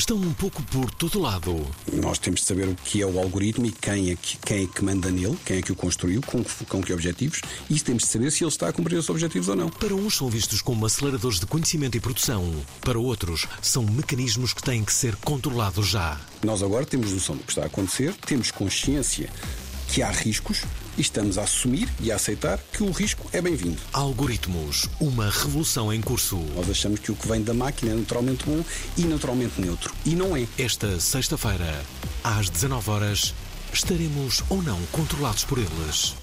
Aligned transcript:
Estão 0.00 0.16
um 0.16 0.32
pouco 0.32 0.62
por 0.62 0.90
todo 0.92 1.20
lado. 1.20 1.54
Nós 1.92 2.18
temos 2.18 2.40
de 2.40 2.46
saber 2.46 2.66
o 2.66 2.74
que 2.74 3.02
é 3.02 3.06
o 3.06 3.18
algoritmo 3.18 3.66
e 3.66 3.70
quem 3.70 4.10
é 4.10 4.16
que, 4.16 4.38
quem 4.38 4.64
é 4.64 4.66
que 4.66 4.82
manda 4.82 5.10
nele, 5.10 5.36
quem 5.44 5.58
é 5.58 5.62
que 5.62 5.72
o 5.72 5.76
construiu, 5.76 6.22
com, 6.22 6.42
com 6.42 6.82
que 6.82 6.90
objetivos, 6.90 7.42
e 7.68 7.74
isso 7.74 7.84
temos 7.84 8.04
de 8.04 8.08
saber 8.08 8.32
se 8.32 8.42
ele 8.42 8.48
está 8.48 8.70
a 8.70 8.72
cumprir 8.72 8.96
esses 8.96 9.10
objetivos 9.10 9.50
ou 9.50 9.56
não. 9.56 9.68
Para 9.68 9.94
uns 9.94 10.16
são 10.16 10.30
vistos 10.30 10.62
como 10.62 10.86
aceleradores 10.86 11.38
de 11.38 11.44
conhecimento 11.44 11.98
e 11.98 12.00
produção. 12.00 12.50
Para 12.80 12.98
outros, 12.98 13.46
são 13.60 13.82
mecanismos 13.82 14.54
que 14.54 14.62
têm 14.62 14.82
que 14.82 14.92
ser 14.94 15.16
controlados 15.16 15.88
já. 15.88 16.18
Nós 16.42 16.62
agora 16.62 16.86
temos 16.86 17.12
noção 17.12 17.36
do 17.36 17.42
que 17.42 17.50
está 17.50 17.64
a 17.64 17.66
acontecer, 17.66 18.14
temos 18.26 18.50
consciência 18.50 19.28
que 19.88 20.00
há 20.00 20.10
riscos 20.10 20.62
e 20.96 21.00
estamos 21.00 21.38
a 21.38 21.42
assumir 21.42 21.88
e 22.00 22.10
a 22.10 22.16
aceitar 22.16 22.58
que 22.72 22.82
o 22.82 22.90
risco 22.90 23.28
é 23.32 23.40
bem-vindo. 23.40 23.80
Algoritmos, 23.92 24.88
uma 25.00 25.28
revolução 25.28 25.92
em 25.92 26.00
curso. 26.00 26.36
Nós 26.54 26.68
achamos 26.70 27.00
que 27.00 27.12
o 27.12 27.16
que 27.16 27.28
vem 27.28 27.42
da 27.42 27.54
máquina 27.54 27.92
é 27.92 27.94
naturalmente 27.94 28.44
bom 28.44 28.64
e 28.96 29.04
naturalmente 29.04 29.60
neutro. 29.60 29.94
E 30.04 30.14
não 30.14 30.36
é. 30.36 30.46
Esta 30.58 31.00
sexta-feira, 31.00 31.84
às 32.22 32.48
19 32.48 32.90
horas, 32.90 33.34
estaremos 33.72 34.42
ou 34.48 34.62
não 34.62 34.80
controlados 34.86 35.44
por 35.44 35.58
eles. 35.58 36.14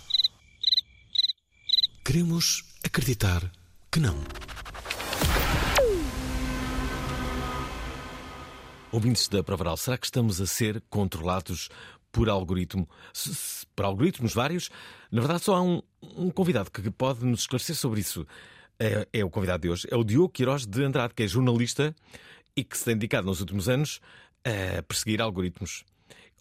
Queremos 2.03 2.63
acreditar 2.83 3.51
que 3.91 3.99
não. 3.99 4.17
Ouvintes 8.89 9.27
da 9.27 9.43
Provaral, 9.43 9.75
será 9.75 9.97
que 9.97 10.05
estamos 10.05 10.39
a 10.39 10.47
ser 10.47 10.81
controlados 10.89 11.69
por 12.17 12.29
algoritmo? 12.29 12.89
Se- 13.13 13.35
se- 13.35 13.65
por 13.75 13.85
algoritmos 13.85 14.33
vários? 14.33 14.71
Na 15.11 15.21
verdade, 15.21 15.43
só 15.43 15.55
há 15.55 15.61
um, 15.61 15.83
um 16.17 16.31
convidado 16.31 16.71
que 16.71 16.89
pode 16.89 17.23
nos 17.23 17.41
esclarecer 17.41 17.75
sobre 17.75 17.99
isso. 17.99 18.25
É, 18.79 19.07
é 19.13 19.23
o 19.23 19.29
convidado 19.29 19.61
de 19.61 19.69
hoje, 19.69 19.87
é 19.91 19.95
o 19.95 20.03
Diogo 20.03 20.29
Queiroz 20.29 20.65
de 20.65 20.83
Andrade, 20.83 21.13
que 21.13 21.21
é 21.23 21.27
jornalista 21.27 21.95
e 22.55 22.63
que 22.63 22.75
se 22.75 22.85
tem 22.85 22.95
dedicado 22.95 23.27
nos 23.27 23.39
últimos 23.39 23.69
anos 23.69 23.99
a 24.43 24.81
perseguir 24.81 25.21
algoritmos. 25.21 25.83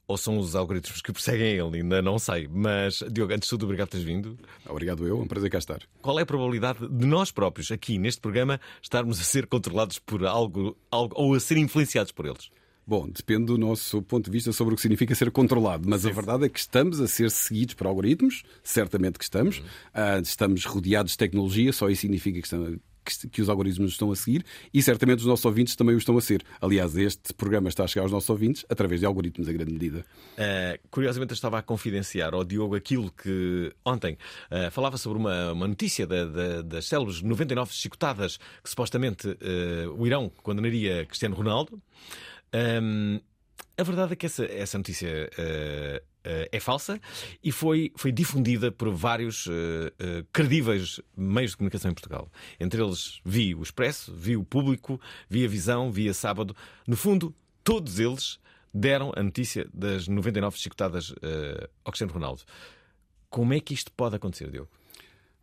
Ou 0.08 0.16
são 0.16 0.38
os 0.38 0.55
algoritmos 0.56 1.02
que 1.02 1.12
perseguem 1.12 1.48
ele, 1.58 1.78
ainda 1.83 2.00
não 2.00 2.18
sei. 2.18 2.48
Mas, 2.48 3.02
Diogo, 3.11 3.34
antes 3.34 3.46
de 3.48 3.50
tudo, 3.50 3.64
obrigado 3.64 3.88
por 3.88 3.92
teres 3.98 4.06
vindo. 4.06 4.38
Obrigado 4.66 5.06
eu, 5.06 5.18
é 5.18 5.22
um 5.22 5.27
prazer 5.27 5.50
cá 5.50 5.58
estar. 5.58 5.80
Qual 6.00 6.18
é 6.18 6.22
a 6.22 6.27
probabilidade 6.27 6.89
de 6.89 7.06
nós 7.06 7.30
próprios, 7.30 7.70
aqui 7.70 7.98
neste 7.98 8.20
programa, 8.22 8.58
estarmos 8.80 9.20
a 9.20 9.24
ser 9.24 9.46
controlados 9.46 9.98
por 9.98 10.24
algo, 10.24 10.74
algo 10.90 11.14
ou 11.18 11.34
a 11.34 11.40
ser 11.40 11.58
influenciados 11.58 12.12
por 12.12 12.24
eles? 12.24 12.51
Bom, 12.86 13.08
depende 13.08 13.47
do 13.47 13.58
nosso 13.58 14.01
ponto 14.01 14.27
de 14.27 14.30
vista 14.30 14.52
sobre 14.52 14.74
o 14.74 14.77
que 14.77 14.83
significa 14.83 15.13
ser 15.14 15.30
controlado, 15.33 15.89
mas 15.89 16.07
a 16.07 16.11
verdade 16.11 16.45
é 16.45 16.48
que 16.48 16.58
estamos 16.61 17.01
a 17.01 17.08
ser 17.08 17.33
seguidos 17.33 17.74
por 17.74 17.86
algoritmos, 17.89 18.45
certamente 18.63 19.19
que 19.19 19.24
estamos. 19.24 19.61
Ah, 19.92 20.20
estamos 20.20 20.64
rodeados 20.64 21.13
de 21.13 21.19
tecnologia, 21.19 21.73
só 21.73 21.91
isso 21.91 22.02
significa 22.02 22.39
que, 22.41 22.46
estamos- 22.46 22.79
que- 23.33 23.42
os 23.42 23.48
algoritmos 23.48 23.80
nos 23.86 23.92
estão 23.92 24.13
a 24.13 24.14
seguir 24.17 24.45
e 24.73 24.80
certamente 24.83 25.19
os 25.19 25.27
nossos 25.27 25.45
ouvintes 25.45 25.75
também 25.75 25.96
o 25.96 25.98
estão 25.98 26.17
a 26.17 26.20
ser. 26.20 26.45
Aliás, 26.61 26.96
este 26.96 27.35
programa 27.35 27.69
está 27.69 27.83
a 27.83 27.86
chegar 27.89 28.05
aos 28.05 28.13
nossos 28.13 28.30
ouvintes 28.30 28.64
através 28.69 29.01
de 29.01 29.07
algoritmos, 29.07 29.48
em 29.48 29.52
grande 29.52 29.73
medida. 29.73 30.05
Uh, 30.39 30.79
curiosamente, 30.89 31.33
eu 31.33 31.35
estava 31.35 31.58
a 31.58 31.63
confidenciar 31.63 32.35
ao 32.35 32.45
Diogo 32.45 32.77
aquilo 32.77 33.11
que 33.11 33.73
ontem 33.85 34.17
uh, 34.48 34.70
falava 34.70 34.96
sobre 34.96 35.19
uma, 35.19 35.51
uma 35.52 35.67
notícia 35.67 36.07
da- 36.07 36.25
da- 36.25 36.63
das 36.63 36.86
célebres 36.86 37.20
99 37.20 37.73
chicotadas 37.75 38.36
que 38.63 38.70
supostamente 38.70 39.27
uh, 39.27 39.36
o 39.98 40.07
Irão 40.07 40.30
condenaria 40.41 41.05
Cristiano 41.05 41.35
Ronaldo. 41.35 41.83
Um, 42.55 43.20
a 43.79 43.83
verdade 43.83 44.14
é 44.14 44.17
que 44.17 44.24
essa, 44.24 44.45
essa 44.46 44.79
notícia 44.79 45.30
uh, 45.39 45.96
uh, 45.98 46.48
é 46.51 46.58
falsa 46.58 46.98
e 47.45 47.52
foi, 47.52 47.92
foi 47.95 48.11
difundida 48.11 48.73
por 48.73 48.90
vários 48.90 49.46
uh, 49.46 49.51
credíveis 50.33 50.98
meios 51.14 51.51
de 51.51 51.58
comunicação 51.58 51.90
em 51.90 51.95
Portugal. 51.95 52.30
Entre 52.58 52.83
eles 52.83 53.20
vi 53.23 53.55
o 53.55 53.62
Expresso, 53.62 54.14
vi 54.14 54.34
o 54.36 54.45
Público, 54.45 54.98
vi 55.29 55.45
a 55.45 55.48
Visão, 55.48 55.92
vi 55.92 56.08
a 56.08 56.14
Sábado. 56.14 56.57
No 56.86 56.96
fundo, 56.96 57.34
todos 57.62 57.98
eles 57.98 58.39
deram 58.73 59.13
a 59.14 59.23
notícia 59.23 59.68
das 59.74 60.08
99 60.08 60.58
chicotadas 60.58 61.14
ao 61.83 61.92
Cristiano 61.92 62.13
Ronaldo. 62.13 62.42
Como 63.30 63.55
é 63.55 63.61
que 63.61 63.73
isto 63.73 63.90
pode 63.92 64.17
acontecer, 64.17 64.51
Diogo? 64.51 64.68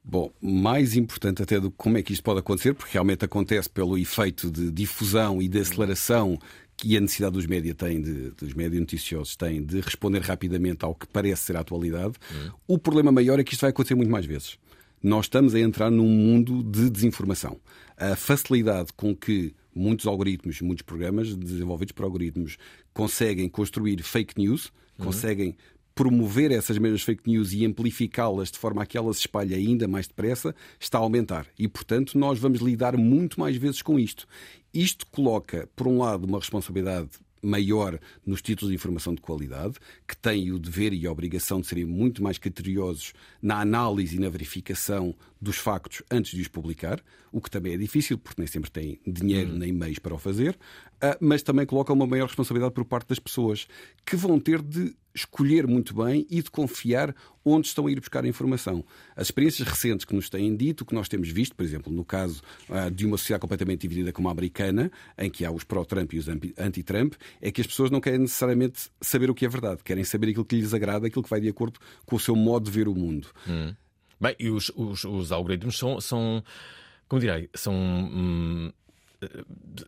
Bom, 0.06 0.34
mais 0.42 0.98
importante 0.98 1.42
até 1.42 1.60
do 1.62 1.72
que 1.72 1.78
como 1.78 1.98
é 1.98 2.04
que 2.04 2.12
isto 2.12 2.24
pode 2.24 2.40
acontecer, 2.40 2.74
porque 2.74 2.92
realmente 2.92 3.24
acontece 3.24 3.70
pelo 3.70 3.98
efeito 3.98 4.52
de 4.52 4.70
difusão 4.70 5.42
e 5.42 5.48
de 5.48 5.60
aceleração 5.60 6.38
que 6.84 6.98
a 6.98 7.00
necessidade 7.00 7.34
dos 7.34 7.46
média 7.46 7.74
tem, 7.74 8.02
de, 8.02 8.32
dos 8.32 8.54
média 8.54 8.78
noticiosos 8.78 9.38
têm, 9.38 9.64
de 9.64 9.80
responder 9.80 10.20
rapidamente 10.20 10.84
ao 10.84 10.94
que 10.94 11.08
parece 11.08 11.44
ser 11.44 11.56
a 11.56 11.62
atualidade. 11.62 12.16
O 12.68 12.78
problema 12.78 13.10
maior 13.10 13.40
é 13.40 13.44
que 13.44 13.54
isto 13.54 13.62
vai 13.62 13.70
acontecer 13.70 13.96
muito 13.96 14.12
mais 14.12 14.26
vezes. 14.26 14.58
Nós 15.02 15.26
estamos 15.26 15.56
a 15.56 15.60
entrar 15.60 15.90
num 15.90 16.08
mundo 16.08 16.62
de 16.62 16.90
desinformação. 16.90 17.58
A 17.96 18.18
facilidade 18.18 18.92
com 18.98 19.16
que 19.16 19.56
muitos 19.74 20.06
algoritmos, 20.06 20.60
muitos 20.60 20.82
programas 20.82 21.34
desenvolvidos 21.34 21.94
por 21.94 22.04
algoritmos 22.04 22.58
conseguem 22.94 23.48
construir 23.48 24.04
fake 24.04 24.38
news, 24.38 24.70
conseguem 24.98 25.56
promover 25.96 26.52
essas 26.52 26.78
mesmas 26.78 27.04
fake 27.04 27.30
news 27.30 27.54
e 27.54 27.66
amplificá-las 27.66 28.52
de 28.52 28.58
forma 28.58 28.84
a 28.84 28.86
que 28.86 28.98
elas 28.98 29.18
se 29.18 29.22
espalhem 29.22 29.68
ainda 29.68 29.88
mais 29.88 30.08
depressa, 30.08 30.56
está 30.80 30.98
a 30.98 31.02
aumentar. 31.02 31.48
E, 31.58 31.68
portanto, 31.68 32.18
nós 32.18 32.40
vamos 32.40 32.60
lidar 32.60 32.98
muito 32.98 33.40
mais 33.40 33.56
vezes 33.56 33.82
com 33.82 34.00
isto. 34.00 34.28
Isto 34.74 35.06
coloca, 35.08 35.70
por 35.76 35.88
um 35.88 36.00
lado, 36.00 36.26
uma 36.26 36.40
responsabilidade 36.40 37.10
maior 37.44 38.00
nos 38.26 38.42
títulos 38.42 38.70
de 38.70 38.76
informação 38.76 39.14
de 39.14 39.22
qualidade, 39.22 39.76
que 40.08 40.16
têm 40.16 40.52
o 40.52 40.58
dever 40.58 40.94
e 40.94 41.06
a 41.06 41.12
obrigação 41.12 41.60
de 41.60 41.68
serem 41.68 41.86
muito 41.86 42.24
mais 42.24 42.38
criteriosos 42.38 43.14
na 43.42 43.60
análise 43.60 44.16
e 44.16 44.20
na 44.20 44.30
verificação 44.30 45.14
dos 45.42 45.58
factos 45.58 46.02
antes 46.10 46.32
de 46.32 46.42
os 46.42 46.48
publicar, 46.48 47.04
o 47.32 47.42
que 47.42 47.52
também 47.52 47.74
é 47.74 47.78
difícil, 47.78 48.18
porque 48.18 48.42
nem 48.42 48.48
sempre 48.48 48.72
têm 48.72 49.00
dinheiro 49.06 49.54
nem 49.54 49.74
meios 49.74 50.00
para 50.00 50.16
o 50.16 50.18
fazer, 50.18 50.58
ah, 51.02 51.18
mas 51.20 51.44
também 51.44 51.66
coloca 51.66 51.92
uma 51.92 52.08
maior 52.08 52.28
responsabilidade 52.28 52.74
por 52.74 52.86
parte 52.86 53.10
das 53.10 53.20
pessoas, 53.20 53.68
que 54.06 54.16
vão 54.16 54.40
ter 54.40 54.62
de 54.62 54.96
escolher 55.14 55.68
muito 55.68 55.94
bem 55.94 56.26
e 56.30 56.42
de 56.42 56.50
confiar 56.50 57.16
onde 57.46 57.68
estão 57.68 57.88
a 57.88 57.92
ir 57.92 58.00
buscar 58.00 58.24
a 58.24 58.28
informação. 58.28 58.84
As 59.16 59.28
experiências 59.28 59.68
recentes 59.68 60.06
que 60.06 60.16
nos 60.16 60.30
têm 60.30 60.56
dito, 60.56 60.86
que 60.86 60.96
nós 60.96 61.08
temos 61.08 61.30
visto, 61.30 61.56
por 61.56 61.64
exemplo, 61.64 61.92
no 61.94 62.04
caso 62.04 62.42
ah, 62.70 62.90
de 62.90 63.06
uma 63.06 63.18
sociedade 63.18 63.42
completamente 63.42 63.82
dividida 63.82 64.12
como 64.12 64.30
a 64.30 64.32
americana, 64.32 64.92
em 65.18 65.30
que 65.30 65.46
há 65.46 65.52
os 65.52 65.64
pró-Trump 65.64 66.14
e 66.14 66.18
os 66.20 66.28
anti- 66.28 66.54
anti-Trump, 66.58 67.14
é 67.42 67.52
que 67.52 67.62
as 67.62 67.68
pessoas 67.68 67.92
não 67.92 68.00
querem 68.02 68.20
necessariamente 68.20 68.90
saber 69.02 69.30
o 69.30 69.36
que 69.36 69.46
é 69.46 69.50
verdade, 69.50 69.84
querem 69.84 70.04
saber 70.04 70.30
aquilo 70.30 70.46
que 70.46 70.56
lhes 70.56 70.74
agrada, 70.74 71.08
aquilo 71.08 71.24
que 71.24 71.30
vai 71.30 71.42
de 71.42 71.50
acordo 71.50 71.80
com 72.06 72.16
o 72.16 72.20
seu 72.20 72.36
modo 72.36 72.66
de 72.66 72.72
ver 72.72 72.88
o 72.88 72.96
mundo. 72.96 73.28
Bem, 74.20 74.36
e 74.40 74.50
os, 74.50 74.72
os, 74.76 75.04
os 75.04 75.32
algoritmos 75.32 75.78
são, 75.78 76.00
são. 76.00 76.44
Como 77.10 77.20
direi? 77.20 77.50
São. 77.54 77.74
hum, 77.74 78.72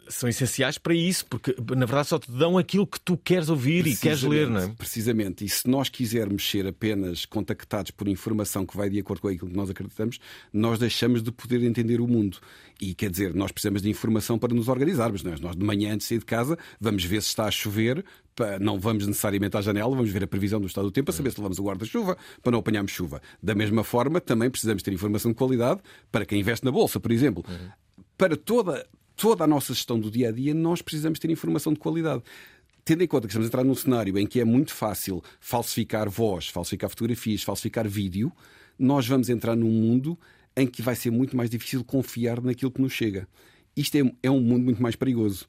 são 0.08 0.28
essenciais 0.28 0.78
para 0.78 0.94
isso, 0.94 1.26
porque 1.26 1.56
na 1.76 1.86
verdade 1.86 2.08
só 2.08 2.20
te 2.20 2.32
dão 2.32 2.58
aquilo 2.58 2.86
que 2.86 3.00
tu 3.00 3.18
queres 3.18 3.50
ouvir 3.50 3.86
e 3.88 3.96
queres 3.96 4.24
ler, 4.24 4.50
não 4.50 4.60
é? 4.60 4.68
Precisamente. 4.70 5.46
E 5.46 5.50
se 5.50 5.68
nós 5.68 5.90
quisermos 5.90 6.48
ser 6.50 6.68
apenas 6.68 7.26
contactados 7.26 7.92
por 7.92 8.08
informação 8.08 8.66
que 8.66 8.76
vai 8.76 8.90
de 8.90 9.00
acordo 9.00 9.22
com 9.22 9.28
aquilo 9.28 9.50
que 9.50 9.58
nós 9.58 9.70
acreditamos, 9.70 10.20
nós 10.52 10.80
deixamos 10.80 11.22
de 11.22 11.32
poder 11.32 11.64
entender 11.64 12.02
o 12.02 12.08
mundo. 12.08 12.38
E 12.82 12.94
quer 12.94 13.10
dizer, 13.10 13.34
nós 13.34 13.52
precisamos 13.52 13.82
de 13.82 13.90
informação 13.90 14.38
para 14.38 14.54
nos 14.54 14.68
organizarmos. 14.68 15.24
Não 15.24 15.34
é? 15.34 15.40
Nós 15.40 15.56
de 15.56 15.64
manhã, 15.64 15.94
antes 15.94 16.06
de 16.06 16.10
sair 16.10 16.20
de 16.20 16.26
casa, 16.26 16.58
vamos 16.80 17.04
ver 17.06 17.22
se 17.22 17.30
está 17.30 17.46
a 17.46 17.52
chover. 17.52 18.04
Não 18.60 18.78
vamos 18.78 19.08
necessariamente 19.08 19.56
à 19.56 19.62
janela, 19.62 19.96
vamos 19.96 20.12
ver 20.12 20.24
a 20.24 20.28
previsão 20.28 20.60
do 20.60 20.68
estado 20.68 20.86
do 20.86 20.92
tempo 20.92 21.06
para 21.06 21.16
saber 21.16 21.32
se 21.32 21.38
levamos 21.38 21.58
o 21.58 21.64
guarda-chuva 21.64 22.18
para 22.44 22.52
não 22.52 22.60
apanharmos 22.60 22.92
chuva. 22.92 23.22
Da 23.42 23.56
mesma 23.56 23.82
forma, 23.82 24.20
também 24.20 24.50
precisamos 24.50 24.84
ter 24.84 24.92
informação 24.92 25.32
de 25.32 25.38
qualidade 25.38 25.80
para 26.12 26.26
quem 26.26 26.42
investe 26.42 26.66
na 26.66 26.72
bolsa, 26.72 27.00
por 27.00 27.14
exemplo. 27.14 27.46
Para 28.18 28.36
toda, 28.36 28.86
toda 29.16 29.44
a 29.44 29.48
nossa 29.48 29.74
gestão 29.74 30.00
do 30.00 30.12
dia 30.12 30.30
a 30.30 30.32
dia, 30.32 30.54
nós 30.54 30.82
precisamos 30.82 31.20
ter 31.20 31.30
informação 31.30 31.74
de 31.74 31.80
qualidade. 31.80 32.24
tendo 32.84 33.04
em 33.04 33.08
conta 33.08 33.28
que 33.28 33.32
estamos 33.32 33.48
a 33.48 33.50
entrar 33.50 33.64
num 33.64 33.74
cenário 33.74 34.16
em 34.18 34.28
que 34.28 34.40
é 34.40 34.46
muito 34.46 34.72
fácil 34.72 35.24
falsificar 35.40 36.08
voz, 36.08 36.50
falsificar 36.50 36.88
fotografias, 36.90 37.42
falsificar 37.42 37.88
vídeo, 37.88 38.32
nós 38.78 39.08
vamos 39.08 39.28
entrar 39.28 39.56
num 39.56 39.72
mundo 39.72 40.16
em 40.56 40.68
que 40.68 40.84
vai 40.84 40.96
ser 40.96 41.10
muito 41.10 41.36
mais 41.36 41.50
difícil 41.50 41.84
confiar 41.84 42.42
naquilo 42.42 42.70
que 42.70 42.82
nos 42.82 42.94
chega. 42.94 43.28
Isto 43.76 43.98
é, 43.98 44.14
é 44.24 44.30
um 44.32 44.40
mundo 44.40 44.64
muito 44.64 44.82
mais 44.82 44.96
perigoso. 44.96 45.48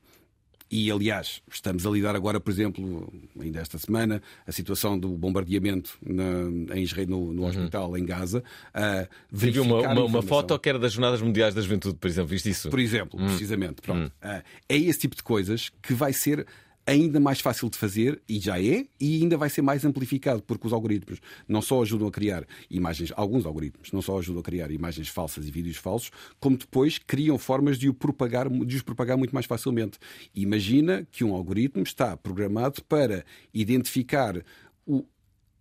E, 0.70 0.90
aliás, 0.90 1.40
estamos 1.50 1.86
a 1.86 1.90
lidar 1.90 2.16
agora, 2.16 2.40
por 2.40 2.50
exemplo, 2.50 3.12
ainda 3.40 3.60
esta 3.60 3.78
semana, 3.78 4.20
a 4.46 4.50
situação 4.50 4.98
do 4.98 5.10
bombardeamento 5.10 5.96
na, 6.04 6.76
em 6.76 6.82
Israel, 6.82 7.06
no, 7.08 7.32
no 7.32 7.46
hospital 7.46 7.96
em 7.96 8.04
Gaza. 8.04 8.42
Uh, 8.74 9.60
uma, 9.62 9.80
uma, 9.92 10.04
uma, 10.04 10.22
foto 10.22 10.58
que 10.58 10.68
era 10.68 10.78
das 10.78 10.92
Jornadas 10.92 11.22
Mundiais 11.22 11.54
da 11.54 11.60
Juventude, 11.60 11.96
por 11.96 12.08
exemplo, 12.08 12.28
viste 12.28 12.50
isso? 12.50 12.68
Por 12.68 12.80
exemplo, 12.80 13.20
hum. 13.20 13.26
precisamente. 13.26 13.80
Pronto. 13.80 14.12
Hum. 14.22 14.28
Uh, 14.28 14.42
é 14.68 14.76
esse 14.76 14.98
tipo 14.98 15.14
de 15.14 15.22
coisas 15.22 15.70
que 15.80 15.94
vai 15.94 16.12
ser 16.12 16.46
ainda 16.86 17.18
mais 17.18 17.40
fácil 17.40 17.68
de 17.68 17.76
fazer, 17.76 18.22
e 18.28 18.38
já 18.38 18.60
é, 18.60 18.86
e 19.00 19.22
ainda 19.22 19.36
vai 19.36 19.50
ser 19.50 19.60
mais 19.60 19.84
amplificado, 19.84 20.42
porque 20.42 20.66
os 20.66 20.72
algoritmos 20.72 21.20
não 21.48 21.60
só 21.60 21.82
ajudam 21.82 22.06
a 22.06 22.10
criar 22.10 22.46
imagens, 22.70 23.12
alguns 23.16 23.44
algoritmos 23.44 23.90
não 23.90 24.00
só 24.00 24.18
ajudam 24.18 24.40
a 24.40 24.44
criar 24.44 24.70
imagens 24.70 25.08
falsas 25.08 25.48
e 25.48 25.50
vídeos 25.50 25.76
falsos, 25.76 26.10
como 26.38 26.56
depois 26.56 26.98
criam 26.98 27.36
formas 27.36 27.78
de, 27.78 27.88
o 27.88 27.94
propagar, 27.94 28.48
de 28.48 28.76
os 28.76 28.82
propagar 28.82 29.16
muito 29.16 29.34
mais 29.34 29.46
facilmente. 29.46 29.98
Imagina 30.34 31.06
que 31.10 31.24
um 31.24 31.34
algoritmo 31.34 31.82
está 31.82 32.16
programado 32.16 32.82
para 32.84 33.24
identificar 33.52 34.40
o, 34.86 35.04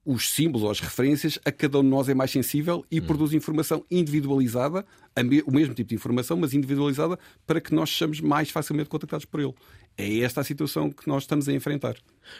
os 0.05 0.29
símbolos 0.29 0.63
ou 0.63 0.69
as 0.69 0.79
referências 0.79 1.39
a 1.43 1.51
cada 1.51 1.79
um 1.79 1.83
de 1.83 1.89
nós 1.89 2.07
é 2.07 2.13
mais 2.13 2.29
sensível 2.29 2.85
e 2.91 2.99
hum. 2.99 3.05
produz 3.05 3.33
informação 3.33 3.83
individualizada, 3.89 4.85
o 5.45 5.51
mesmo 5.51 5.73
tipo 5.73 5.89
de 5.89 5.95
informação, 5.95 6.37
mas 6.37 6.53
individualizada, 6.53 7.17
para 7.47 7.59
que 7.59 7.73
nós 7.73 7.89
sejamos 7.89 8.21
mais 8.21 8.51
facilmente 8.51 8.89
contactados 8.89 9.25
por 9.25 9.39
ele. 9.39 9.53
É 9.97 10.19
esta 10.19 10.41
a 10.41 10.43
situação 10.43 10.91
que 10.91 11.07
nós 11.07 11.23
estamos 11.23 11.47
a 11.47 11.53
enfrentar. 11.53 11.95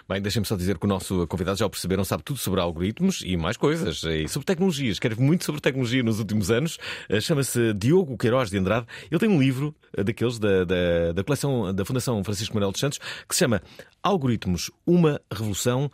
Bem, 0.08 0.22
deixem-me 0.22 0.46
só 0.46 0.58
dizer 0.58 0.78
que 0.78 0.86
o 0.86 0.90
nosso 0.90 1.26
convidado 1.28 1.58
já 1.58 1.66
o 1.66 1.70
perceberam, 1.70 2.04
sabe 2.04 2.22
tudo 2.22 2.38
sobre 2.38 2.60
algoritmos 2.60 3.24
e 3.26 3.38
mais 3.38 3.56
coisas, 3.56 4.04
e 4.04 4.28
sobre 4.28 4.46
tecnologia. 4.46 4.92
Escreve 4.92 5.22
muito 5.22 5.46
sobre 5.46 5.62
tecnologia 5.62 6.04
nos 6.04 6.20
últimos 6.20 6.52
anos. 6.52 6.78
Eh, 7.08 7.22
chama-se 7.22 7.74
Diogo 7.74 8.18
Queiroz 8.18 8.50
de 8.50 8.58
Andrade. 8.58 8.86
Ele 9.10 9.20
tem 9.20 9.30
um 9.30 9.40
livro 9.40 9.74
eh, 9.96 10.04
daqueles 10.04 10.38
da, 10.38 10.66
da, 10.66 11.14
da 11.14 11.24
coleção 11.24 11.74
da 11.74 11.86
Fundação 11.86 12.22
Francisco 12.26 12.54
Manuel 12.54 12.74
dos 12.74 12.82
Santos 12.82 13.00
que 13.28 13.34
se 13.34 13.40
chama 13.40 13.62
Algoritmos, 14.04 14.70
uma 14.86 15.22
revolução 15.32 15.90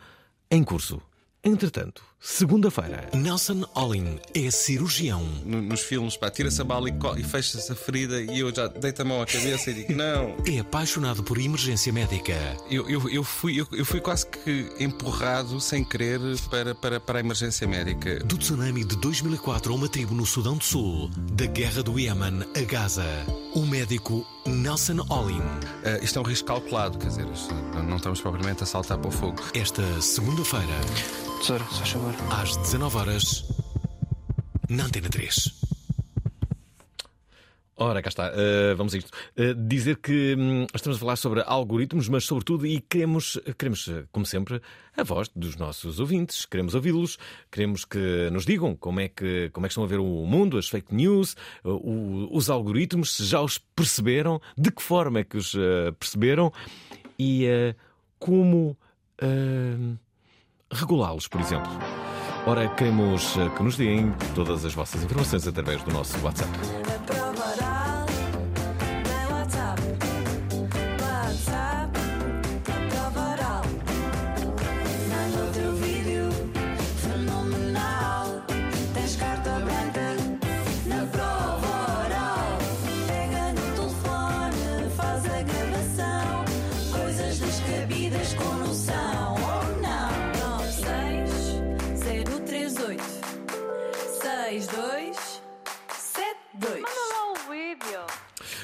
em 0.49 0.63
curso. 0.63 0.99
Entretanto, 1.43 2.03
segunda-feira. 2.21 3.09
Nelson 3.15 3.65
Olin 3.73 4.19
é 4.35 4.51
cirurgião. 4.51 5.23
Nos 5.43 5.81
filmes, 5.81 6.15
pá, 6.15 6.29
tira-se 6.29 6.61
a 6.61 6.63
bala 6.63 6.87
e, 6.87 6.93
e 7.17 7.23
fecha-se 7.23 7.71
a 7.71 7.75
ferida 7.75 8.21
e 8.21 8.39
eu 8.39 8.53
já 8.53 8.67
deito 8.67 9.01
a 9.01 9.05
mão 9.05 9.21
à 9.21 9.25
cabeça 9.25 9.71
e 9.71 9.73
digo 9.73 9.93
não. 9.93 10.35
É 10.45 10.59
apaixonado 10.59 11.23
por 11.23 11.39
emergência 11.39 11.91
médica. 11.91 12.33
Eu, 12.69 12.87
eu, 12.87 13.09
eu, 13.09 13.23
fui, 13.23 13.59
eu, 13.59 13.67
eu, 13.71 13.83
fui 13.83 13.99
quase 13.99 14.27
que 14.27 14.71
empurrado 14.79 15.59
sem 15.59 15.83
querer 15.83 16.19
para, 16.49 16.75
para, 16.75 16.99
para 16.99 17.17
a 17.17 17.21
emergência 17.21 17.67
médica. 17.67 18.19
Do 18.19 18.37
tsunami 18.37 18.85
de 18.85 18.95
2004 18.97 19.73
a 19.73 19.75
uma 19.75 19.89
tribo 19.89 20.13
no 20.13 20.25
Sudão 20.25 20.55
do 20.55 20.63
Sul, 20.63 21.09
da 21.33 21.47
guerra 21.47 21.81
do 21.81 21.99
Iémen 21.99 22.41
a 22.55 22.61
Gaza, 22.61 23.05
o 23.55 23.65
médico 23.65 24.25
Nelson 24.45 25.03
Olin. 25.09 25.39
Uh, 25.39 26.03
isto 26.03 26.19
é 26.19 26.21
um 26.21 26.25
risco 26.25 26.47
calculado, 26.47 26.99
quer 26.99 27.07
dizer, 27.07 27.25
não 27.87 27.97
estamos 27.97 28.21
propriamente 28.21 28.61
a 28.63 28.65
saltar 28.65 28.99
para 28.99 29.07
o 29.07 29.11
fogo. 29.11 29.41
Esta 29.55 30.01
segunda-feira. 30.01 30.73
Tesouro, 31.41 31.65
só 31.71 31.83
chamar. 31.83 32.10
Às 32.29 32.57
19 32.57 32.97
horas 32.97 33.45
na 34.69 34.85
Antena 34.85 35.09
3. 35.09 35.61
Ora, 37.77 38.01
cá 38.01 38.09
está. 38.09 38.31
Uh, 38.31 38.75
vamos 38.75 38.93
a 38.93 38.97
isto. 38.97 39.11
Uh, 39.37 39.55
dizer 39.55 39.97
que 39.97 40.35
hum, 40.37 40.67
estamos 40.73 40.97
a 40.97 40.99
falar 40.99 41.15
sobre 41.15 41.41
algoritmos, 41.45 42.09
mas 42.09 42.25
sobretudo, 42.25 42.67
e 42.67 42.79
queremos, 42.81 43.39
queremos, 43.57 43.89
como 44.11 44.25
sempre, 44.25 44.61
a 44.95 45.03
voz 45.03 45.29
dos 45.35 45.55
nossos 45.55 45.99
ouvintes. 45.99 46.45
Queremos 46.45 46.75
ouvi-los, 46.75 47.17
queremos 47.51 47.85
que 47.85 48.29
nos 48.31 48.45
digam 48.45 48.75
como 48.75 48.99
é 48.99 49.07
que, 49.07 49.49
como 49.51 49.65
é 49.65 49.67
que 49.67 49.71
estão 49.71 49.83
a 49.83 49.87
ver 49.87 49.99
o 49.99 50.25
mundo, 50.25 50.57
as 50.57 50.69
fake 50.69 50.93
news, 50.93 51.35
uh, 51.63 51.69
o, 51.69 52.29
os 52.35 52.49
algoritmos, 52.49 53.15
se 53.15 53.25
já 53.25 53.41
os 53.41 53.57
perceberam, 53.57 54.41
de 54.57 54.71
que 54.71 54.81
forma 54.81 55.19
é 55.19 55.23
que 55.23 55.37
os 55.37 55.55
perceberam 55.97 56.51
e 57.17 57.45
como 58.19 58.75
regulá-los, 60.71 61.27
por 61.27 61.41
exemplo. 61.41 62.00
Ora, 62.45 62.67
queremos 62.69 63.35
que 63.55 63.63
nos 63.63 63.77
deem 63.77 64.11
todas 64.33 64.65
as 64.65 64.73
vossas 64.73 65.03
informações 65.03 65.47
através 65.47 65.83
do 65.83 65.91
nosso 65.93 66.19
WhatsApp. 66.23 66.49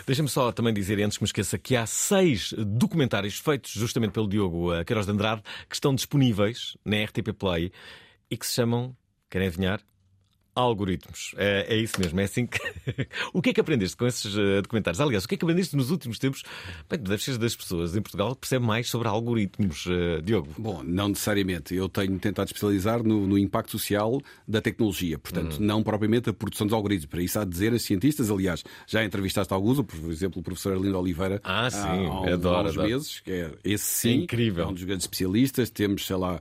Deixa-me 0.07 0.29
só 0.29 0.53
também 0.53 0.73
dizer, 0.73 1.01
antes 1.01 1.17
que 1.17 1.23
me 1.23 1.27
esqueça, 1.27 1.57
que 1.57 1.75
há 1.75 1.85
seis 1.85 2.53
documentários 2.57 3.37
feitos 3.39 3.71
justamente 3.71 4.13
pelo 4.13 4.25
Diogo 4.25 4.73
eh, 4.73 4.85
Queiroz 4.85 5.05
de 5.05 5.11
Andrade 5.11 5.43
que 5.67 5.75
estão 5.75 5.93
disponíveis 5.93 6.77
na 6.85 7.03
RTP 7.03 7.33
Play 7.37 7.73
e 8.31 8.37
que 8.37 8.47
se 8.47 8.53
chamam, 8.53 8.95
querem 9.29 9.49
adivinhar? 9.49 9.81
Algoritmos. 10.57 11.35
É, 11.37 11.67
é, 11.69 11.77
isso 11.77 11.99
mesmo, 11.99 12.19
é 12.19 12.23
assim 12.23 12.47
que. 12.47 12.59
o 13.31 13.41
que 13.41 13.51
é 13.51 13.53
que 13.53 13.61
aprendeste 13.61 13.95
com 13.95 14.07
esses 14.07 14.35
uh, 14.35 14.61
documentários? 14.61 14.99
Aliás, 14.99 15.23
o 15.25 15.27
que 15.27 15.35
é 15.35 15.37
que 15.37 15.45
aprendeste 15.45 15.75
nos 15.75 15.91
últimos 15.91 16.17
tempos? 16.17 16.43
Bem, 16.89 16.99
tu 16.99 17.09
deves 17.09 17.23
ser 17.23 17.37
das 17.37 17.55
pessoas 17.55 17.95
em 17.95 18.01
Portugal 18.01 18.33
que 18.33 18.41
percebem 18.41 18.67
mais 18.67 18.89
sobre 18.89 19.07
algoritmos, 19.07 19.85
uh, 19.85 20.21
Diogo. 20.23 20.49
Bom, 20.57 20.81
não 20.83 21.09
necessariamente. 21.09 21.75
Eu 21.75 21.87
tenho 21.87 22.17
tentado 22.17 22.47
especializar 22.47 23.03
no, 23.03 23.27
no 23.27 23.37
impacto 23.37 23.71
social 23.71 24.19
da 24.47 24.59
tecnologia, 24.59 25.19
portanto, 25.19 25.57
hum. 25.57 25.65
não 25.65 25.83
propriamente 25.83 26.29
a 26.29 26.33
produção 26.33 26.65
dos 26.65 26.73
algoritmos. 26.73 27.05
Para 27.05 27.21
isso 27.21 27.39
há 27.39 27.43
de 27.43 27.51
dizer, 27.51 27.73
as 27.73 27.83
cientistas, 27.83 28.31
aliás, 28.31 28.63
já 28.87 29.03
entrevistaste 29.03 29.53
alguns, 29.53 29.79
por 29.81 30.11
exemplo, 30.11 30.39
o 30.39 30.43
professor 30.43 30.73
Arlindo 30.73 30.97
Oliveira, 30.97 31.39
ah, 31.43 31.69
sim, 31.69 31.77
há, 31.77 32.31
há, 32.31 32.33
adoro, 32.33 32.67
há 32.67 32.71
uns 32.71 32.77
meses, 32.77 33.21
é 33.27 33.51
esse 33.63 33.85
sim, 33.85 34.23
Incrível. 34.23 34.65
é 34.65 34.67
um 34.67 34.73
dos 34.73 34.83
grandes 34.83 35.03
especialistas. 35.03 35.69
Temos, 35.69 36.05
sei 36.05 36.15
lá, 36.15 36.39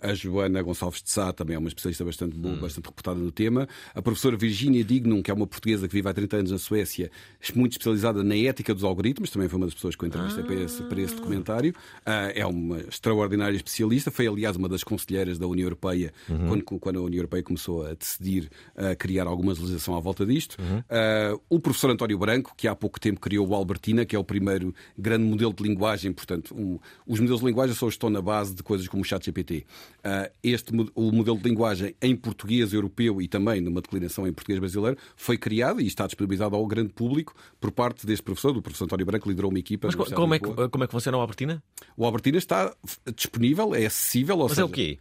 a 0.00 0.14
Joana 0.14 0.62
Gonçalves 0.62 1.02
de 1.02 1.10
Sá, 1.10 1.32
também 1.32 1.56
é 1.56 1.58
uma 1.58 1.68
especialista 1.68 2.04
bastante 2.04 2.36
boa, 2.36 2.54
hum. 2.54 2.60
bastante 2.60 2.86
reputada 2.86 3.15
no 3.16 3.30
tema 3.30 3.68
a 3.94 4.02
professora 4.02 4.36
Virginia 4.36 4.84
Dignum, 4.84 5.22
que 5.22 5.30
é 5.30 5.34
uma 5.34 5.46
portuguesa 5.46 5.88
que 5.88 5.94
vive 5.94 6.08
há 6.08 6.14
30 6.14 6.36
anos 6.36 6.50
na 6.50 6.58
Suécia, 6.58 7.10
muito 7.54 7.72
especializada 7.72 8.22
na 8.22 8.36
ética 8.36 8.74
dos 8.74 8.84
algoritmos, 8.84 9.30
também 9.30 9.48
foi 9.48 9.58
uma 9.58 9.66
das 9.66 9.74
pessoas 9.74 9.94
que 9.96 10.04
eu 10.04 10.08
entrevistei 10.08 10.42
ah. 10.42 10.46
para, 10.46 10.54
esse, 10.56 10.82
para 10.82 11.00
esse 11.00 11.14
documentário. 11.14 11.74
Uh, 12.00 12.32
é 12.34 12.46
uma 12.46 12.78
extraordinária 12.80 13.56
especialista, 13.56 14.10
foi 14.10 14.26
aliás 14.26 14.56
uma 14.56 14.68
das 14.68 14.82
conselheiras 14.82 15.38
da 15.38 15.46
União 15.46 15.66
Europeia 15.66 16.12
uhum. 16.28 16.48
quando, 16.48 16.80
quando, 16.80 16.98
a 16.98 17.02
União 17.02 17.18
Europeia 17.18 17.42
começou 17.42 17.86
a 17.86 17.94
decidir 17.94 18.50
uh, 18.76 18.96
criar 18.98 19.26
alguma 19.26 19.52
legislação 19.52 19.96
à 19.96 20.00
volta 20.00 20.24
disto. 20.26 20.56
Uhum. 20.58 20.78
Uh, 20.78 21.40
o 21.48 21.60
professor 21.60 21.90
António 21.90 22.18
Branco, 22.18 22.52
que 22.56 22.68
há 22.68 22.74
pouco 22.74 23.00
tempo 23.00 23.20
criou 23.20 23.46
o 23.46 23.54
Albertina, 23.54 24.04
que 24.04 24.14
é 24.14 24.18
o 24.18 24.24
primeiro 24.24 24.74
grande 24.98 25.24
modelo 25.24 25.52
de 25.52 25.62
linguagem, 25.62 26.12
portanto, 26.12 26.54
um, 26.54 26.78
os 27.06 27.20
modelos 27.20 27.40
de 27.40 27.46
linguagem 27.46 27.74
só 27.74 27.88
estão 27.88 28.10
na 28.10 28.20
base 28.20 28.54
de 28.54 28.62
coisas 28.62 28.86
como 28.88 29.02
o 29.02 29.04
ChatGPT. 29.04 29.66
Uh, 29.98 30.30
este 30.42 30.72
o 30.94 31.12
modelo 31.12 31.38
de 31.38 31.48
linguagem 31.48 31.94
em 32.00 32.14
português 32.14 32.72
europeu 32.72 33.05
e 33.20 33.28
também 33.28 33.60
numa 33.60 33.80
declinação 33.80 34.26
em 34.26 34.32
português 34.32 34.58
brasileiro, 34.58 34.96
foi 35.16 35.38
criado 35.38 35.80
e 35.80 35.86
está 35.86 36.06
disponibilizado 36.06 36.54
ao 36.56 36.66
grande 36.66 36.92
público 36.92 37.34
por 37.60 37.70
parte 37.70 38.06
deste 38.06 38.22
professor, 38.22 38.52
do 38.52 38.62
professor 38.62 38.84
António 38.84 39.06
Branco, 39.06 39.24
que 39.24 39.28
liderou 39.30 39.50
uma 39.50 39.58
equipa. 39.58 39.88
Mas 39.88 39.94
como 40.12 40.34
é, 40.34 40.38
que, 40.38 40.68
como 40.68 40.84
é 40.84 40.86
que 40.86 40.92
funciona 40.92 41.18
o 41.18 41.20
Albertina? 41.20 41.62
O 41.96 42.04
Albertina 42.04 42.38
está 42.38 42.74
disponível, 43.14 43.74
é 43.74 43.86
acessível. 43.86 44.38
Mas 44.38 44.50
seja, 44.50 44.62
é 44.62 44.64
o 44.64 44.68
quê? 44.68 44.98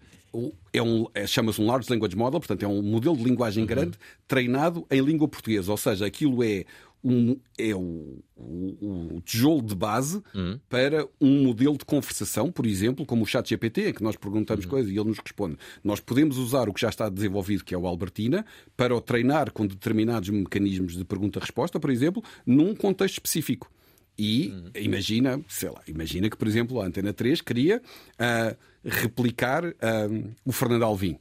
é 0.73 0.81
um, 0.81 1.07
é, 1.13 1.25
chama-se 1.25 1.61
um 1.61 1.65
Large 1.65 1.89
Language 1.89 2.15
Model, 2.15 2.39
portanto 2.39 2.63
é 2.63 2.67
um 2.67 2.81
modelo 2.81 3.15
de 3.15 3.23
linguagem 3.23 3.63
uhum. 3.63 3.67
grande 3.67 3.97
treinado 4.27 4.85
em 4.91 5.01
língua 5.01 5.27
portuguesa, 5.27 5.71
ou 5.71 5.77
seja, 5.77 6.05
aquilo 6.05 6.43
é 6.43 6.65
um, 7.05 7.39
é 7.55 7.75
o, 7.75 8.23
o, 8.35 9.15
o, 9.15 9.21
tijolo 9.21 9.61
de 9.61 9.75
base 9.75 10.23
uhum. 10.33 10.59
para 10.67 11.07
um 11.21 11.43
modelo 11.43 11.77
de 11.77 11.85
conversação, 11.85 12.51
por 12.51 12.65
exemplo, 12.65 13.05
como 13.05 13.23
o 13.23 13.27
chat 13.27 13.47
GPT, 13.47 13.89
em 13.89 13.93
que 13.93 14.01
nós 14.01 14.15
perguntamos 14.15 14.65
uhum. 14.65 14.71
coisas 14.71 14.91
e 14.91 14.97
ele 14.97 15.09
nos 15.09 15.19
responde. 15.19 15.55
Nós 15.83 15.99
podemos 15.99 16.39
usar 16.39 16.67
o 16.67 16.73
que 16.73 16.81
já 16.81 16.89
está 16.89 17.07
desenvolvido, 17.07 17.63
que 17.63 17.75
é 17.75 17.77
o 17.77 17.85
Albertina, 17.85 18.43
para 18.75 18.95
o 18.95 18.99
treinar 18.99 19.51
com 19.51 19.67
determinados 19.67 20.29
mecanismos 20.29 20.97
de 20.97 21.05
pergunta-resposta, 21.05 21.79
por 21.79 21.91
exemplo, 21.91 22.23
num 22.43 22.73
contexto 22.73 23.13
específico. 23.13 23.71
E 24.17 24.47
uhum. 24.47 24.71
imagina, 24.73 25.39
sei 25.47 25.69
lá, 25.69 25.81
imagina 25.87 26.27
que, 26.27 26.37
por 26.37 26.47
exemplo, 26.47 26.81
a 26.81 26.87
Antena 26.87 27.13
3 27.13 27.39
queria 27.41 27.79
uh, 27.79 28.57
replicar 28.83 29.63
uh, 29.63 30.33
o 30.43 30.51
Fernando 30.51 30.83
Alvim. 30.83 31.19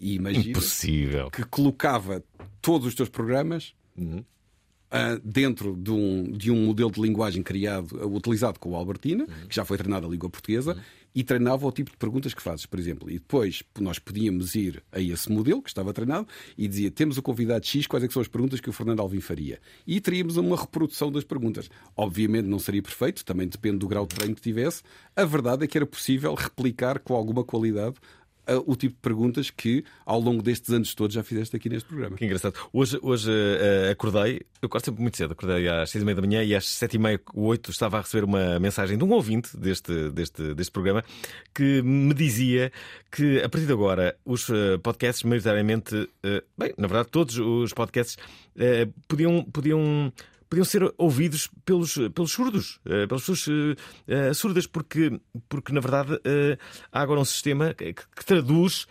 E 0.00 0.14
imagina 0.14 0.48
Impossível. 0.48 1.30
que 1.30 1.44
colocava 1.44 2.24
todos 2.62 2.86
os 2.86 2.94
teus 2.94 3.10
programas 3.10 3.74
uhum 3.98 4.24
dentro 5.22 5.76
de 5.76 5.90
um, 5.90 6.32
de 6.32 6.50
um 6.50 6.66
modelo 6.66 6.90
de 6.90 7.00
linguagem 7.00 7.42
criado, 7.42 7.98
ah, 8.00 8.06
utilizado 8.06 8.58
com 8.58 8.70
o 8.70 8.76
Albertina, 8.76 9.26
que 9.48 9.54
já 9.54 9.64
foi 9.64 9.78
treinado 9.78 10.06
a 10.06 10.10
língua 10.10 10.28
portuguesa, 10.28 10.76
e 11.14 11.24
treinava 11.24 11.66
o 11.66 11.72
tipo 11.72 11.90
de 11.90 11.96
perguntas 11.96 12.32
que 12.34 12.42
fazes, 12.42 12.66
por 12.66 12.78
exemplo. 12.78 13.10
E 13.10 13.14
depois 13.14 13.62
nós 13.78 13.98
podíamos 13.98 14.54
ir 14.54 14.82
a 14.92 15.00
esse 15.00 15.30
modelo 15.30 15.62
que 15.62 15.68
estava 15.68 15.92
treinado 15.92 16.26
e 16.56 16.68
dizia: 16.68 16.90
temos 16.90 17.18
o 17.18 17.22
convidado 17.22 17.66
X, 17.66 17.86
quais 17.86 18.04
é 18.04 18.08
que 18.08 18.12
são 18.12 18.22
as 18.22 18.28
perguntas 18.28 18.60
que 18.60 18.70
o 18.70 18.72
Fernando 18.72 19.00
Alvim 19.00 19.20
faria? 19.20 19.60
E 19.86 20.00
teríamos 20.00 20.36
uma 20.36 20.56
reprodução 20.56 21.10
das 21.10 21.24
perguntas. 21.24 21.68
Obviamente 21.96 22.46
não 22.46 22.58
seria 22.58 22.82
perfeito, 22.82 23.24
também 23.24 23.48
depende 23.48 23.78
do 23.78 23.88
grau 23.88 24.06
de 24.06 24.14
treino 24.14 24.34
que 24.34 24.40
tivesse. 24.40 24.82
A 25.16 25.24
verdade 25.24 25.64
é 25.64 25.66
que 25.66 25.76
era 25.76 25.86
possível 25.86 26.34
replicar 26.34 27.00
com 27.00 27.14
alguma 27.14 27.44
qualidade 27.44 27.96
uh, 28.50 28.62
o 28.66 28.76
tipo 28.76 28.94
de 28.94 29.00
perguntas 29.00 29.50
que 29.50 29.84
ao 30.04 30.20
longo 30.20 30.42
destes 30.42 30.70
anos 30.70 30.94
todos 30.94 31.14
já 31.14 31.22
fizeste 31.22 31.56
aqui 31.56 31.68
neste 31.68 31.88
programa. 31.88 32.16
Que 32.16 32.24
engraçado. 32.24 32.54
Hoje, 32.72 32.98
hoje 33.02 33.30
uh, 33.30 33.90
acordei, 33.90 34.40
eu 34.60 34.66
acordo 34.66 34.84
sempre 34.84 35.02
muito 35.02 35.16
cedo, 35.16 35.32
acordei 35.32 35.68
às 35.68 35.90
seis 35.90 36.02
e 36.02 36.04
meia 36.04 36.14
da 36.14 36.22
manhã 36.22 36.42
e 36.42 36.54
às 36.54 36.66
sete 36.68 36.94
e 36.94 36.98
meia, 36.98 37.20
oito, 37.34 37.70
estava 37.70 37.98
a 37.98 38.00
receber 38.00 38.24
uma 38.24 38.58
mensagem 38.58 38.98
de 38.98 39.04
um 39.04 39.10
ouvinte 39.12 39.56
deste, 39.56 40.10
deste, 40.10 40.54
deste 40.54 40.72
programa 40.72 41.04
que 41.54 41.82
me 41.82 42.14
dizia 42.14 42.72
que 43.10 43.38
a 43.42 43.48
partir 43.48 43.66
de 43.66 43.72
agora 43.72 44.16
os 44.24 44.48
uh, 44.48 44.78
podcasts, 44.82 45.22
maioritariamente, 45.24 45.94
uh, 45.94 46.42
bem, 46.58 46.72
na 46.76 46.86
verdade, 46.86 47.08
todos 47.10 47.38
os 47.38 47.72
podcasts 47.72 48.16
podiam. 49.08 49.42
podiam 49.44 50.12
podiam 50.50 50.64
ser 50.64 50.92
ouvidos 50.98 51.48
pelos, 51.64 51.94
pelos 52.12 52.32
surdos, 52.32 52.80
eh, 52.84 53.06
pelas 53.06 53.22
pessoas 53.22 53.46
uh, 53.46 54.34
surdas, 54.34 54.66
porque, 54.66 55.18
porque 55.48 55.72
na 55.72 55.80
verdade 55.80 56.20
há 56.92 57.00
agora 57.00 57.20
um 57.20 57.24
sistema 57.24 57.72
que, 57.72 57.94
que 57.94 58.24
traduz 58.26 58.86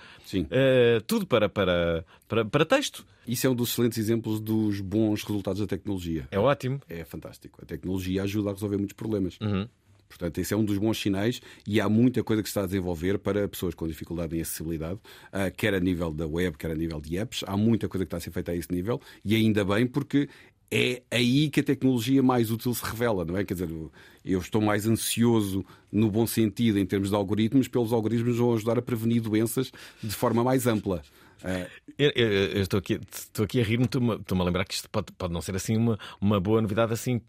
tudo 1.05 1.27
para, 1.27 1.49
para, 1.49 2.05
para, 2.27 2.45
para 2.45 2.65
texto. 2.65 3.05
Isso 3.27 3.45
é 3.45 3.49
um 3.49 3.55
dos 3.55 3.71
excelentes 3.71 3.97
exemplos 3.97 4.39
dos 4.39 4.79
bons 4.79 5.23
resultados 5.23 5.61
da 5.61 5.67
tecnologia. 5.67 6.27
É 6.31 6.39
ótimo. 6.39 6.81
É 6.87 7.03
fantástico. 7.03 7.59
A 7.61 7.65
tecnologia 7.65 8.23
ajuda 8.23 8.49
a 8.49 8.53
resolver 8.53 8.77
muitos 8.77 8.95
problemas. 8.95 9.37
Uhum. 9.41 9.67
Portanto, 10.09 10.39
esse 10.39 10.53
é 10.53 10.57
um 10.57 10.65
dos 10.65 10.79
bons 10.79 10.99
sinais 10.99 11.39
e 11.67 11.79
há 11.79 11.87
muita 11.87 12.23
coisa 12.23 12.41
que 12.41 12.49
se 12.49 12.51
está 12.51 12.63
a 12.63 12.65
desenvolver 12.65 13.19
para 13.19 13.47
pessoas 13.47 13.75
com 13.75 13.87
dificuldade 13.87 14.35
em 14.35 14.41
acessibilidade, 14.41 14.99
quer 15.55 15.75
a 15.75 15.79
nível 15.79 16.11
da 16.11 16.25
web, 16.25 16.57
quer 16.57 16.71
a 16.71 16.75
nível 16.75 16.99
de 16.99 17.15
apps. 17.17 17.43
Há 17.45 17.55
muita 17.55 17.87
coisa 17.87 18.05
que 18.05 18.07
está 18.07 18.17
a 18.17 18.19
ser 18.19 18.31
feita 18.31 18.51
a 18.51 18.55
esse 18.55 18.71
nível 18.73 18.99
e 19.23 19.35
ainda 19.35 19.63
bem 19.63 19.85
porque 19.85 20.27
é 20.71 21.01
aí 21.09 21.49
que 21.49 21.59
a 21.59 21.63
tecnologia 21.63 22.21
mais 22.21 22.51
útil 22.51 22.73
se 22.73 22.85
revela, 22.85 23.25
não 23.25 23.37
é? 23.37 23.43
Quer 23.43 23.53
dizer, 23.55 23.69
eu 24.23 24.39
estou 24.39 24.61
mais 24.61 24.85
ansioso 24.85 25.65
no 25.91 26.11
bom 26.11 26.27
sentido 26.27 26.77
em 26.77 26.85
termos 26.85 27.09
de 27.09 27.15
algoritmos, 27.15 27.67
pelos 27.67 27.91
algoritmos 27.91 28.37
vão 28.37 28.53
ajudar 28.53 28.77
a 28.77 28.81
prevenir 28.81 29.21
doenças 29.21 29.71
de 30.01 30.13
forma 30.13 30.43
mais 30.43 30.67
ampla. 30.67 31.01
É. 31.43 31.67
Eu, 31.97 32.11
eu, 32.15 32.27
eu, 32.31 32.61
estou, 32.61 32.77
aqui, 32.77 32.99
estou 33.11 33.45
aqui 33.45 33.59
a 33.59 33.63
rir-me, 33.63 33.85
estou-me, 33.85 34.15
estou-me 34.15 34.41
a 34.41 34.45
lembrar 34.45 34.65
que 34.65 34.73
isto 34.73 34.89
pode, 34.89 35.11
pode 35.13 35.33
não 35.33 35.41
ser 35.41 35.55
assim 35.55 35.75
uma, 35.75 35.97
uma 36.19 36.39
boa 36.39 36.61
novidade 36.61 36.93
assim, 36.93 37.21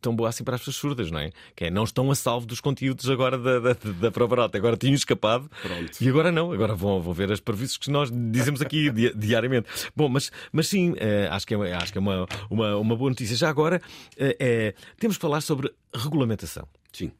tão 0.00 0.14
boa 0.14 0.28
assim 0.28 0.44
para 0.44 0.54
as 0.54 0.60
pessoas 0.60 0.76
surdas, 0.76 1.10
não 1.10 1.20
é? 1.20 1.30
Que 1.54 1.66
é, 1.66 1.70
não 1.70 1.84
estão 1.84 2.10
a 2.10 2.14
salvo 2.14 2.46
dos 2.46 2.60
conteúdos 2.60 3.08
agora 3.08 3.38
da, 3.38 3.58
da, 3.60 3.72
da 4.00 4.10
Provarota. 4.10 4.58
Agora 4.58 4.76
tinham 4.76 4.94
escapado 4.94 5.50
Pronto. 5.62 5.92
e 6.00 6.08
agora 6.08 6.32
não, 6.32 6.52
agora 6.52 6.74
vão, 6.74 7.00
vão 7.00 7.12
ver 7.12 7.30
as 7.32 7.40
previsões 7.40 7.76
que 7.76 7.90
nós 7.90 8.10
dizemos 8.12 8.60
aqui 8.60 8.90
di, 8.90 9.12
diariamente. 9.16 9.68
Bom, 9.94 10.08
mas, 10.08 10.30
mas 10.52 10.68
sim, 10.68 10.94
é, 10.98 11.28
acho 11.30 11.46
que 11.46 11.54
é, 11.54 11.74
acho 11.74 11.92
que 11.92 11.98
é 11.98 12.00
uma, 12.00 12.26
uma, 12.50 12.76
uma 12.76 12.96
boa 12.96 13.10
notícia. 13.10 13.36
Já 13.36 13.48
agora 13.48 13.80
é, 14.16 14.74
temos 14.98 15.16
que 15.16 15.20
falar 15.20 15.40
sobre 15.40 15.72
regulamentação. 15.94 16.66
Sim. 16.92 17.12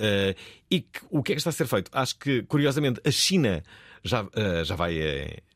Uh, 0.00 0.34
e 0.70 0.80
que, 0.80 1.00
o 1.10 1.22
que 1.22 1.32
é 1.32 1.34
que 1.34 1.40
está 1.40 1.50
a 1.50 1.52
ser 1.52 1.66
feito? 1.66 1.90
Acho 1.92 2.18
que, 2.18 2.42
curiosamente, 2.44 3.00
a 3.04 3.10
China 3.10 3.62
já, 4.02 4.22
uh, 4.22 4.64
já 4.64 4.74
vai. 4.74 4.98
Uh, 4.98 5.49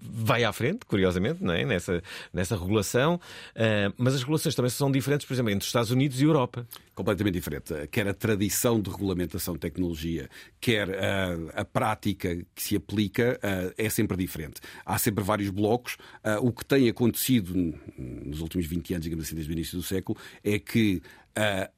vai 0.00 0.44
à 0.44 0.52
frente, 0.52 0.84
curiosamente, 0.86 1.42
é? 1.44 1.64
nessa, 1.64 2.02
nessa 2.32 2.56
regulação, 2.56 3.14
uh, 3.14 3.94
mas 3.96 4.14
as 4.14 4.20
regulações 4.20 4.54
também 4.54 4.70
são 4.70 4.90
diferentes, 4.90 5.26
por 5.26 5.34
exemplo, 5.34 5.50
entre 5.50 5.62
os 5.62 5.68
Estados 5.68 5.90
Unidos 5.90 6.20
e 6.20 6.24
Europa. 6.24 6.66
Completamente 6.94 7.34
diferente. 7.34 7.74
Quer 7.90 8.08
a 8.08 8.14
tradição 8.14 8.80
de 8.80 8.90
regulamentação 8.90 9.54
de 9.54 9.60
tecnologia, 9.60 10.28
quer 10.60 10.90
a, 10.90 11.60
a 11.60 11.64
prática 11.64 12.36
que 12.54 12.62
se 12.62 12.76
aplica, 12.76 13.38
uh, 13.42 13.74
é 13.76 13.88
sempre 13.88 14.16
diferente. 14.16 14.60
Há 14.84 14.98
sempre 14.98 15.24
vários 15.24 15.50
blocos. 15.50 15.94
Uh, 16.24 16.46
o 16.46 16.52
que 16.52 16.64
tem 16.64 16.88
acontecido 16.88 17.54
nos 17.96 18.40
últimos 18.40 18.66
20 18.66 18.94
anos, 18.94 19.04
digamos 19.04 19.24
assim, 19.24 19.34
desde 19.34 19.52
o 19.52 19.54
início 19.54 19.78
do 19.78 19.82
século, 19.82 20.18
é 20.44 20.58
que 20.58 21.02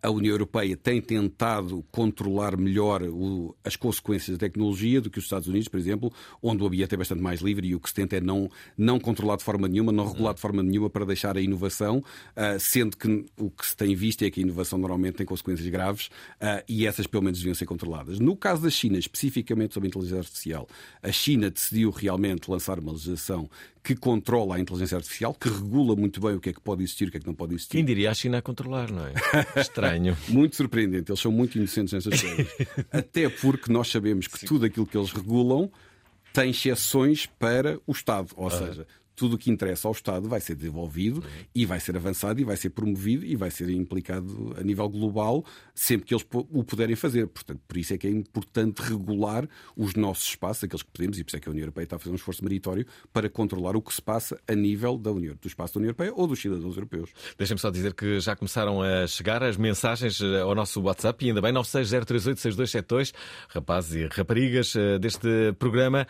a 0.03 0.11
União 0.11 0.33
Europeia 0.33 0.77
tem 0.77 1.01
tentado 1.01 1.85
controlar 1.91 2.57
melhor 2.57 3.03
o, 3.03 3.55
as 3.65 3.77
consequências 3.77 4.37
da 4.37 4.47
tecnologia 4.47 5.01
do 5.01 5.11
que 5.11 5.19
os 5.19 5.25
Estados 5.25 5.49
Unidos, 5.49 5.69
por 5.69 5.79
exemplo, 5.79 6.13
onde 6.43 6.63
o 6.63 6.67
ambiente 6.67 6.95
é 6.95 6.99
bastante 6.99 7.23
mais 7.23 7.41
livre 7.41 7.69
e 7.69 7.75
o 7.75 7.81
que 7.81 7.89
se 7.89 7.95
tenta 7.95 8.17
é 8.17 8.21
não, 8.21 8.51
não 8.77 8.99
controlar 8.99 9.37
de 9.37 9.45
forma 9.45 9.69
nenhuma, 9.69 9.93
não 9.93 10.11
regular 10.11 10.35
de 10.35 10.41
forma 10.41 10.63
nenhuma 10.63 10.91
para 10.91 11.05
deixar 11.05 11.37
a 11.37 11.41
inovação, 11.41 11.99
uh, 11.99 12.59
sendo 12.59 12.97
que 12.97 13.27
o 13.37 13.51
que 13.51 13.67
se 13.67 13.77
tem 13.77 13.95
visto 13.95 14.23
é 14.25 14.31
que 14.31 14.41
a 14.41 14.43
inovação 14.43 14.79
normalmente 14.79 15.17
tem 15.17 15.27
consequências 15.27 15.69
graves 15.69 16.07
uh, 16.07 16.63
e 16.69 16.87
essas 16.87 17.07
pelo 17.07 17.23
menos 17.23 17.39
deviam 17.39 17.55
ser 17.55 17.67
controladas. 17.67 18.19
No 18.19 18.37
caso 18.37 18.63
da 18.63 18.71
China, 18.71 18.99
especificamente 18.99 19.75
sobre 19.75 19.87
a 19.87 19.91
inteligência 19.91 20.19
artificial, 20.19 20.69
a 21.03 21.13
China 21.13 21.51
decidiu 21.51 21.91
realmente 21.91 22.51
lançar 22.51 22.79
uma 22.79 22.93
legislação 22.93 23.49
que 23.83 23.97
controla 23.97 24.57
a 24.57 24.61
inteligência 24.61 24.97
artificial, 24.97 25.35
que 25.35 25.49
regula 25.49 25.97
muito 25.97 26.21
bem 26.21 26.37
o 26.37 26.41
que 26.41 26.51
é 26.51 26.53
que 26.53 26.61
pode 26.61 26.85
existir 26.85 27.05
e 27.05 27.09
o 27.09 27.11
que 27.11 27.17
é 27.17 27.21
que 27.21 27.27
não 27.27 27.35
pode 27.35 27.55
existir. 27.55 27.73
Quem 27.73 27.85
diria 27.85 28.11
a 28.11 28.15
China 28.15 28.39
a 28.39 28.43
controlar, 28.43 28.91
não 28.93 29.05
é? 29.05 29.13
Estranho. 29.57 30.17
muito 30.29 30.57
surpreendente. 30.57 31.11
Eles 31.11 31.21
são 31.21 31.33
muito 31.33 31.57
inocentes 31.57 31.93
nessas 31.93 32.21
coisas. 32.21 32.47
Até 32.91 33.29
porque 33.29 33.73
nós 33.73 33.89
sabemos 33.89 34.27
que 34.27 34.41
Sim. 34.41 34.47
tudo 34.47 34.67
aquilo 34.67 34.87
que 34.87 34.97
eles 34.97 35.11
regulam 35.11 35.71
tem 36.33 36.51
exceções 36.51 37.27
para 37.27 37.79
o 37.87 37.93
Estado. 37.93 38.29
Ou 38.37 38.51
seja, 38.51 38.87
tudo 39.15 39.37
o 39.37 39.39
que 39.39 39.51
interessa 39.51 39.89
ao 39.89 39.93
Estado 39.93 40.29
vai 40.29 40.41
ser 40.41 40.55
desenvolvido 40.55 41.21
uhum. 41.21 41.45
e 41.55 41.67
vai 41.67 41.81
ser 41.81 41.97
avançado 41.97 42.41
e 42.41 42.45
vai 42.45 42.57
ser 42.57 42.71
promovido 42.71 43.25
e 43.25 43.37
vai 43.37 43.51
ser 43.51 43.69
implicado 43.71 44.55
a 44.59 44.63
nível 44.63 44.89
global 44.89 45.45
sempre 45.75 46.07
que 46.07 46.15
eles 46.15 46.27
o 46.33 46.65
puderem 46.65 46.97
fazer. 46.97 47.27
Portanto, 47.27 47.61
por 47.67 47.77
isso 47.77 47.95
é 47.95 47.99
que 47.99 48.07
é 48.07 48.11
importante 48.11 48.81
regular 48.81 49.49
os 49.77 49.95
nossos 49.95 50.29
espaços, 50.29 50.65
aqueles 50.65 50.83
que 50.83 50.91
podemos, 50.91 51.19
e 51.19 51.25
por 51.25 51.31
isso 51.31 51.37
é 51.37 51.41
que 51.41 51.49
a 51.49 51.53
União 51.53 51.65
Europeia 51.65 51.85
está 51.85 51.97
a 51.97 51.99
fazer 51.99 52.11
um 52.11 52.17
esforço 52.17 52.43
meritório 52.43 52.87
para 53.13 53.29
controlar 53.29 53.77
o 53.77 53.83
que 53.83 53.93
se 53.93 54.03
passa 54.03 54.41
a 54.47 54.55
nível 54.55 54.99
da 54.99 55.11
União, 55.11 55.37
do 55.41 55.49
espaço 55.49 55.75
da 55.75 55.79
União 55.79 55.89
Europeia 55.89 56.13
ou 56.15 56.27
dos 56.27 56.41
cidadãos 56.41 56.77
europeus. 56.77 57.11
Deixem-me 57.37 57.61
só 57.61 57.71
dizer 57.71 57.95
que 57.95 58.21
já 58.21 58.35
começaram 58.37 58.83
a 58.83 59.07
chegar 59.07 59.43
as 59.43 59.57
mensagens 59.57 60.21
eh, 60.21 60.41
ao 60.41 60.55
nosso 60.55 60.81
WhatsApp 60.81 61.25
e 61.25 61.29
ainda 61.29 61.41
bem 61.41 61.53
960386272, 61.53 63.13
rapazes 63.49 63.95
e 63.95 64.07
raparigas 64.07 64.75
eh, 64.77 64.99
deste 64.99 65.53
programa. 65.59 66.07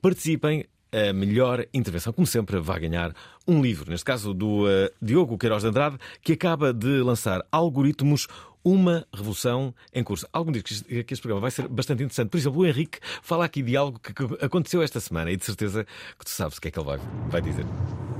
Participem, 0.00 0.64
a 0.96 1.12
melhor 1.12 1.66
intervenção, 1.74 2.12
como 2.12 2.26
sempre, 2.26 2.58
vai 2.58 2.80
ganhar 2.80 3.14
um 3.46 3.60
livro. 3.60 3.90
Neste 3.90 4.04
caso, 4.04 4.32
do 4.32 4.64
uh, 4.64 4.90
Diogo 5.00 5.36
Queiroz 5.36 5.62
de 5.62 5.68
Andrade, 5.68 5.98
que 6.22 6.32
acaba 6.32 6.72
de 6.72 7.02
lançar 7.02 7.44
Algoritmos. 7.52 8.26
Uma 8.64 9.06
revolução 9.14 9.72
em 9.94 10.02
curso. 10.02 10.26
Algum 10.32 10.50
diz 10.50 10.62
que 10.82 11.14
este 11.14 11.20
programa 11.22 11.40
vai 11.40 11.52
ser 11.52 11.68
bastante 11.68 12.02
interessante. 12.02 12.30
Por 12.30 12.36
exemplo, 12.36 12.58
o 12.62 12.66
Henrique 12.66 12.98
fala 13.22 13.44
aqui 13.44 13.62
de 13.62 13.76
algo 13.76 14.00
que 14.00 14.12
aconteceu 14.44 14.82
esta 14.82 14.98
semana 14.98 15.30
e 15.30 15.36
de 15.36 15.44
certeza 15.44 15.86
que 16.18 16.24
tu 16.24 16.30
sabes 16.30 16.58
o 16.58 16.60
que 16.60 16.66
é 16.66 16.70
que 16.72 16.78
ele 16.80 16.86
vai, 16.86 16.98
vai 17.28 17.40
dizer. 17.40 17.64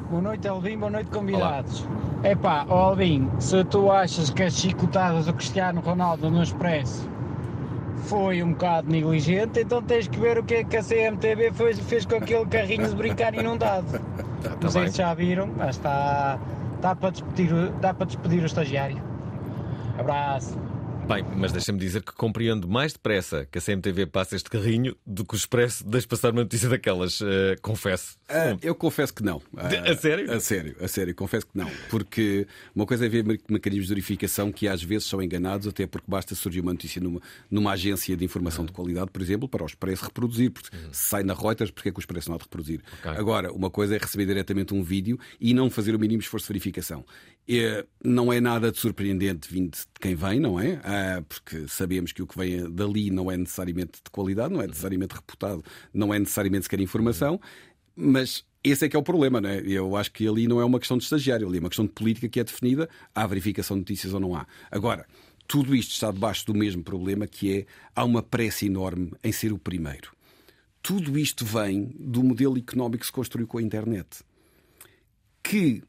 Boa 0.09 0.23
noite, 0.23 0.47
Alvin. 0.47 0.79
Boa 0.79 0.93
noite, 0.93 1.11
convidados. 1.11 1.85
É 2.23 2.37
pá, 2.37 2.65
Alvin, 2.69 3.29
se 3.41 3.65
tu 3.65 3.91
achas 3.91 4.31
que 4.31 4.45
as 4.45 4.57
chicotadas 4.57 5.27
do 5.27 5.35
Cristiano 5.35 5.81
Ronaldo 5.81 6.31
no 6.31 6.41
Expresso 6.41 7.16
foi 8.05 8.43
um 8.43 8.53
bocado 8.53 8.91
negligente, 8.91 9.61
então 9.61 9.83
tens 9.83 10.07
que 10.07 10.19
ver 10.19 10.39
o 10.39 10.45
que 10.45 10.55
é 10.55 10.65
que 10.65 10.77
a 10.77 10.83
CMTV 10.83 11.53
fez, 11.53 11.79
fez 11.81 12.07
com 12.07 12.17
aquele 12.17 12.47
carrinho 12.47 12.89
de 12.89 12.95
brincar 12.95 13.35
inundado. 13.35 13.87
Tá 14.43 14.55
Não 14.63 14.71
sei 14.71 14.83
bem. 14.83 14.91
se 14.93 14.99
já 14.99 15.13
viram, 15.15 15.47
mas 15.47 15.77
está, 15.77 16.39
está 16.77 16.95
para 16.95 17.11
despedir, 17.11 17.51
dá 17.81 17.93
para 17.95 18.07
despedir 18.07 18.43
o 18.43 18.47
estagiário. 18.47 19.03
Abraço. 19.99 20.57
Bem, 21.09 21.25
mas 21.37 21.53
deixa-me 21.53 21.79
dizer 21.79 22.03
que 22.03 22.13
compreendo 22.13 22.69
mais 22.69 22.93
depressa 22.93 23.47
que 23.51 23.59
a 23.59 23.63
CMTV 23.63 24.07
passa 24.07 24.35
este 24.37 24.51
carrinho 24.51 24.97
do 25.07 25.25
que 25.25 25.35
o 25.35 25.37
Expresso 25.37 25.87
deixe 25.89 26.07
passar 26.07 26.33
uma 26.33 26.43
notícia 26.43 26.69
daquelas. 26.69 27.21
Uh, 27.21 27.57
confesso. 27.63 28.17
Uh, 28.29 28.59
eu 28.61 28.75
confesso 28.75 29.15
que 29.15 29.23
não. 29.23 29.37
Uh, 29.37 29.93
a 29.93 29.97
sério? 29.97 30.33
A 30.33 30.41
sério, 30.41 30.77
a 30.81 30.89
sério, 30.89 31.15
confesso 31.15 31.47
que 31.47 31.57
não. 31.57 31.71
Porque 31.89 32.47
uma 32.75 32.85
coisa 32.85 33.07
é 33.07 33.09
ver 33.09 33.25
mecanismos 33.49 33.87
de 33.87 33.95
verificação 33.95 34.51
que 34.51 34.67
às 34.67 34.83
vezes 34.83 35.07
são 35.07 35.23
enganados, 35.23 35.69
até 35.69 35.87
porque 35.87 36.11
basta 36.11 36.35
surgir 36.35 36.61
uma 36.61 36.73
notícia 36.73 37.01
numa, 37.01 37.21
numa 37.49 37.73
agência 37.73 38.17
de 38.17 38.25
informação 38.25 38.67
de 38.67 38.73
qualidade, 38.73 39.11
por 39.13 39.23
exemplo, 39.23 39.49
para 39.49 39.63
o 39.63 39.67
Expresso 39.67 40.05
reproduzir. 40.05 40.51
Porque 40.51 40.77
uhum. 40.77 40.93
se 40.93 41.09
sai 41.09 41.23
na 41.23 41.35
Reuters, 41.35 41.71
porque 41.71 41.89
é 41.89 41.93
que 41.93 41.99
o 41.99 42.01
Expresso 42.01 42.29
não 42.29 42.35
há 42.35 42.39
de 42.39 42.45
reproduzir? 42.45 42.81
Okay. 42.99 43.13
Agora, 43.13 43.53
uma 43.53 43.71
coisa 43.71 43.95
é 43.95 43.99
receber 43.99 44.27
diretamente 44.27 44.75
um 44.75 44.83
vídeo 44.83 45.19
e 45.41 45.55
não 45.55 45.71
fazer 45.71 45.95
o 45.95 45.99
mínimo 45.99 46.21
esforço 46.21 46.47
de 46.47 46.53
verificação. 46.53 47.05
É, 47.49 47.87
não 48.03 48.33
é 48.33 48.41
nada 48.41 48.73
de 48.73 48.79
surpreendente 48.79 49.49
vindo 49.49 49.71
de 49.71 49.85
quem 50.01 50.17
vem, 50.17 50.41
não 50.41 50.59
é? 50.59 50.81
Ah, 50.83 51.23
porque 51.29 51.69
sabemos 51.69 52.11
que 52.11 52.21
o 52.21 52.27
que 52.27 52.37
vem 52.37 52.69
dali 52.73 53.09
não 53.09 53.31
é 53.31 53.37
necessariamente 53.37 54.01
de 54.05 54.11
qualidade, 54.11 54.53
não 54.53 54.61
é 54.61 54.67
necessariamente 54.67 55.15
reputado, 55.15 55.65
não 55.95 56.13
é 56.13 56.19
necessariamente 56.19 56.65
sequer 56.65 56.81
informação, 56.81 57.41
mas 57.97 58.45
esse 58.63 58.85
é 58.85 58.89
que 58.89 58.97
é 58.97 58.99
o 58.99 59.03
problema, 59.03 59.41
não 59.41 59.49
é? 59.49 59.61
Eu 59.61 59.97
acho 59.97 60.13
que 60.13 60.27
ali 60.29 60.47
não 60.47 60.61
é 60.61 60.65
uma 60.65 60.79
questão 60.79 60.99
de 60.99 61.05
estagiário, 61.05 61.49
ali 61.49 61.59
é 61.59 61.61
uma 61.61 61.69
questão 61.69 61.87
de 61.87 61.93
política 61.93 62.29
que 62.29 62.41
é 62.41 62.45
definida, 62.45 62.89
há 63.15 63.27
verificação 63.27 63.77
de 63.77 63.81
notícias 63.81 64.13
ou 64.13 64.21
não 64.21 64.35
há. 64.35 64.47
Agora, 64.71 65.07
tudo 65.47 65.75
isto 65.75 65.93
está 65.93 66.11
debaixo 66.11 66.45
do 66.47 66.55
mesmo 66.55 66.83
problema 66.83 67.27
que 67.27 67.59
é 67.59 67.67
há 67.95 68.05
uma 68.05 68.23
pressa 68.23 68.67
enorme 68.67 69.13
em 69.23 69.33
ser 69.33 69.53
o 69.53 69.59
primeiro. 69.59 70.13
Tudo 70.83 71.19
isto 71.19 71.45
vem 71.45 71.95
do 71.99 72.23
modelo 72.23 72.59
económico 72.59 73.01
que 73.01 73.07
se 73.07 73.13
construiu 73.13 73.47
com 73.47 73.59
a 73.59 73.63
internet. 73.63 74.25
Que 75.43 75.83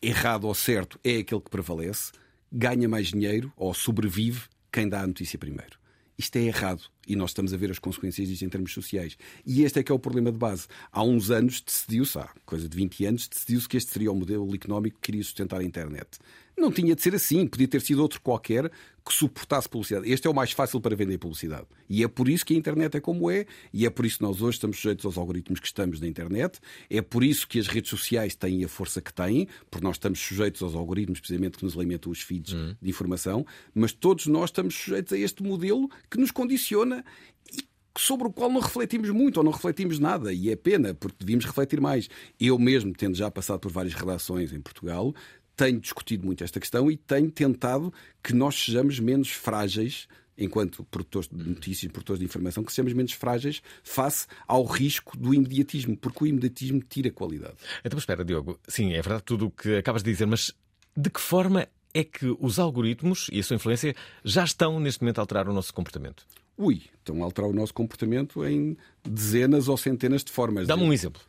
errado 0.00 0.44
ou 0.44 0.54
certo 0.54 0.98
é 1.02 1.18
aquele 1.18 1.40
que 1.40 1.50
prevalece, 1.50 2.12
ganha 2.52 2.88
mais 2.88 3.08
dinheiro 3.08 3.52
ou 3.56 3.72
sobrevive 3.74 4.42
quem 4.70 4.88
dá 4.88 5.00
a 5.00 5.06
notícia 5.06 5.38
primeiro. 5.38 5.77
Isto 6.18 6.36
é 6.36 6.42
errado 6.42 6.82
e 7.06 7.14
nós 7.14 7.30
estamos 7.30 7.54
a 7.54 7.56
ver 7.56 7.70
as 7.70 7.78
consequências 7.78 8.28
disto 8.28 8.44
em 8.44 8.48
termos 8.48 8.72
sociais. 8.72 9.16
E 9.46 9.62
este 9.62 9.78
é 9.78 9.82
que 9.84 9.92
é 9.92 9.94
o 9.94 10.00
problema 10.00 10.32
de 10.32 10.38
base. 10.38 10.66
Há 10.90 11.04
uns 11.04 11.30
anos 11.30 11.60
decidiu-se, 11.60 12.18
há 12.18 12.28
coisa 12.44 12.68
de 12.68 12.76
20 12.76 13.06
anos, 13.06 13.28
decidiu-se 13.28 13.68
que 13.68 13.76
este 13.76 13.92
seria 13.92 14.10
o 14.10 14.16
modelo 14.16 14.52
económico 14.52 14.96
que 14.96 15.06
queria 15.06 15.22
sustentar 15.22 15.60
a 15.60 15.64
internet. 15.64 16.18
Não 16.58 16.72
tinha 16.72 16.94
de 16.94 17.02
ser 17.02 17.14
assim, 17.14 17.46
podia 17.46 17.68
ter 17.68 17.80
sido 17.80 18.00
outro 18.02 18.20
qualquer 18.20 18.70
que 19.04 19.14
suportasse 19.14 19.68
publicidade. 19.68 20.10
Este 20.10 20.26
é 20.26 20.30
o 20.30 20.34
mais 20.34 20.52
fácil 20.52 20.80
para 20.80 20.94
vender 20.94 21.16
publicidade. 21.16 21.66
E 21.88 22.04
é 22.04 22.08
por 22.08 22.28
isso 22.28 22.44
que 22.44 22.52
a 22.54 22.56
internet 22.56 22.96
é 22.96 23.00
como 23.00 23.30
é, 23.30 23.46
e 23.72 23.86
é 23.86 23.90
por 23.90 24.04
isso 24.04 24.18
que 24.18 24.22
nós 24.22 24.42
hoje 24.42 24.56
estamos 24.56 24.76
sujeitos 24.76 25.06
aos 25.06 25.16
algoritmos 25.16 25.60
que 25.60 25.66
estamos 25.66 26.00
na 26.00 26.06
internet, 26.06 26.58
é 26.90 27.00
por 27.00 27.24
isso 27.24 27.48
que 27.48 27.58
as 27.58 27.66
redes 27.68 27.88
sociais 27.88 28.34
têm 28.34 28.64
a 28.64 28.68
força 28.68 29.00
que 29.00 29.12
têm, 29.12 29.48
porque 29.70 29.84
nós 29.84 29.96
estamos 29.96 30.18
sujeitos 30.18 30.62
aos 30.62 30.74
algoritmos 30.74 31.20
precisamente 31.20 31.56
que 31.56 31.64
nos 31.64 31.76
alimentam 31.76 32.12
os 32.12 32.20
feeds 32.20 32.52
Hum. 32.52 32.74
de 32.80 32.90
informação, 32.90 33.46
mas 33.74 33.92
todos 33.92 34.26
nós 34.26 34.50
estamos 34.50 34.74
sujeitos 34.74 35.12
a 35.12 35.18
este 35.18 35.42
modelo 35.42 35.88
que 36.10 36.18
nos 36.18 36.30
condiciona 36.30 37.04
e 37.52 37.66
sobre 37.96 38.28
o 38.28 38.32
qual 38.32 38.50
não 38.50 38.60
refletimos 38.60 39.10
muito 39.10 39.38
ou 39.38 39.44
não 39.44 39.50
refletimos 39.52 39.98
nada. 39.98 40.32
E 40.32 40.50
é 40.50 40.56
pena, 40.56 40.94
porque 40.94 41.16
devíamos 41.18 41.44
refletir 41.44 41.80
mais. 41.80 42.08
Eu 42.38 42.58
mesmo, 42.58 42.92
tendo 42.92 43.16
já 43.16 43.30
passado 43.30 43.58
por 43.58 43.72
várias 43.72 43.94
redações 43.94 44.52
em 44.52 44.60
Portugal, 44.60 45.14
tenho 45.58 45.80
discutido 45.80 46.24
muito 46.24 46.44
esta 46.44 46.60
questão 46.60 46.88
e 46.88 46.96
tenho 46.96 47.30
tentado 47.30 47.92
que 48.22 48.32
nós 48.32 48.54
sejamos 48.54 49.00
menos 49.00 49.30
frágeis. 49.30 50.06
Enquanto 50.40 50.84
produtores 50.84 51.28
de 51.28 51.48
notícias, 51.48 51.90
produtores 51.90 52.20
de 52.20 52.24
informação, 52.24 52.62
que 52.62 52.72
sejamos 52.72 52.92
menos 52.92 53.10
frágeis 53.12 53.60
face 53.82 54.28
ao 54.46 54.64
risco 54.64 55.18
do 55.18 55.34
imediatismo, 55.34 55.96
porque 55.96 56.22
o 56.22 56.26
imediatismo 56.28 56.80
tira 56.80 57.10
qualidade. 57.10 57.56
Então, 57.84 57.98
espera, 57.98 58.24
Diogo. 58.24 58.56
Sim, 58.68 58.92
é 58.92 59.02
verdade 59.02 59.24
tudo 59.24 59.46
o 59.46 59.50
que 59.50 59.74
acabas 59.74 60.00
de 60.00 60.12
dizer, 60.12 60.26
mas 60.26 60.54
de 60.96 61.10
que 61.10 61.20
forma 61.20 61.66
é 61.92 62.04
que 62.04 62.36
os 62.38 62.60
algoritmos 62.60 63.26
e 63.32 63.40
a 63.40 63.42
sua 63.42 63.56
influência 63.56 63.96
já 64.24 64.44
estão 64.44 64.78
neste 64.78 65.02
momento 65.02 65.18
a 65.18 65.22
alterar 65.22 65.48
o 65.48 65.52
nosso 65.52 65.74
comportamento? 65.74 66.24
Ui, 66.56 66.82
estão 67.00 67.20
a 67.20 67.24
alterar 67.24 67.50
o 67.50 67.52
nosso 67.52 67.74
comportamento 67.74 68.46
em 68.46 68.76
dezenas 69.02 69.66
ou 69.66 69.76
centenas 69.76 70.22
de 70.22 70.30
formas. 70.30 70.68
Dá-me 70.68 70.84
um 70.84 70.92
exemplo. 70.92 71.20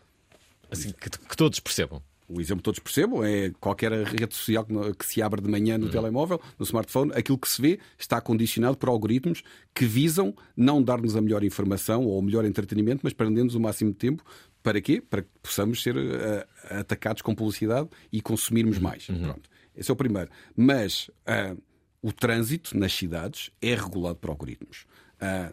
Assim, 0.69 0.91
que, 0.91 1.09
que 1.09 1.35
todos 1.35 1.59
percebam. 1.59 1.99
O 2.29 2.39
exemplo 2.39 2.57
que 2.57 2.65
todos 2.65 2.79
percebam 2.79 3.23
é 3.23 3.51
qualquer 3.59 3.91
rede 4.03 4.35
social 4.35 4.63
que 4.97 5.05
se 5.05 5.19
abre 5.19 5.41
de 5.41 5.49
manhã 5.49 5.79
no 5.79 5.89
telemóvel, 5.89 6.39
no 6.59 6.63
smartphone, 6.63 7.11
aquilo 7.15 7.39
que 7.39 7.49
se 7.49 7.59
vê 7.59 7.79
está 7.97 8.21
condicionado 8.21 8.77
por 8.77 8.87
algoritmos 8.87 9.41
que 9.73 9.83
visam 9.83 10.35
não 10.55 10.81
dar-nos 10.81 11.15
a 11.15 11.21
melhor 11.21 11.43
informação 11.43 12.05
ou 12.05 12.19
o 12.19 12.21
melhor 12.21 12.45
entretenimento, 12.45 13.01
mas 13.03 13.13
prender-nos 13.13 13.55
o 13.55 13.59
máximo 13.59 13.91
de 13.91 13.97
tempo. 13.97 14.23
Para 14.61 14.79
quê? 14.79 15.01
Para 15.01 15.23
que 15.23 15.29
possamos 15.41 15.81
ser 15.81 15.97
eh, 15.97 16.47
atacados 16.69 17.23
com 17.23 17.33
publicidade 17.33 17.89
e 18.11 18.21
consumirmos 18.21 18.77
mais. 18.77 19.07
Pronto. 19.07 19.49
Esse 19.75 19.89
é 19.89 19.93
o 19.93 19.97
primeiro. 19.97 20.29
Mas 20.55 21.09
ah, 21.25 21.55
o 22.01 22.11
trânsito 22.11 22.77
nas 22.77 22.93
cidades 22.93 23.49
é 23.59 23.73
regulado 23.73 24.17
por 24.17 24.29
algoritmos. 24.29 24.85
Ah, 25.19 25.51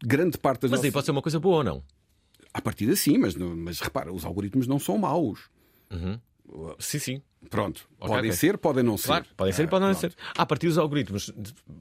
grande 0.00 0.38
parte 0.38 0.62
das 0.62 0.70
Mas 0.70 0.80
aí 0.80 0.84
nossas... 0.84 0.92
pode 0.92 1.06
ser 1.06 1.10
uma 1.10 1.22
coisa 1.22 1.40
boa 1.40 1.56
ou 1.56 1.64
não? 1.64 1.82
À 2.54 2.60
partida 2.60 2.94
sim, 2.94 3.16
mas, 3.18 3.34
mas 3.34 3.80
repara, 3.80 4.12
os 4.12 4.24
algoritmos 4.24 4.66
não 4.66 4.78
são 4.78 4.98
maus. 4.98 5.50
Sim, 6.78 6.98
sim. 6.98 7.22
Pronto, 7.50 7.86
Ok, 8.00 8.08
podem 8.16 8.30
ok. 8.30 8.32
ser, 8.32 8.56
podem 8.58 8.82
não 8.82 8.96
ser. 8.96 9.06
Claro, 9.08 9.24
podem 9.36 9.52
ser 9.52 9.62
e 9.62 9.66
Ah, 9.66 9.68
podem 9.68 9.88
não 9.88 9.94
ser. 9.94 10.14
A 10.36 10.46
partir 10.46 10.68
dos 10.68 10.78
algoritmos, 10.78 11.30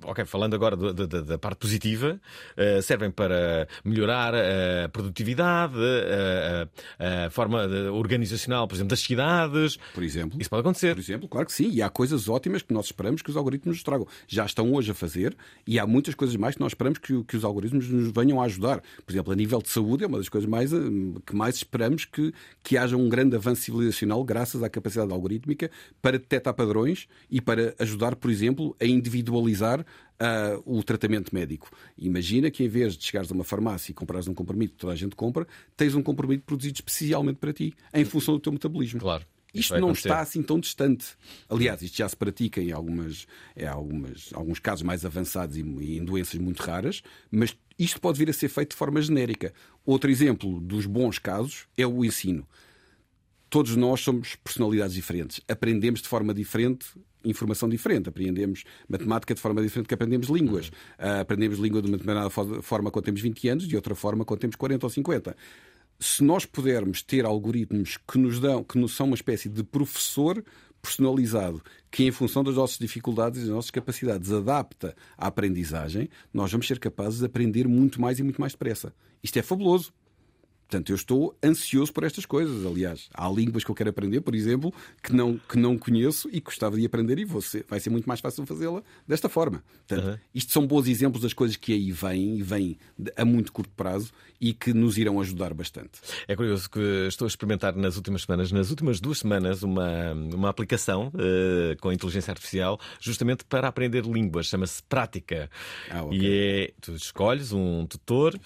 ok, 0.03 0.25
falando 0.25 0.53
agora 0.53 0.75
do- 0.75 0.93
da, 0.93 1.05
da- 1.05 1.21
da 1.21 1.37
parte 1.37 1.59
positiva, 1.59 2.19
eh, 2.57 2.81
servem 2.81 3.09
para 3.09 3.67
melhorar 3.85 4.33
a 4.35 4.89
produtividade, 4.89 5.75
eh, 5.77 6.67
a, 6.99 7.25
a 7.27 7.29
forma 7.29 7.67
de- 7.67 7.87
organizacional, 7.89 8.67
por 8.67 8.75
exemplo, 8.75 8.89
das 8.89 8.99
cidades. 8.99 9.77
Por 9.93 10.03
exemplo. 10.03 10.39
Isso 10.41 10.49
pode 10.49 10.61
acontecer. 10.61 10.93
Por 10.95 11.01
exemplo, 11.01 11.27
claro 11.29 11.47
que 11.47 11.53
sim. 11.53 11.69
E 11.71 11.81
há 11.81 11.89
coisas 11.89 12.27
ótimas 12.27 12.61
que 12.61 12.73
nós 12.73 12.85
esperamos 12.87 13.21
que 13.21 13.29
os 13.29 13.37
algoritmos 13.37 13.77
nos 13.77 13.83
tragam. 13.83 14.07
Já 14.27 14.45
estão 14.45 14.73
hoje 14.73 14.91
a 14.91 14.93
fazer 14.93 15.35
e 15.65 15.79
há 15.79 15.87
muitas 15.87 16.15
coisas 16.15 16.35
mais 16.35 16.55
que 16.55 16.61
nós 16.61 16.71
esperamos 16.71 16.99
que, 16.99 17.23
que 17.23 17.37
os 17.37 17.43
algoritmos 17.45 17.87
nos 17.89 18.11
venham 18.11 18.41
a 18.41 18.45
ajudar. 18.45 18.81
Por 19.05 19.11
exemplo, 19.11 19.31
a 19.31 19.35
nível 19.35 19.61
de 19.61 19.69
saúde 19.69 20.03
é 20.03 20.07
uma 20.07 20.17
das 20.17 20.29
coisas 20.29 20.49
mais, 20.49 20.73
eh, 20.73 20.77
que 21.25 21.35
mais 21.35 21.55
esperamos 21.55 22.05
que, 22.05 22.33
que 22.63 22.77
haja 22.77 22.97
um 22.97 23.07
grande 23.09 23.35
avanço 23.35 23.61
civilizacional 23.61 24.23
graças 24.23 24.61
à 24.63 24.69
capacidade 24.69 25.11
algorítmica 25.51 25.69
para 26.01 26.17
detectar 26.17 26.53
padrões 26.53 27.07
e 27.29 27.41
para 27.41 27.75
ajudar, 27.79 28.15
por 28.15 28.31
exemplo, 28.31 28.75
a 28.79 28.85
individualizar 28.85 29.85
ah, 30.19 30.59
o 30.65 30.83
tratamento 30.83 31.33
médico. 31.33 31.69
Imagina 31.97 32.49
que 32.49 32.63
em 32.63 32.67
vez 32.67 32.97
de 32.97 33.03
chegares 33.03 33.31
a 33.31 33.33
uma 33.33 33.43
farmácia 33.43 33.91
e 33.91 33.93
comprares 33.93 34.27
um 34.27 34.33
comprimido 34.33 34.73
que 34.73 34.77
toda 34.77 34.93
a 34.93 34.95
gente 34.95 35.15
compra, 35.15 35.45
tens 35.75 35.93
um 35.95 36.01
comprimido 36.01 36.43
produzido 36.43 36.75
especialmente 36.75 37.37
para 37.37 37.53
ti, 37.53 37.73
em 37.93 38.05
função 38.05 38.35
do 38.35 38.39
teu 38.39 38.51
metabolismo. 38.51 38.99
Claro. 38.99 39.25
Isto 39.53 39.73
não 39.73 39.89
acontecer. 39.89 40.07
está 40.07 40.21
assim 40.21 40.41
tão 40.41 40.57
distante. 40.57 41.07
Aliás, 41.49 41.81
isto 41.81 41.97
já 41.97 42.07
se 42.07 42.15
pratica 42.15 42.61
em 42.61 42.71
algumas, 42.71 43.27
em 43.57 43.65
algumas, 43.65 44.29
alguns 44.31 44.59
casos 44.59 44.81
mais 44.81 45.05
avançados 45.05 45.57
e 45.57 45.61
em 45.61 46.05
doenças 46.05 46.39
muito 46.39 46.61
raras, 46.61 47.03
mas 47.29 47.53
isto 47.77 47.99
pode 47.99 48.17
vir 48.17 48.29
a 48.29 48.33
ser 48.33 48.47
feito 48.47 48.69
de 48.69 48.77
forma 48.77 49.01
genérica. 49.01 49.53
Outro 49.85 50.09
exemplo 50.09 50.61
dos 50.61 50.85
bons 50.85 51.19
casos 51.19 51.67
é 51.77 51.85
o 51.85 52.05
ensino. 52.05 52.47
Todos 53.51 53.75
nós 53.75 53.99
somos 54.01 54.35
personalidades 54.37 54.95
diferentes. 54.95 55.41
Aprendemos 55.47 56.01
de 56.01 56.07
forma 56.07 56.33
diferente 56.33 56.87
informação 57.23 57.69
diferente. 57.69 58.09
Aprendemos 58.09 58.63
matemática 58.89 59.35
de 59.35 59.39
forma 59.39 59.61
diferente 59.61 59.87
que 59.87 59.93
aprendemos 59.93 60.27
línguas. 60.27 60.71
Ah, 60.97 61.19
aprendemos 61.19 61.59
língua 61.59 61.79
de 61.79 61.87
uma 61.87 61.95
determinada 61.97 62.31
fo- 62.31 62.63
forma 62.63 62.89
quando 62.89 63.05
temos 63.05 63.21
20 63.21 63.47
anos, 63.47 63.67
de 63.67 63.75
outra 63.75 63.93
forma 63.93 64.25
quando 64.25 64.39
temos 64.39 64.55
40 64.55 64.87
ou 64.87 64.89
50 64.89 65.35
se 65.99 66.23
nós 66.23 66.47
pudermos 66.47 67.03
ter 67.03 67.25
algoritmos 67.25 67.95
que 68.11 68.17
nos 68.17 68.39
dão, 68.39 68.63
que 68.63 68.75
nos 68.79 68.95
são 68.95 69.05
uma 69.05 69.13
espécie 69.15 69.47
de 69.47 69.63
professor 69.63 70.43
personalizado, 70.81 71.61
que 71.91 72.03
em 72.05 72.11
função 72.11 72.43
das 72.43 72.55
nossas 72.55 72.79
dificuldades 72.79 73.39
e 73.41 73.43
das 73.43 73.53
nossas 73.53 73.69
capacidades 73.69 74.31
adapta 74.31 74.95
a 75.15 75.27
aprendizagem, 75.27 76.09
nós 76.33 76.51
vamos 76.51 76.65
ser 76.65 76.79
capazes 76.79 77.19
de 77.19 77.25
aprender 77.27 77.67
muito 77.67 78.01
mais 78.01 78.17
e 78.17 78.23
muito 78.23 78.41
mais 78.41 78.53
depressa. 78.53 78.91
Isto 79.23 79.37
é 79.37 79.43
fabuloso. 79.43 79.93
Portanto, 80.71 80.89
eu 80.89 80.95
estou 80.95 81.37
ansioso 81.43 81.91
por 81.91 82.05
estas 82.05 82.25
coisas. 82.25 82.65
Aliás, 82.65 83.09
há 83.13 83.27
línguas 83.29 83.61
que 83.61 83.69
eu 83.69 83.75
quero 83.75 83.89
aprender, 83.89 84.21
por 84.21 84.33
exemplo, 84.33 84.73
que 85.03 85.11
não, 85.11 85.37
que 85.37 85.57
não 85.57 85.77
conheço 85.77 86.29
e 86.29 86.39
que 86.39 86.45
gostava 86.45 86.77
de 86.77 86.85
aprender 86.85 87.19
e 87.19 87.27
ser- 87.41 87.65
vai 87.67 87.77
ser 87.77 87.89
muito 87.89 88.05
mais 88.05 88.21
fácil 88.21 88.45
fazê-la 88.45 88.81
desta 89.05 89.27
forma. 89.27 89.61
Portanto, 89.85 90.17
isto 90.33 90.53
são 90.53 90.65
bons 90.65 90.87
exemplos 90.87 91.23
das 91.23 91.33
coisas 91.33 91.57
que 91.57 91.73
aí 91.73 91.91
vêm 91.91 92.37
e 92.37 92.41
vêm 92.41 92.77
a 93.17 93.25
muito 93.25 93.51
curto 93.51 93.73
prazo 93.75 94.13
e 94.39 94.53
que 94.53 94.73
nos 94.73 94.97
irão 94.97 95.19
ajudar 95.19 95.53
bastante. 95.53 95.99
É 96.25 96.37
curioso 96.37 96.69
que 96.69 96.79
estou 97.09 97.25
a 97.25 97.27
experimentar 97.27 97.75
nas 97.75 97.97
últimas 97.97 98.21
semanas, 98.21 98.49
nas 98.53 98.69
últimas 98.69 99.01
duas 99.01 99.19
semanas, 99.19 99.63
uma, 99.63 100.13
uma 100.13 100.47
aplicação 100.49 101.11
eh, 101.17 101.75
com 101.81 101.91
inteligência 101.91 102.31
artificial 102.31 102.79
justamente 103.01 103.43
para 103.43 103.67
aprender 103.67 104.05
línguas. 104.05 104.47
Chama-se 104.47 104.81
Prática. 104.83 105.49
Ah, 105.89 106.03
ok. 106.03 106.17
E 106.17 106.27
é, 106.27 106.73
tu 106.79 106.93
escolhes 106.95 107.51
um 107.51 107.85
tutor 107.85 108.39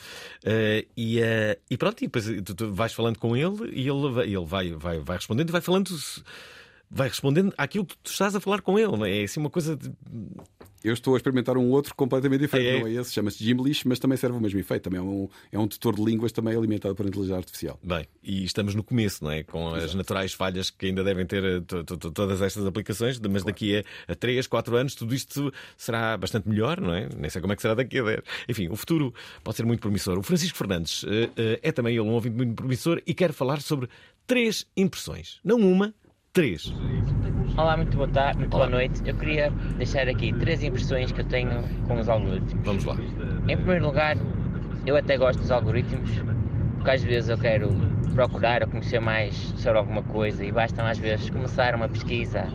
eh, 0.44 0.88
e, 0.98 1.20
eh, 1.20 1.60
e 1.70 1.78
pronto, 1.78 2.04
e 2.04 2.15
depois 2.16 2.44
tu, 2.44 2.56
tu 2.56 2.72
vais 2.72 2.94
falando 2.94 3.18
com 3.18 3.36
ele 3.36 3.70
e 3.74 3.88
ele, 3.88 4.22
ele 4.24 4.46
vai, 4.46 4.72
vai, 4.72 5.00
vai 5.00 5.18
respondendo 5.18 5.50
e 5.50 5.52
vai 5.52 5.62
falando. 5.62 5.90
Vai 6.90 7.08
respondendo 7.10 7.54
àquilo 7.58 7.86
que 7.86 7.98
tu 7.98 8.12
estás 8.12 8.36
a 8.36 8.40
falar 8.40 8.62
com 8.62 8.78
ele. 8.80 8.94
É 9.10 9.22
É 9.22 9.24
assim 9.24 9.40
uma 9.40 9.50
coisa 9.50 9.76
de. 9.76 9.92
Eu 10.84 10.94
estou 10.94 11.16
a 11.16 11.18
experimentar 11.18 11.58
um 11.58 11.72
outro 11.72 11.96
completamente 11.96 12.42
diferente, 12.42 12.68
É, 12.68 12.78
é. 12.78 12.80
não 12.80 12.88
é 12.88 12.92
esse, 13.02 13.12
chama-se 13.12 13.44
Gimlish, 13.44 13.88
mas 13.88 13.98
também 13.98 14.16
serve 14.20 14.38
o 14.38 14.40
mesmo 14.40 14.60
efeito. 14.60 14.84
Também 14.84 15.00
é 15.00 15.04
um, 15.04 15.28
é 15.52 15.58
um 15.58 15.68
tutor 15.68 15.96
de 15.96 16.04
línguas 16.04 16.32
também 16.32 16.56
alimentado 16.56 16.94
por 16.94 17.08
inteligência 17.08 17.36
artificial. 17.38 17.80
Bem, 17.84 18.06
e 18.22 18.44
estamos 18.46 18.76
no 18.76 18.84
começo, 18.84 19.24
não 19.24 19.32
é? 19.32 19.42
Com 19.42 19.74
as 19.74 19.96
naturais 19.96 20.34
falhas 20.34 20.70
que 20.70 20.86
ainda 20.86 21.04
devem 21.04 21.26
ter 21.26 21.44
eh, 21.44 21.60
to- 21.62 21.84
to- 21.84 21.98
to- 21.98 22.12
todas 22.12 22.40
estas 22.40 22.68
aplicações, 22.68 23.20
mas 23.20 23.44
daqui 23.44 23.78
a, 23.78 23.84
a 24.12 24.16
3, 24.16 24.46
4 24.46 24.76
anos 24.76 24.94
tudo 24.94 25.16
isto 25.16 25.52
será 25.76 26.16
bastante 26.18 26.48
melhor, 26.48 26.80
não 26.80 26.94
é? 26.94 27.10
Nem 27.18 27.32
sei 27.32 27.42
como 27.42 27.52
é 27.54 27.56
que 27.56 27.64
será 27.64 27.74
daqui 27.74 27.98
a 27.98 28.04
10. 28.04 28.20
Enfim, 28.48 28.68
o 28.70 28.76
futuro 28.76 29.12
pode 29.44 29.58
ser 29.58 29.66
muito 29.66 29.80
promissor. 29.80 30.20
O 30.20 30.22
Francisco 30.22 30.56
Fernandes 30.56 31.04
eh, 31.08 31.30
eh, 31.36 31.60
é 31.64 31.72
também 31.72 31.94
ele 31.96 32.02
um 32.08 32.12
ouvinte 32.14 32.36
muito 32.38 32.54
promissor 32.54 33.02
e 33.08 33.14
quer 33.16 33.34
falar 33.34 33.60
sobre 33.60 33.90
três 34.28 34.68
impressões. 34.78 35.40
Não 35.44 35.58
uma, 35.58 35.96
três. 36.36 36.70
Olá, 37.58 37.78
muito 37.78 37.96
boa 37.96 38.10
tarde, 38.10 38.40
muito 38.40 38.52
boa 38.52 38.68
noite. 38.68 39.02
Eu 39.06 39.16
queria 39.16 39.50
deixar 39.78 40.06
aqui 40.10 40.34
três 40.34 40.62
impressões 40.62 41.10
que 41.10 41.22
eu 41.22 41.26
tenho 41.26 41.64
com 41.88 41.98
os 41.98 42.10
algoritmos. 42.10 42.66
Vamos 42.66 42.84
lá. 42.84 42.98
Em 43.48 43.56
primeiro 43.56 43.86
lugar, 43.86 44.18
eu 44.86 44.98
até 44.98 45.18
gosto 45.18 45.40
dos 45.40 45.50
algoritmos, 45.50 46.10
porque 46.76 46.92
às 46.92 47.02
vezes 47.02 47.30
eu 47.30 47.38
quero 47.38 47.74
procurar 48.14 48.62
ou 48.64 48.68
conhecer 48.68 49.00
mais 49.00 49.34
sobre 49.56 49.78
alguma 49.80 50.04
coisa 50.04 50.44
e 50.44 50.52
bastam 50.52 50.86
às 50.86 50.98
vezes 50.98 51.30
começar 51.30 51.74
uma 51.74 51.88
pesquisa 51.88 52.50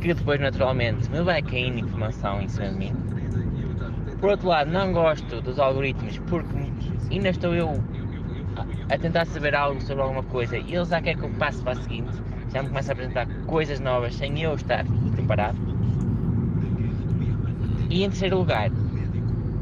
que 0.00 0.14
depois 0.14 0.40
naturalmente 0.40 1.10
me 1.10 1.20
vai 1.22 1.42
caindo 1.42 1.80
informação 1.80 2.40
em 2.40 2.48
cima 2.48 2.68
de 2.70 2.74
mim. 2.76 2.92
Por 4.18 4.30
outro 4.30 4.48
lado, 4.48 4.70
não 4.70 4.94
gosto 4.94 5.42
dos 5.42 5.58
algoritmos 5.58 6.16
porque 6.20 6.56
ainda 7.10 7.28
estou 7.28 7.54
eu 7.54 7.84
a- 8.56 8.94
a 8.94 8.98
tentar 8.98 9.26
saber 9.26 9.54
algo 9.54 9.78
sobre 9.82 10.02
alguma 10.02 10.22
coisa 10.22 10.56
e 10.56 10.74
eles 10.74 10.88
já 10.88 11.02
querem 11.02 11.18
que 11.18 11.26
eu 11.26 11.30
passe 11.38 11.62
para 11.62 11.72
a 11.72 11.82
seguinte, 11.82 12.10
já 12.52 12.62
me 12.62 12.68
começam 12.68 12.92
a 12.92 12.94
apresentar 12.94 13.26
coisas 13.46 13.80
novas 13.80 14.14
sem 14.14 14.40
eu 14.40 14.54
estar 14.54 14.84
preparado. 15.12 15.58
E 17.90 18.04
em 18.04 18.08
terceiro 18.08 18.38
lugar, 18.38 18.70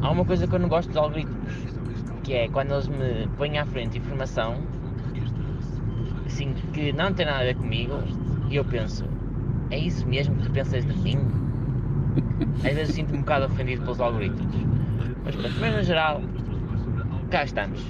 há 0.02 0.10
uma 0.10 0.24
coisa 0.24 0.46
que 0.46 0.54
eu 0.54 0.58
não 0.58 0.68
gosto 0.68 0.88
dos 0.88 0.96
algoritmos, 0.96 1.52
que 2.22 2.34
é 2.34 2.48
quando 2.48 2.72
eles 2.72 2.88
me 2.88 3.28
põem 3.36 3.58
à 3.58 3.66
frente 3.66 3.98
informação 3.98 4.56
assim, 6.36 6.54
que 6.72 6.92
não 6.92 7.12
tem 7.12 7.24
nada 7.24 7.38
a 7.40 7.44
ver 7.44 7.56
comigo 7.56 7.94
E 8.50 8.56
eu 8.56 8.64
penso, 8.64 9.04
é 9.70 9.78
isso 9.78 10.06
mesmo 10.06 10.36
que 10.36 10.42
tu 10.44 10.50
pensas 10.50 10.84
de 10.84 10.92
mim? 10.98 11.18
Às 12.64 12.74
vezes 12.74 12.94
sinto-me 12.94 13.18
um 13.18 13.20
bocado 13.20 13.46
ofendido 13.46 13.82
pelos 13.82 14.00
algoritmos. 14.00 14.54
Mas 15.24 15.34
pronto, 15.34 15.54
mas 15.60 15.74
no 15.74 15.82
geral, 15.82 16.20
cá 17.30 17.44
estamos. 17.44 17.80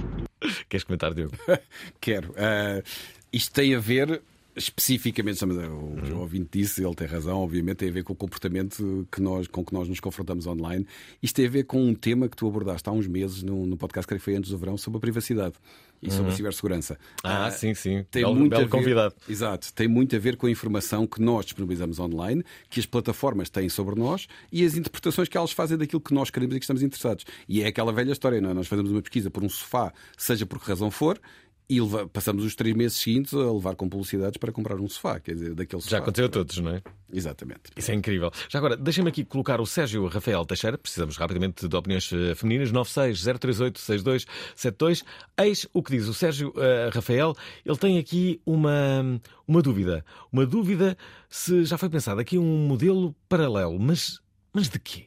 Queres 0.69 0.83
comentar, 0.83 1.13
Diogo? 1.13 1.35
Quero. 2.01 2.31
Uh, 2.31 2.83
isto 3.31 3.53
tem 3.53 3.75
a 3.75 3.79
ver 3.79 4.21
especificamente, 4.57 5.43
o, 5.45 5.47
o 5.47 6.19
ouvinte 6.19 6.49
disse, 6.59 6.83
ele 6.83 6.95
tem 6.95 7.07
razão, 7.07 7.37
obviamente 7.37 7.77
tem 7.77 7.89
a 7.89 7.91
ver 7.91 8.03
com 8.03 8.13
o 8.13 8.15
comportamento 8.15 9.07
que 9.11 9.21
nós, 9.21 9.47
com 9.47 9.63
que 9.63 9.73
nós 9.73 9.87
nos 9.87 9.99
confrontamos 9.99 10.47
online. 10.47 10.85
Isto 11.21 11.35
tem 11.35 11.45
a 11.45 11.49
ver 11.49 11.63
com 11.63 11.81
um 11.81 11.93
tema 11.93 12.27
que 12.27 12.35
tu 12.35 12.47
abordaste 12.47 12.89
há 12.89 12.91
uns 12.91 13.07
meses 13.07 13.43
no, 13.43 13.65
no 13.65 13.77
podcast 13.77 14.07
que 14.07 14.19
foi 14.19 14.35
antes 14.35 14.49
do 14.49 14.57
verão 14.57 14.77
sobre 14.77 14.97
a 14.97 14.99
privacidade 14.99 15.55
e 16.01 16.11
sobre 16.11 16.31
a 16.31 16.35
cibersegurança. 16.35 16.97
Ah, 17.23 17.47
ah, 17.47 17.51
sim, 17.51 17.73
sim. 17.73 18.05
Tem 18.11 18.21
belo, 18.21 18.35
muito 18.35 18.51
belo 18.51 18.63
a 18.63 18.65
ver, 18.65 18.71
convidado. 18.71 19.15
Exato. 19.27 19.73
Tem 19.73 19.87
muito 19.87 20.15
a 20.15 20.19
ver 20.19 20.37
com 20.37 20.47
a 20.47 20.51
informação 20.51 21.07
que 21.07 21.21
nós 21.21 21.45
disponibilizamos 21.45 21.99
online, 21.99 22.43
que 22.69 22.79
as 22.79 22.85
plataformas 22.85 23.49
têm 23.49 23.67
sobre 23.69 23.95
nós 23.95 24.27
e 24.51 24.63
as 24.63 24.75
interpretações 24.75 25.27
que 25.27 25.37
elas 25.37 25.51
fazem 25.51 25.77
daquilo 25.77 26.01
que 26.01 26.13
nós 26.13 26.29
queremos 26.29 26.55
e 26.55 26.59
que 26.59 26.63
estamos 26.63 26.83
interessados. 26.83 27.25
E 27.47 27.61
é 27.61 27.67
aquela 27.67 27.91
velha 27.91 28.11
história, 28.11 28.39
não 28.39 28.51
é? 28.51 28.53
Nós 28.53 28.67
fazemos 28.67 28.91
uma 28.91 29.01
pesquisa 29.01 29.29
por 29.29 29.43
um 29.43 29.49
sofá, 29.49 29.91
seja 30.15 30.45
por 30.45 30.59
que 30.59 30.67
razão 30.67 30.91
for, 30.91 31.19
e 31.69 31.81
leva, 31.81 32.07
passamos 32.07 32.45
os 32.45 32.55
três 32.55 32.73
meses 32.75 32.97
seguintes 32.97 33.33
a 33.33 33.51
levar 33.51 33.75
com 33.75 33.89
publicidades 33.89 34.37
para 34.37 34.53
comprar 34.53 34.79
um 34.79 34.87
sofá, 34.87 35.19
quer 35.19 35.33
dizer, 35.33 35.53
daquele 35.53 35.81
sofá. 35.81 35.97
Já 35.97 35.99
aconteceu 35.99 36.27
a 36.27 36.29
todos, 36.29 36.57
não 36.59 36.71
é? 36.71 36.81
Exatamente. 37.11 37.63
Isso 37.75 37.91
é 37.91 37.93
incrível. 37.93 38.31
Já 38.49 38.59
agora, 38.59 38.77
deixem-me 38.77 39.09
aqui 39.09 39.25
colocar 39.25 39.59
o 39.59 39.65
Sérgio 39.65 40.07
Rafael 40.07 40.45
Teixeira, 40.45 40.77
precisamos 40.77 41.17
rapidamente 41.17 41.67
de 41.67 41.75
opiniões 41.75 42.09
eh, 42.13 42.33
femininas, 42.35 42.71
960386272. 42.71 45.03
Eis 45.37 45.67
o 45.73 45.83
que 45.83 45.91
diz 45.91 46.07
o 46.07 46.13
Sérgio 46.13 46.49
uh, 46.49 46.89
Rafael. 46.93 47.35
Ele 47.65 47.77
tem 47.77 47.99
aqui 47.99 48.39
uma, 48.45 49.19
uma 49.45 49.61
dúvida. 49.61 50.05
Uma 50.31 50.45
dúvida 50.45 50.97
se 51.29 51.65
já 51.65 51.77
foi 51.77 51.89
pensado 51.89 52.21
aqui 52.21 52.37
um 52.37 52.67
modelo 52.67 53.13
paralelo, 53.27 53.77
mas, 53.77 54.21
mas 54.57 54.69
de 54.69 54.79
quê? 54.79 55.03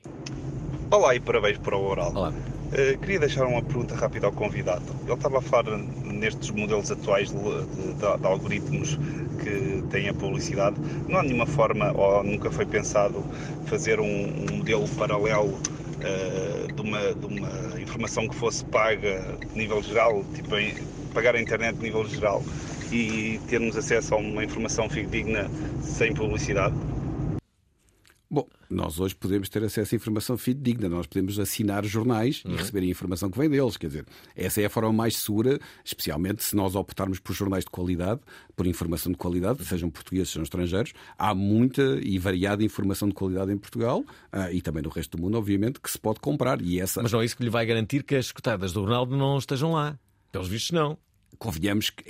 Olá 0.93 1.17
e 1.17 1.19
parabéns 1.19 1.59
para 1.59 1.77
o 1.77 1.85
oral. 1.85 2.13
Olá. 2.15 2.29
Uh, 2.29 2.97
queria 3.01 3.19
deixar 3.19 3.45
uma 3.47 3.61
pergunta 3.61 3.97
rápida 3.97 4.29
ao 4.29 4.33
convidado. 4.33 4.85
Ele 5.03 5.13
estava 5.13 5.39
a 5.39 5.43
falar 5.43 5.77
nestes 5.77 6.51
modelos 6.51 6.89
atuais 6.89 7.33
de, 7.33 7.37
de, 7.37 7.95
de, 7.95 8.27
algoritmos 8.27 8.97
que 9.43 9.83
têm 9.91 10.09
a 10.09 10.15
publicidade. 10.15 10.77
Não 11.09 11.19
há 11.19 11.25
nenhuma 11.25 11.47
forma, 11.47 11.91
ou 11.91 12.23
nunca 12.23 12.49
foi 12.49 12.65
pensado, 12.65 13.25
fazer 13.67 13.99
um, 13.99 14.05
um 14.05 14.59
modelo 14.59 14.89
paralelo 14.91 15.49
uh, 15.59 16.73
de, 16.73 16.81
uma, 16.81 17.13
de 17.13 17.27
uma 17.27 17.81
informação 17.81 18.29
que 18.29 18.37
fosse 18.37 18.65
paga 18.67 19.37
de 19.53 19.59
nível 19.59 19.83
geral, 19.83 20.25
tipo 20.33 20.51
pagar 21.13 21.35
a 21.35 21.41
internet 21.41 21.75
de 21.75 21.83
nível 21.83 22.07
geral 22.07 22.41
e 22.93 23.41
termos 23.49 23.77
acesso 23.77 24.15
a 24.15 24.19
uma 24.19 24.45
informação 24.45 24.89
fidedigna 24.89 25.51
sem 25.83 26.15
publicidade? 26.15 26.77
Nós 28.71 29.01
hoje 29.01 29.17
podemos 29.17 29.49
ter 29.49 29.65
acesso 29.65 29.93
a 29.93 29.97
informação 29.97 30.39
fidedigna, 30.39 30.89
nós 30.89 31.05
podemos 31.05 31.41
assinar 31.41 31.85
jornais 31.85 32.45
uhum. 32.45 32.53
e 32.53 32.57
receber 32.57 32.81
a 32.81 32.85
informação 32.85 33.29
que 33.29 33.37
vem 33.37 33.51
deles. 33.51 33.77
Quer 33.77 33.89
dizer, 33.89 34.07
essa 34.37 34.61
é 34.63 34.67
a 34.67 34.71
forma 34.71 34.93
mais 34.93 35.17
segura, 35.17 35.59
especialmente 35.85 36.45
se 36.45 36.55
nós 36.55 36.77
optarmos 36.77 37.19
por 37.19 37.35
jornais 37.35 37.65
de 37.65 37.71
qualidade, 37.71 38.21
por 38.55 38.69
informação 38.69 39.11
de 39.11 39.19
qualidade, 39.19 39.65
sejam 39.65 39.91
portugueses, 39.91 40.29
sejam 40.29 40.45
estrangeiros. 40.45 40.93
Há 41.19 41.35
muita 41.35 41.83
e 42.01 42.17
variada 42.17 42.63
informação 42.63 43.09
de 43.09 43.15
qualidade 43.15 43.51
em 43.51 43.59
Portugal 43.59 44.05
uh, 44.33 44.53
e 44.53 44.63
também 44.63 44.85
no 44.85 44.89
resto 44.89 45.17
do 45.17 45.23
mundo, 45.23 45.37
obviamente, 45.37 45.81
que 45.81 45.91
se 45.91 45.99
pode 45.99 46.21
comprar. 46.21 46.63
E 46.63 46.79
essa... 46.79 47.03
Mas 47.03 47.11
não 47.11 47.21
é 47.21 47.25
isso 47.25 47.37
que 47.37 47.43
lhe 47.43 47.51
vai 47.51 47.67
garantir 47.67 48.05
que 48.05 48.15
as 48.15 48.27
escutadas 48.27 48.73
do 48.73 48.83
Ronaldo 48.83 49.17
não 49.17 49.37
estejam 49.37 49.73
lá. 49.73 49.99
Pelos 50.31 50.47
vistos, 50.47 50.71
não. 50.71 50.97
Convenhamos 51.41 51.91
que, 51.91 52.05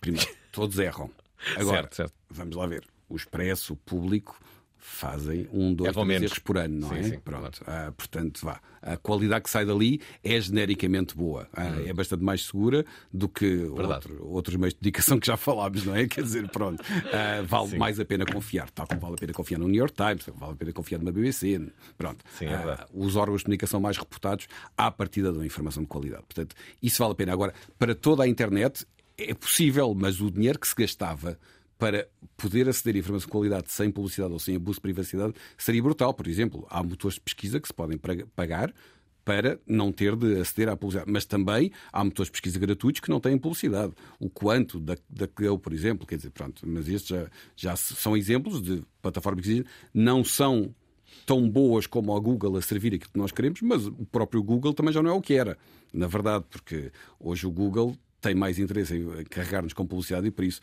primeiro, 0.00 0.28
todos 0.50 0.76
erram. 0.76 1.08
Agora, 1.54 1.82
certo, 1.82 1.94
certo. 1.94 2.14
vamos 2.28 2.56
lá 2.56 2.66
ver. 2.66 2.84
O 3.08 3.14
expresso, 3.14 3.74
o 3.74 3.76
público 3.76 4.36
fazem 4.80 5.46
um, 5.52 5.74
dois, 5.74 5.94
é 5.94 6.04
três 6.04 6.22
erros 6.22 6.38
por 6.38 6.56
ano, 6.56 6.80
não 6.80 6.88
sim, 6.88 6.96
é? 6.96 7.02
Sim, 7.02 7.18
Pronto. 7.20 7.62
Ah, 7.66 7.92
portanto, 7.96 8.40
vá. 8.42 8.60
A 8.82 8.96
qualidade 8.96 9.44
que 9.44 9.50
sai 9.50 9.66
dali 9.66 10.00
é 10.24 10.40
genericamente 10.40 11.14
boa. 11.14 11.46
Ah, 11.52 11.66
hum. 11.66 11.86
É 11.86 11.92
bastante 11.92 12.24
mais 12.24 12.46
segura 12.46 12.84
do 13.12 13.28
que 13.28 13.64
outro, 13.64 14.26
outros 14.26 14.56
meios 14.56 14.72
de 14.72 14.80
dedicação 14.80 15.20
que 15.20 15.26
já 15.26 15.36
falámos, 15.36 15.84
não 15.84 15.94
é? 15.94 16.08
Quer 16.08 16.22
dizer, 16.22 16.48
pronto. 16.48 16.82
Ah, 17.12 17.42
vale 17.46 17.68
sim. 17.68 17.76
mais 17.76 18.00
a 18.00 18.04
pena 18.04 18.24
confiar. 18.24 18.70
Tal 18.70 18.86
como 18.86 19.00
vale 19.00 19.14
a 19.14 19.18
pena 19.18 19.32
confiar 19.34 19.58
no 19.58 19.68
New 19.68 19.76
York 19.76 19.94
Times, 19.94 20.24
vale 20.34 20.52
a 20.52 20.56
pena 20.56 20.72
confiar 20.72 20.98
numa 20.98 21.12
BBC. 21.12 21.60
Pronto. 21.98 22.24
Sim, 22.38 22.46
é 22.46 22.54
ah, 22.54 22.86
os 22.94 23.16
órgãos 23.16 23.40
de 23.40 23.44
comunicação 23.44 23.80
mais 23.80 23.98
reputados 23.98 24.46
à 24.76 24.90
partida 24.90 25.30
dão 25.30 25.44
informação 25.44 25.82
de 25.82 25.88
qualidade. 25.88 26.22
Portanto, 26.22 26.56
isso 26.82 26.98
vale 27.00 27.12
a 27.12 27.16
pena. 27.16 27.32
Agora, 27.32 27.52
para 27.78 27.94
toda 27.94 28.22
a 28.22 28.28
internet 28.28 28.86
é 29.18 29.34
possível, 29.34 29.94
mas 29.94 30.20
o 30.20 30.30
dinheiro 30.30 30.58
que 30.58 30.66
se 30.66 30.74
gastava 30.74 31.38
para 31.80 32.06
poder 32.36 32.68
aceder 32.68 32.94
a 32.94 32.98
informação 32.98 33.26
de 33.26 33.32
qualidade 33.32 33.72
sem 33.72 33.90
publicidade 33.90 34.32
ou 34.32 34.38
sem 34.38 34.54
abuso 34.54 34.76
de 34.76 34.82
privacidade 34.82 35.32
seria 35.56 35.82
brutal. 35.82 36.12
Por 36.12 36.28
exemplo, 36.28 36.66
há 36.68 36.82
motores 36.82 37.14
de 37.14 37.22
pesquisa 37.22 37.58
que 37.58 37.66
se 37.66 37.72
podem 37.72 37.98
pagar 38.36 38.72
para 39.24 39.58
não 39.66 39.90
ter 39.90 40.14
de 40.14 40.38
aceder 40.40 40.68
à 40.68 40.76
publicidade. 40.76 41.10
Mas 41.10 41.24
também 41.24 41.72
há 41.90 42.04
motores 42.04 42.28
de 42.28 42.32
pesquisa 42.32 42.58
gratuitos 42.58 43.00
que 43.00 43.08
não 43.08 43.18
têm 43.18 43.38
publicidade. 43.38 43.94
O 44.18 44.28
quanto 44.28 44.78
da, 44.78 44.94
da 45.08 45.26
eu, 45.40 45.58
por 45.58 45.72
exemplo, 45.72 46.06
quer 46.06 46.16
dizer, 46.16 46.30
pronto, 46.30 46.68
mas 46.68 46.86
estes 46.86 47.08
já, 47.08 47.30
já 47.56 47.76
são 47.76 48.14
exemplos 48.14 48.60
de 48.60 48.82
plataformas 49.00 49.46
que 49.46 49.64
não 49.94 50.22
são 50.22 50.74
tão 51.24 51.48
boas 51.48 51.86
como 51.86 52.14
a 52.14 52.20
Google 52.20 52.58
a 52.58 52.62
servir 52.62 52.94
aquilo 52.94 53.10
que 53.10 53.18
nós 53.18 53.32
queremos, 53.32 53.62
mas 53.62 53.86
o 53.86 54.04
próprio 54.04 54.42
Google 54.42 54.74
também 54.74 54.92
já 54.92 55.02
não 55.02 55.10
é 55.10 55.14
o 55.14 55.20
que 55.20 55.34
era, 55.34 55.56
na 55.92 56.06
verdade, 56.06 56.44
porque 56.50 56.92
hoje 57.18 57.46
o 57.46 57.50
Google 57.50 57.96
tem 58.20 58.34
mais 58.34 58.58
interesse 58.58 58.94
em 58.96 59.24
carregar-nos 59.24 59.72
com 59.72 59.86
publicidade 59.86 60.26
e 60.26 60.30
por 60.30 60.44
isso 60.44 60.60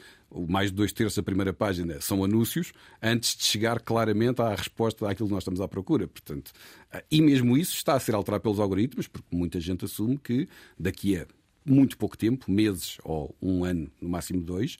mais 0.47 0.69
de 0.69 0.75
dois 0.75 0.91
terços 0.91 1.17
da 1.17 1.23
primeira 1.23 1.53
página 1.53 1.99
são 1.99 2.23
anúncios 2.23 2.71
antes 3.01 3.35
de 3.35 3.43
chegar 3.43 3.79
claramente 3.79 4.41
à 4.41 4.53
resposta 4.53 5.09
àquilo 5.09 5.27
que 5.27 5.33
nós 5.33 5.43
estamos 5.43 5.61
à 5.61 5.67
procura. 5.67 6.07
Portanto, 6.07 6.51
eh, 6.91 7.03
e 7.09 7.21
mesmo 7.21 7.57
isso 7.57 7.75
está 7.75 7.93
a 7.93 7.99
ser 7.99 8.15
alterado 8.15 8.43
pelos 8.43 8.59
algoritmos, 8.59 9.07
porque 9.07 9.35
muita 9.35 9.59
gente 9.59 9.85
assume 9.85 10.17
que 10.17 10.47
daqui 10.77 11.17
a 11.17 11.25
muito 11.65 11.97
pouco 11.97 12.17
tempo, 12.17 12.49
meses 12.49 12.97
ou 13.03 13.35
um 13.41 13.65
ano, 13.65 13.91
no 14.01 14.09
máximo 14.09 14.41
dois, 14.41 14.77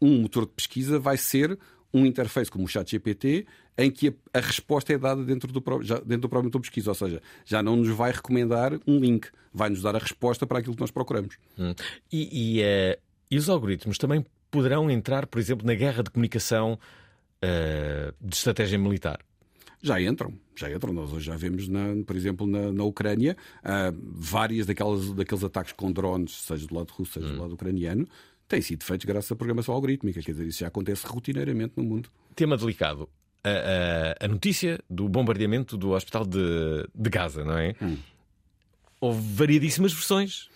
um 0.00 0.20
motor 0.20 0.44
de 0.44 0.52
pesquisa 0.52 0.98
vai 0.98 1.16
ser 1.16 1.58
um 1.92 2.04
interface 2.04 2.50
como 2.50 2.64
o 2.64 2.68
ChatGPT 2.68 3.46
em 3.78 3.90
que 3.90 4.08
a, 4.08 4.38
a, 4.38 4.40
resposta 4.40 4.92
é 4.92 4.98
dada 4.98 5.24
dentro 5.24 5.52
do, 5.52 5.62
já, 5.82 5.96
dentro 5.98 6.22
do 6.22 6.28
próprio 6.28 6.44
motor 6.44 6.60
de 6.60 6.68
pesquisa, 6.68 6.90
ou 6.90 6.94
seja, 6.94 7.22
já 7.44 7.62
não 7.62 7.76
nos 7.76 7.88
vai 7.88 8.12
recomendar 8.12 8.72
um 8.86 8.98
link, 8.98 9.28
vai 9.52 9.68
nos 9.68 9.82
dar 9.82 9.94
a 9.94 9.98
resposta 9.98 10.46
para 10.46 10.58
aquilo 10.58 10.74
que 10.74 10.80
nós 10.80 10.90
procuramos. 10.90 11.36
Hum. 11.58 11.74
E, 12.10 12.58
e, 12.58 12.62
uh, 12.62 12.98
e, 13.30 13.36
os 13.36 13.48
algoritmos 13.48 13.98
também 13.98 14.24
poderão 14.50 14.90
entrar, 14.90 15.26
por 15.26 15.38
exemplo, 15.38 15.66
na 15.66 15.74
guerra 15.74 16.02
de 16.02 16.10
comunicação 16.10 16.78
uh, 17.42 18.14
de 18.20 18.36
estratégia 18.36 18.78
militar? 18.78 19.20
Já 19.82 20.00
entram, 20.00 20.32
já 20.56 20.72
entram. 20.72 20.92
Nós 20.92 21.12
hoje 21.12 21.26
já 21.26 21.36
vemos, 21.36 21.68
na, 21.68 21.94
por 22.04 22.16
exemplo, 22.16 22.46
na, 22.46 22.72
na 22.72 22.84
Ucrânia, 22.84 23.36
uh, 23.60 23.96
várias 24.02 24.66
daquelas, 24.66 25.12
daqueles 25.12 25.44
ataques 25.44 25.72
com 25.72 25.92
drones, 25.92 26.32
seja 26.32 26.66
do 26.66 26.74
lado 26.74 26.90
russo, 26.90 27.12
seja 27.12 27.26
hum. 27.26 27.36
do 27.36 27.42
lado 27.42 27.54
ucraniano, 27.54 28.08
têm 28.48 28.60
sido 28.60 28.84
feitos 28.84 29.04
graças 29.04 29.30
à 29.30 29.36
programação 29.36 29.74
algorítmica. 29.74 30.20
Quer 30.20 30.32
dizer, 30.32 30.46
isso 30.46 30.60
já 30.60 30.68
acontece 30.68 31.06
rotineiramente 31.06 31.74
no 31.76 31.84
mundo. 31.84 32.10
Tema 32.34 32.56
delicado. 32.56 33.08
A, 33.44 33.48
a, 34.20 34.24
a 34.24 34.28
notícia 34.28 34.78
do 34.88 35.08
bombardeamento 35.08 35.76
do 35.76 35.90
hospital 35.90 36.26
de, 36.26 36.88
de 36.94 37.10
Gaza, 37.10 37.44
não 37.44 37.56
é? 37.56 37.74
Hum. 37.80 37.96
Houve 39.00 39.20
variadíssimas 39.34 39.92
versões. 39.92 40.48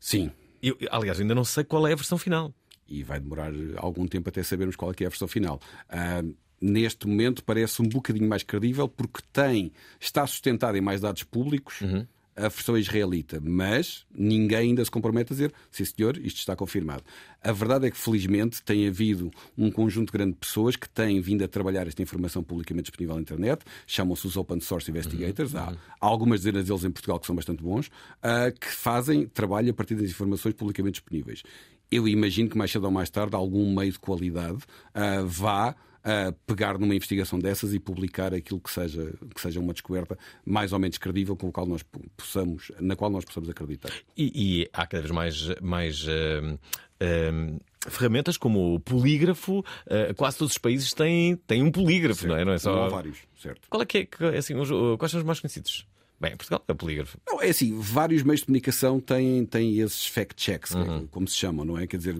Sim. 0.00 0.30
Eu, 0.62 0.76
aliás, 0.90 1.20
ainda 1.20 1.34
não 1.34 1.44
sei 1.44 1.64
qual 1.64 1.86
é 1.86 1.92
a 1.92 1.96
versão 1.96 2.16
final. 2.16 2.52
E 2.88 3.02
vai 3.02 3.20
demorar 3.20 3.52
algum 3.76 4.06
tempo 4.06 4.28
até 4.28 4.42
sabermos 4.42 4.76
qual 4.76 4.90
é, 4.90 4.94
é 5.02 5.06
a 5.06 5.10
versão 5.10 5.28
final. 5.28 5.60
Uh, 5.90 6.34
neste 6.60 7.06
momento 7.06 7.44
parece 7.44 7.82
um 7.82 7.88
bocadinho 7.88 8.28
mais 8.28 8.42
credível 8.42 8.88
porque 8.88 9.20
tem, 9.32 9.72
está 10.00 10.26
sustentado 10.26 10.76
em 10.76 10.80
mais 10.80 11.00
dados 11.00 11.22
públicos. 11.22 11.80
Uhum 11.82 12.06
a 12.38 12.48
versão 12.48 12.78
israelita, 12.78 13.40
mas 13.42 14.06
ninguém 14.14 14.58
ainda 14.58 14.84
se 14.84 14.90
compromete 14.90 15.32
a 15.32 15.34
dizer, 15.34 15.52
sim 15.70 15.84
senhor, 15.84 16.16
isto 16.18 16.38
está 16.38 16.54
confirmado. 16.54 17.02
A 17.42 17.50
verdade 17.50 17.86
é 17.86 17.90
que, 17.90 17.96
felizmente, 17.96 18.62
tem 18.62 18.86
havido 18.86 19.30
um 19.56 19.70
conjunto 19.70 20.12
grande 20.12 20.32
de 20.32 20.38
pessoas 20.38 20.76
que 20.76 20.88
têm 20.88 21.20
vindo 21.20 21.42
a 21.42 21.48
trabalhar 21.48 21.86
esta 21.86 22.00
informação 22.00 22.42
publicamente 22.42 22.90
disponível 22.90 23.16
na 23.16 23.22
internet, 23.22 23.64
chamam-se 23.86 24.26
os 24.26 24.36
Open 24.36 24.60
Source 24.60 24.90
Investigators, 24.90 25.52
uhum. 25.52 25.60
há, 25.60 25.76
algumas 26.00 26.40
dezenas 26.40 26.66
deles 26.66 26.84
em 26.84 26.90
Portugal 26.90 27.18
que 27.18 27.26
são 27.26 27.34
bastante 27.34 27.62
bons, 27.62 27.88
uh, 27.88 28.56
que 28.58 28.68
fazem 28.68 29.26
trabalho 29.26 29.70
a 29.70 29.74
partir 29.74 29.96
das 29.96 30.10
informações 30.10 30.54
publicamente 30.54 31.00
disponíveis. 31.00 31.42
Eu 31.90 32.06
imagino 32.06 32.48
que 32.48 32.56
mais 32.56 32.70
cedo 32.70 32.84
ou 32.84 32.90
mais 32.90 33.10
tarde 33.10 33.34
algum 33.34 33.74
meio 33.74 33.90
de 33.90 33.98
qualidade 33.98 34.58
uh, 34.58 35.26
vá 35.26 35.74
a 36.04 36.32
pegar 36.46 36.78
numa 36.78 36.94
investigação 36.94 37.38
dessas 37.38 37.74
e 37.74 37.78
publicar 37.78 38.32
aquilo 38.32 38.60
que 38.60 38.70
seja, 38.70 39.12
que 39.34 39.40
seja 39.40 39.60
uma 39.60 39.72
descoberta 39.72 40.18
mais 40.44 40.72
ou 40.72 40.78
menos 40.78 40.98
credível 40.98 41.36
com 41.36 41.48
o 41.48 41.52
qual 41.52 41.66
nós 41.66 41.84
possamos, 42.16 42.70
na 42.80 42.96
qual 42.96 43.10
nós 43.10 43.24
possamos 43.24 43.48
acreditar. 43.48 43.92
E, 44.16 44.62
e 44.62 44.70
há 44.72 44.86
cada 44.86 45.02
vez 45.02 45.10
mais, 45.12 45.60
mais 45.60 46.04
uh, 46.04 46.54
uh, 46.54 47.60
ferramentas 47.90 48.36
como 48.36 48.74
o 48.74 48.80
polígrafo. 48.80 49.60
Uh, 49.60 50.14
quase 50.16 50.38
todos 50.38 50.52
os 50.52 50.58
países 50.58 50.92
têm, 50.92 51.36
têm 51.36 51.62
um 51.62 51.70
polígrafo, 51.70 52.22
certo. 52.22 52.32
não 52.32 52.38
é? 52.38 52.44
Não 52.44 52.52
é 52.52 52.58
só... 52.58 52.74
Não 52.74 52.84
há 52.84 52.88
vários, 52.88 53.18
certo. 53.40 53.68
Qual 53.68 53.82
é 53.82 53.86
que 53.86 54.08
é, 54.20 54.38
assim, 54.38 54.54
os, 54.54 54.68
quais 54.98 55.10
são 55.10 55.20
os 55.20 55.26
mais 55.26 55.40
conhecidos? 55.40 55.86
Bem, 56.20 56.32
em 56.32 56.36
Portugal 56.36 56.64
é 56.66 56.74
polígrafo. 56.74 57.16
Não, 57.24 57.40
é 57.40 57.48
assim, 57.48 57.78
vários 57.78 58.24
meios 58.24 58.40
de 58.40 58.46
comunicação 58.46 58.98
têm, 58.98 59.46
têm 59.46 59.78
esses 59.78 60.06
fact-checks, 60.06 60.74
uhum. 60.74 61.06
como 61.06 61.28
se 61.28 61.36
chamam, 61.36 61.64
não 61.64 61.78
é? 61.78 61.86
Quer 61.86 61.98
dizer, 61.98 62.16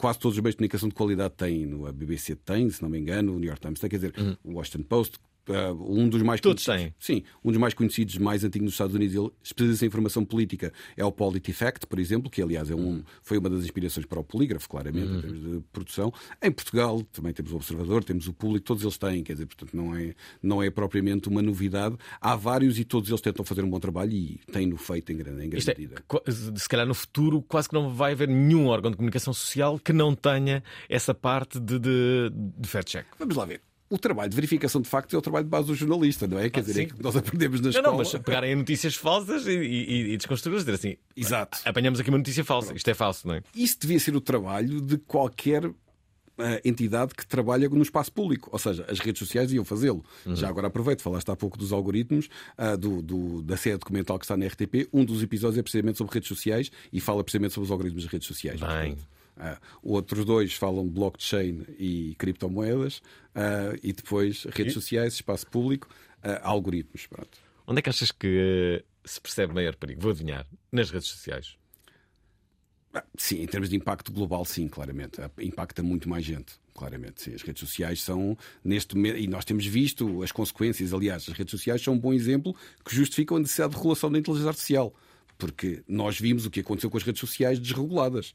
quase 0.00 0.18
todos 0.18 0.38
os 0.38 0.42
meios 0.42 0.54
de 0.54 0.56
comunicação 0.56 0.88
de 0.88 0.94
qualidade 0.94 1.34
têm, 1.36 1.70
a 1.86 1.92
BBC 1.92 2.34
tem, 2.34 2.70
se 2.70 2.80
não 2.80 2.88
me 2.88 2.98
engano, 2.98 3.34
o 3.34 3.38
New 3.38 3.46
York 3.46 3.60
Times 3.60 3.78
tem, 3.78 3.90
quer 3.90 3.96
dizer, 3.96 4.14
uhum. 4.18 4.34
o 4.42 4.54
Washington 4.54 4.82
Post, 4.84 5.18
um 5.48 6.08
dos 6.08 6.22
mais 6.22 6.40
Todos 6.40 6.64
têm. 6.64 6.94
Sim, 6.98 7.22
um 7.44 7.50
dos 7.50 7.60
mais 7.60 7.74
conhecidos, 7.74 8.16
mais 8.18 8.44
antigos 8.44 8.66
nos 8.66 8.74
Estados 8.74 8.94
Unidos, 8.94 9.14
ele 9.14 9.30
especializa 9.42 9.84
em 9.84 9.88
informação 9.88 10.24
política, 10.24 10.72
é 10.96 11.04
o 11.04 11.12
PolitiFact, 11.12 11.86
por 11.86 11.98
exemplo, 11.98 12.30
que 12.30 12.42
aliás 12.42 12.70
é 12.70 12.74
um, 12.74 13.02
foi 13.22 13.38
uma 13.38 13.50
das 13.50 13.64
inspirações 13.64 14.06
para 14.06 14.20
o 14.20 14.24
polígrafo, 14.24 14.68
claramente, 14.68 15.08
uhum. 15.08 15.18
em 15.18 15.20
termos 15.20 15.40
de 15.40 15.60
produção. 15.72 16.12
Em 16.42 16.50
Portugal 16.50 17.02
também 17.12 17.32
temos 17.32 17.52
o 17.52 17.56
Observador, 17.56 18.04
temos 18.04 18.28
o 18.28 18.32
Público, 18.32 18.64
todos 18.64 18.82
eles 18.82 18.98
têm, 18.98 19.22
quer 19.22 19.34
dizer, 19.34 19.46
portanto, 19.46 19.74
não 19.74 19.94
é, 19.94 20.14
não 20.42 20.62
é 20.62 20.70
propriamente 20.70 21.28
uma 21.28 21.42
novidade. 21.42 21.96
Há 22.20 22.36
vários 22.36 22.78
e 22.78 22.84
todos 22.84 23.08
eles 23.08 23.20
tentam 23.20 23.44
fazer 23.44 23.64
um 23.64 23.70
bom 23.70 23.80
trabalho 23.80 24.12
e 24.12 24.40
têm-no 24.52 24.76
feito 24.76 25.12
em 25.12 25.16
grande, 25.16 25.44
em 25.44 25.48
grande 25.48 25.58
Isto 25.58 25.70
é 25.70 25.74
medida. 25.74 26.02
É, 26.26 26.30
se 26.30 26.68
calhar 26.68 26.86
no 26.86 26.94
futuro 26.94 27.42
quase 27.42 27.68
que 27.68 27.74
não 27.74 27.92
vai 27.94 28.12
haver 28.12 28.28
nenhum 28.28 28.66
órgão 28.66 28.90
de 28.90 28.96
comunicação 28.96 29.32
social 29.32 29.78
que 29.78 29.92
não 29.92 30.14
tenha 30.14 30.62
essa 30.88 31.14
parte 31.14 31.58
de, 31.58 31.78
de, 31.78 32.30
de 32.32 32.68
fact-check. 32.68 33.06
Vamos 33.18 33.36
lá 33.36 33.44
ver 33.44 33.60
o 33.90 33.98
trabalho 33.98 34.30
de 34.30 34.36
verificação 34.36 34.80
de 34.80 34.88
factos 34.88 35.12
é 35.12 35.18
o 35.18 35.20
trabalho 35.20 35.44
de 35.44 35.50
base 35.50 35.66
do 35.66 35.74
jornalista, 35.74 36.28
não 36.28 36.38
é? 36.38 36.48
Quer 36.48 36.60
ah, 36.60 36.62
dizer, 36.62 36.82
é 36.82 36.86
que 36.86 37.02
nós 37.02 37.16
aprendemos 37.16 37.60
na 37.60 37.64
não, 37.64 37.70
escola. 37.70 37.90
Não, 37.90 37.98
mas 37.98 38.12
pegarem 38.12 38.54
notícias 38.54 38.94
falsas 38.94 39.46
e, 39.48 39.50
e, 39.50 40.12
e 40.12 40.16
desconstruí-las, 40.16 40.64
dizer 40.64 40.76
assim: 40.76 40.96
Exato. 41.16 41.58
apanhamos 41.64 41.98
aqui 41.98 42.08
uma 42.08 42.18
notícia 42.18 42.44
falsa, 42.44 42.68
Pronto. 42.68 42.78
isto 42.78 42.88
é 42.88 42.94
falso, 42.94 43.26
não 43.26 43.34
é? 43.34 43.42
Isso 43.54 43.76
devia 43.80 43.98
ser 43.98 44.14
o 44.14 44.20
trabalho 44.20 44.80
de 44.80 44.96
qualquer 44.96 45.64
uh, 45.66 45.74
entidade 46.64 47.14
que 47.14 47.26
trabalha 47.26 47.68
no 47.68 47.82
espaço 47.82 48.12
público. 48.12 48.48
Ou 48.52 48.58
seja, 48.60 48.84
as 48.88 49.00
redes 49.00 49.18
sociais 49.18 49.52
iam 49.52 49.64
fazê-lo. 49.64 50.04
Uhum. 50.24 50.36
Já 50.36 50.48
agora 50.48 50.68
aproveito, 50.68 51.02
falaste 51.02 51.28
há 51.28 51.34
pouco 51.34 51.58
dos 51.58 51.72
algoritmos, 51.72 52.28
uh, 52.56 52.76
do, 52.76 53.02
do, 53.02 53.42
da 53.42 53.56
série 53.56 53.76
documental 53.76 54.20
que 54.20 54.24
está 54.24 54.36
na 54.36 54.46
RTP. 54.46 54.88
Um 54.92 55.04
dos 55.04 55.20
episódios 55.20 55.58
é 55.58 55.62
precisamente 55.62 55.98
sobre 55.98 56.14
redes 56.14 56.28
sociais 56.28 56.70
e 56.92 57.00
fala 57.00 57.24
precisamente 57.24 57.54
sobre 57.54 57.66
os 57.66 57.70
algoritmos 57.72 58.04
das 58.04 58.12
redes 58.12 58.28
sociais. 58.28 58.60
Bem. 58.60 58.68
Portanto, 58.68 59.19
Uh, 59.40 59.56
outros 59.82 60.26
dois 60.26 60.52
falam 60.52 60.86
de 60.86 60.92
blockchain 60.92 61.64
e 61.78 62.14
criptomoedas, 62.18 62.98
uh, 63.34 63.78
e 63.82 63.90
depois 63.90 64.44
redes 64.44 64.74
sociais, 64.74 65.14
espaço 65.14 65.46
público, 65.46 65.88
uh, 66.18 66.38
algoritmos. 66.42 67.06
Pronto. 67.06 67.38
Onde 67.66 67.78
é 67.78 67.82
que 67.82 67.88
achas 67.88 68.12
que 68.12 68.84
se 69.02 69.18
percebe 69.18 69.54
maior 69.54 69.74
perigo? 69.76 70.02
Vou 70.02 70.10
adivinhar. 70.10 70.46
Nas 70.70 70.90
redes 70.90 71.08
sociais. 71.08 71.56
Sim, 73.16 73.40
em 73.42 73.46
termos 73.46 73.70
de 73.70 73.76
impacto 73.76 74.12
global, 74.12 74.44
sim, 74.44 74.68
claramente. 74.68 75.20
Impacta 75.38 75.82
muito 75.82 76.08
mais 76.08 76.24
gente, 76.24 76.54
claramente. 76.74 77.22
Sim. 77.22 77.34
As 77.34 77.42
redes 77.42 77.60
sociais 77.60 78.02
são, 78.02 78.36
neste 78.62 78.96
momento, 78.96 79.16
e 79.16 79.26
nós 79.26 79.44
temos 79.44 79.64
visto 79.64 80.22
as 80.22 80.32
consequências, 80.32 80.92
aliás, 80.92 81.28
as 81.28 81.34
redes 81.34 81.52
sociais 81.52 81.80
são 81.80 81.94
um 81.94 81.98
bom 81.98 82.12
exemplo 82.12 82.54
que 82.84 82.94
justificam 82.94 83.36
a 83.36 83.40
necessidade 83.40 83.72
de 83.72 83.76
regulação 83.78 84.10
da 84.10 84.18
inteligência 84.18 84.48
artificial. 84.48 84.92
Porque 85.38 85.82
nós 85.88 86.18
vimos 86.18 86.44
o 86.44 86.50
que 86.50 86.60
aconteceu 86.60 86.90
com 86.90 86.98
as 86.98 87.04
redes 87.04 87.20
sociais 87.20 87.58
desreguladas 87.58 88.32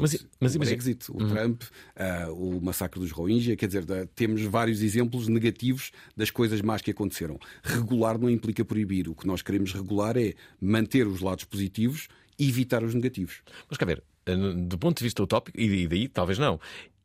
mas, 0.00 0.26
mas 0.40 0.56
o 0.56 0.58
Brexit, 0.58 1.10
o 1.10 1.22
uhum. 1.22 1.28
Trump, 1.28 1.62
uh, 1.62 2.32
o 2.32 2.60
massacre 2.60 2.98
dos 2.98 3.12
Rohingya, 3.12 3.56
quer 3.56 3.66
dizer, 3.66 3.84
temos 4.14 4.42
vários 4.42 4.82
exemplos 4.82 5.28
negativos 5.28 5.92
das 6.16 6.30
coisas 6.30 6.60
más 6.60 6.82
que 6.82 6.90
aconteceram. 6.90 7.38
Regular 7.62 8.18
não 8.18 8.28
implica 8.28 8.64
proibir. 8.64 9.08
O 9.08 9.14
que 9.14 9.26
nós 9.26 9.40
queremos 9.40 9.72
regular 9.72 10.16
é 10.16 10.34
manter 10.60 11.06
os 11.06 11.20
lados 11.20 11.44
positivos 11.44 12.08
e 12.38 12.48
evitar 12.48 12.82
os 12.82 12.94
negativos. 12.94 13.42
Mas 13.68 13.78
quer 13.78 13.86
ver, 13.86 14.02
eh, 14.26 14.34
do 14.34 14.76
ponto 14.76 14.98
de 14.98 15.04
vista 15.04 15.22
utópico, 15.22 15.58
e 15.60 15.86
daí 15.86 16.08
talvez 16.08 16.38
não, 16.38 16.58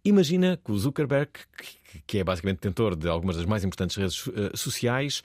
imagina 0.03 0.59
que 0.63 0.71
o 0.71 0.77
Zuckerberg, 0.77 1.31
que 2.07 2.17
é 2.17 2.23
basicamente 2.23 2.57
detentor 2.57 2.95
de 2.95 3.07
algumas 3.07 3.35
das 3.35 3.45
mais 3.45 3.63
importantes 3.63 3.95
redes 3.95 4.25
uh, 4.27 4.55
sociais, 4.55 5.21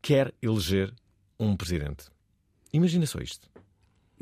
quer 0.00 0.34
eleger 0.42 0.92
um 1.38 1.56
presidente. 1.56 2.06
Imagina 2.72 3.06
só 3.06 3.20
isto 3.20 3.52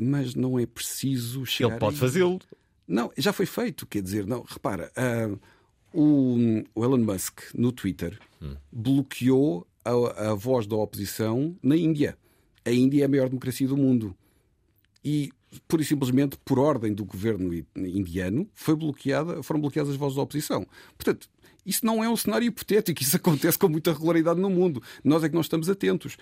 mas 0.00 0.34
não 0.34 0.58
é 0.58 0.66
preciso 0.66 1.44
chegar. 1.44 1.70
Ele 1.70 1.78
pode 1.78 1.96
fazê-lo. 1.96 2.38
Não, 2.86 3.12
já 3.16 3.32
foi 3.32 3.46
feito. 3.46 3.86
Quer 3.86 4.02
dizer, 4.02 4.26
não, 4.26 4.42
repara, 4.42 4.90
uh, 4.96 5.38
o, 5.92 6.64
o, 6.74 6.84
Elon 6.84 6.98
Musk 6.98 7.40
no 7.54 7.70
Twitter 7.70 8.18
hum. 8.42 8.56
bloqueou 8.72 9.66
a, 9.84 10.30
a 10.30 10.34
voz 10.34 10.66
da 10.66 10.76
oposição 10.76 11.56
na 11.62 11.76
Índia. 11.76 12.16
A 12.64 12.70
Índia 12.70 13.02
é 13.02 13.04
a 13.04 13.08
maior 13.08 13.28
democracia 13.28 13.68
do 13.68 13.76
mundo. 13.76 14.16
E, 15.04 15.30
pura 15.68 15.82
e 15.82 15.84
simplesmente, 15.84 16.36
por 16.44 16.58
ordem 16.58 16.92
do 16.92 17.04
governo 17.04 17.52
indiano, 17.76 18.48
foi 18.54 18.74
bloqueada, 18.74 19.42
foram 19.42 19.60
bloqueadas 19.60 19.92
as 19.92 19.96
vozes 19.96 20.16
da 20.16 20.22
oposição. 20.22 20.66
Portanto, 20.96 21.28
isso 21.64 21.84
não 21.84 22.02
é 22.02 22.08
um 22.08 22.16
cenário 22.16 22.46
hipotético, 22.46 23.02
isso 23.02 23.16
acontece 23.16 23.58
com 23.58 23.68
muita 23.68 23.92
regularidade 23.92 24.40
no 24.40 24.50
mundo. 24.50 24.82
Nós 25.04 25.22
é 25.22 25.28
que 25.28 25.34
não 25.34 25.42
estamos 25.42 25.68
atentos. 25.68 26.16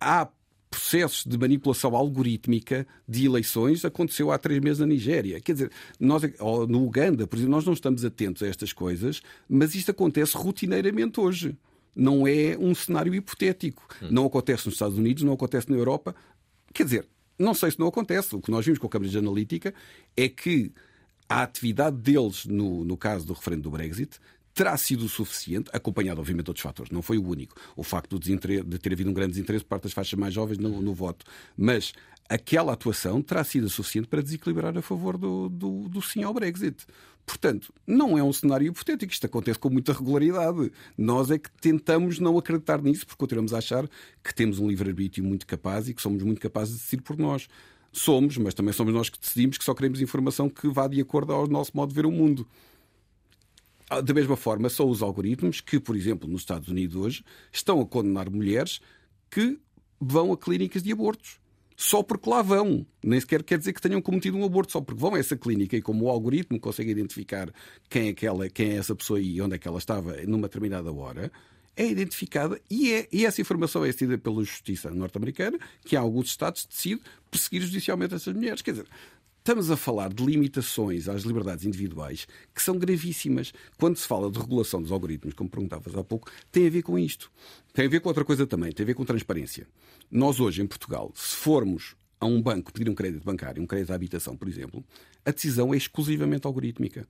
Há 0.00 0.28
processos 0.72 1.22
de 1.26 1.36
manipulação 1.36 1.94
algorítmica 1.94 2.86
de 3.06 3.26
eleições 3.26 3.84
aconteceu 3.84 4.32
há 4.32 4.38
três 4.38 4.58
meses 4.58 4.78
na 4.78 4.86
Nigéria. 4.86 5.38
Quer 5.38 5.52
dizer, 5.52 5.70
nós, 6.00 6.22
no 6.66 6.82
Uganda, 6.82 7.26
por 7.26 7.36
exemplo, 7.36 7.52
nós 7.52 7.66
não 7.66 7.74
estamos 7.74 8.06
atentos 8.06 8.42
a 8.42 8.46
estas 8.46 8.72
coisas, 8.72 9.20
mas 9.46 9.74
isto 9.74 9.90
acontece 9.90 10.34
rotineiramente 10.34 11.20
hoje. 11.20 11.54
Não 11.94 12.26
é 12.26 12.56
um 12.58 12.74
cenário 12.74 13.14
hipotético. 13.14 13.86
Hum. 14.00 14.08
Não 14.10 14.24
acontece 14.24 14.64
nos 14.64 14.76
Estados 14.76 14.96
Unidos, 14.96 15.22
não 15.22 15.34
acontece 15.34 15.70
na 15.70 15.76
Europa. 15.76 16.14
Quer 16.72 16.84
dizer, 16.84 17.06
não 17.38 17.52
sei 17.52 17.70
se 17.70 17.78
não 17.78 17.88
acontece. 17.88 18.34
O 18.34 18.40
que 18.40 18.50
nós 18.50 18.64
vimos 18.64 18.78
com 18.78 18.86
a 18.86 18.90
Câmara 18.90 19.10
de 19.10 19.18
Analítica 19.18 19.74
é 20.16 20.26
que 20.26 20.72
a 21.28 21.42
atividade 21.42 21.98
deles, 21.98 22.46
no, 22.46 22.82
no 22.82 22.96
caso 22.96 23.26
do 23.26 23.34
referendo 23.34 23.64
do 23.64 23.70
Brexit, 23.70 24.18
terá 24.54 24.76
sido 24.76 25.08
suficiente, 25.08 25.70
acompanhado, 25.72 26.20
obviamente, 26.20 26.44
de 26.44 26.50
outros 26.50 26.62
fatores. 26.62 26.92
Não 26.92 27.02
foi 27.02 27.18
o 27.18 27.26
único. 27.26 27.56
O 27.76 27.82
facto 27.82 28.18
de 28.18 28.36
ter 28.78 28.92
havido 28.92 29.10
um 29.10 29.14
grande 29.14 29.32
desinteresse 29.32 29.64
por 29.64 29.70
parte 29.70 29.84
das 29.84 29.92
faixas 29.92 30.18
mais 30.18 30.34
jovens 30.34 30.58
no, 30.58 30.82
no, 30.82 30.94
voto. 30.94 31.24
Mas 31.56 31.92
aquela 32.28 32.72
atuação 32.72 33.22
terá 33.22 33.42
sido 33.44 33.68
suficiente 33.68 34.08
para 34.08 34.22
desequilibrar 34.22 34.76
a 34.76 34.82
favor 34.82 35.16
do, 35.16 35.48
do, 35.48 35.88
do 35.88 36.02
sim 36.02 36.22
ao 36.22 36.34
Brexit. 36.34 36.86
Portanto, 37.24 37.72
não 37.86 38.18
é 38.18 38.22
um 38.22 38.32
cenário 38.32 38.66
hipotético. 38.66 39.12
Isto 39.12 39.26
acontece 39.26 39.58
com 39.58 39.70
muita 39.70 39.92
regularidade. 39.92 40.72
Nós 40.98 41.30
é 41.30 41.38
que 41.38 41.50
tentamos 41.60 42.18
não 42.18 42.36
acreditar 42.36 42.82
nisso, 42.82 43.06
porque 43.06 43.18
continuamos 43.18 43.54
a 43.54 43.58
achar 43.58 43.88
que 44.22 44.34
temos 44.34 44.58
um 44.58 44.68
livre-arbítrio 44.68 45.24
muito 45.24 45.46
capaz 45.46 45.88
e 45.88 45.94
que 45.94 46.02
somos 46.02 46.22
muito 46.22 46.40
capazes 46.40 46.74
de 46.74 46.80
decidir 46.80 47.02
por 47.02 47.16
nós. 47.16 47.48
Somos, 47.92 48.38
mas 48.38 48.54
também 48.54 48.72
somos 48.72 48.92
nós 48.92 49.08
que 49.08 49.20
decidimos 49.20 49.58
que 49.58 49.64
só 49.64 49.74
queremos 49.74 50.00
informação 50.00 50.48
que 50.48 50.68
vá 50.68 50.88
de 50.88 51.00
acordo 51.00 51.32
ao 51.32 51.46
nosso 51.46 51.72
modo 51.74 51.90
de 51.90 51.94
ver 51.94 52.06
o 52.06 52.10
mundo. 52.10 52.46
Ah, 53.94 54.00
da 54.00 54.14
mesma 54.14 54.36
forma, 54.36 54.70
são 54.70 54.88
os 54.88 55.02
algoritmos 55.02 55.60
que, 55.60 55.78
por 55.78 55.94
exemplo, 55.94 56.26
nos 56.26 56.40
Estados 56.40 56.66
Unidos 56.68 56.96
hoje, 56.96 57.22
estão 57.52 57.78
a 57.78 57.84
condenar 57.84 58.30
mulheres 58.30 58.80
que 59.30 59.58
vão 60.00 60.32
a 60.32 60.38
clínicas 60.38 60.82
de 60.82 60.90
abortos. 60.90 61.38
Só 61.76 62.02
porque 62.02 62.30
lá 62.30 62.40
vão. 62.40 62.86
Nem 63.04 63.20
sequer 63.20 63.42
quer 63.42 63.58
dizer 63.58 63.74
que 63.74 63.82
tenham 63.82 64.00
cometido 64.00 64.38
um 64.38 64.46
aborto, 64.46 64.72
só 64.72 64.80
porque 64.80 64.98
vão 64.98 65.14
a 65.14 65.18
essa 65.18 65.36
clínica 65.36 65.76
e 65.76 65.82
como 65.82 66.06
o 66.06 66.08
algoritmo 66.08 66.58
consegue 66.58 66.90
identificar 66.90 67.52
quem 67.90 68.06
é, 68.06 68.10
aquela, 68.12 68.48
quem 68.48 68.70
é 68.70 68.76
essa 68.76 68.94
pessoa 68.94 69.20
e 69.20 69.38
onde 69.42 69.56
é 69.56 69.58
que 69.58 69.68
ela 69.68 69.78
estava 69.78 70.16
numa 70.26 70.48
determinada 70.48 70.90
hora, 70.90 71.30
é 71.76 71.86
identificada 71.86 72.58
e, 72.70 72.94
é, 72.94 73.06
e 73.12 73.26
essa 73.26 73.42
informação 73.42 73.84
é 73.84 73.88
decidida 73.88 74.16
pela 74.16 74.42
justiça 74.42 74.88
norte-americana, 74.90 75.58
que 75.84 75.96
há 75.96 76.00
alguns 76.00 76.28
estados 76.28 76.64
decidem 76.64 77.04
perseguir 77.30 77.60
judicialmente 77.60 78.14
essas 78.14 78.34
mulheres. 78.34 78.62
Quer 78.62 78.70
dizer, 78.70 78.86
Estamos 79.42 79.72
a 79.72 79.76
falar 79.76 80.14
de 80.14 80.24
limitações 80.24 81.08
às 81.08 81.22
liberdades 81.22 81.64
individuais 81.64 82.28
que 82.54 82.62
são 82.62 82.78
gravíssimas. 82.78 83.52
Quando 83.76 83.96
se 83.96 84.06
fala 84.06 84.30
de 84.30 84.38
regulação 84.38 84.80
dos 84.80 84.92
algoritmos, 84.92 85.34
como 85.34 85.50
perguntavas 85.50 85.96
há 85.96 86.04
pouco, 86.04 86.30
tem 86.52 86.68
a 86.68 86.70
ver 86.70 86.82
com 86.82 86.96
isto. 86.96 87.28
Tem 87.72 87.86
a 87.86 87.88
ver 87.88 87.98
com 87.98 88.08
outra 88.08 88.24
coisa 88.24 88.46
também, 88.46 88.70
tem 88.70 88.84
a 88.84 88.86
ver 88.86 88.94
com 88.94 89.04
transparência. 89.04 89.66
Nós 90.08 90.38
hoje, 90.38 90.62
em 90.62 90.66
Portugal, 90.68 91.10
se 91.16 91.34
formos 91.34 91.96
a 92.20 92.26
um 92.26 92.40
banco 92.40 92.72
pedir 92.72 92.88
um 92.88 92.94
crédito 92.94 93.24
bancário, 93.24 93.60
um 93.60 93.66
crédito 93.66 93.90
à 93.90 93.96
habitação, 93.96 94.36
por 94.36 94.46
exemplo, 94.46 94.84
a 95.24 95.32
decisão 95.32 95.74
é 95.74 95.76
exclusivamente 95.76 96.46
algorítmica. 96.46 97.04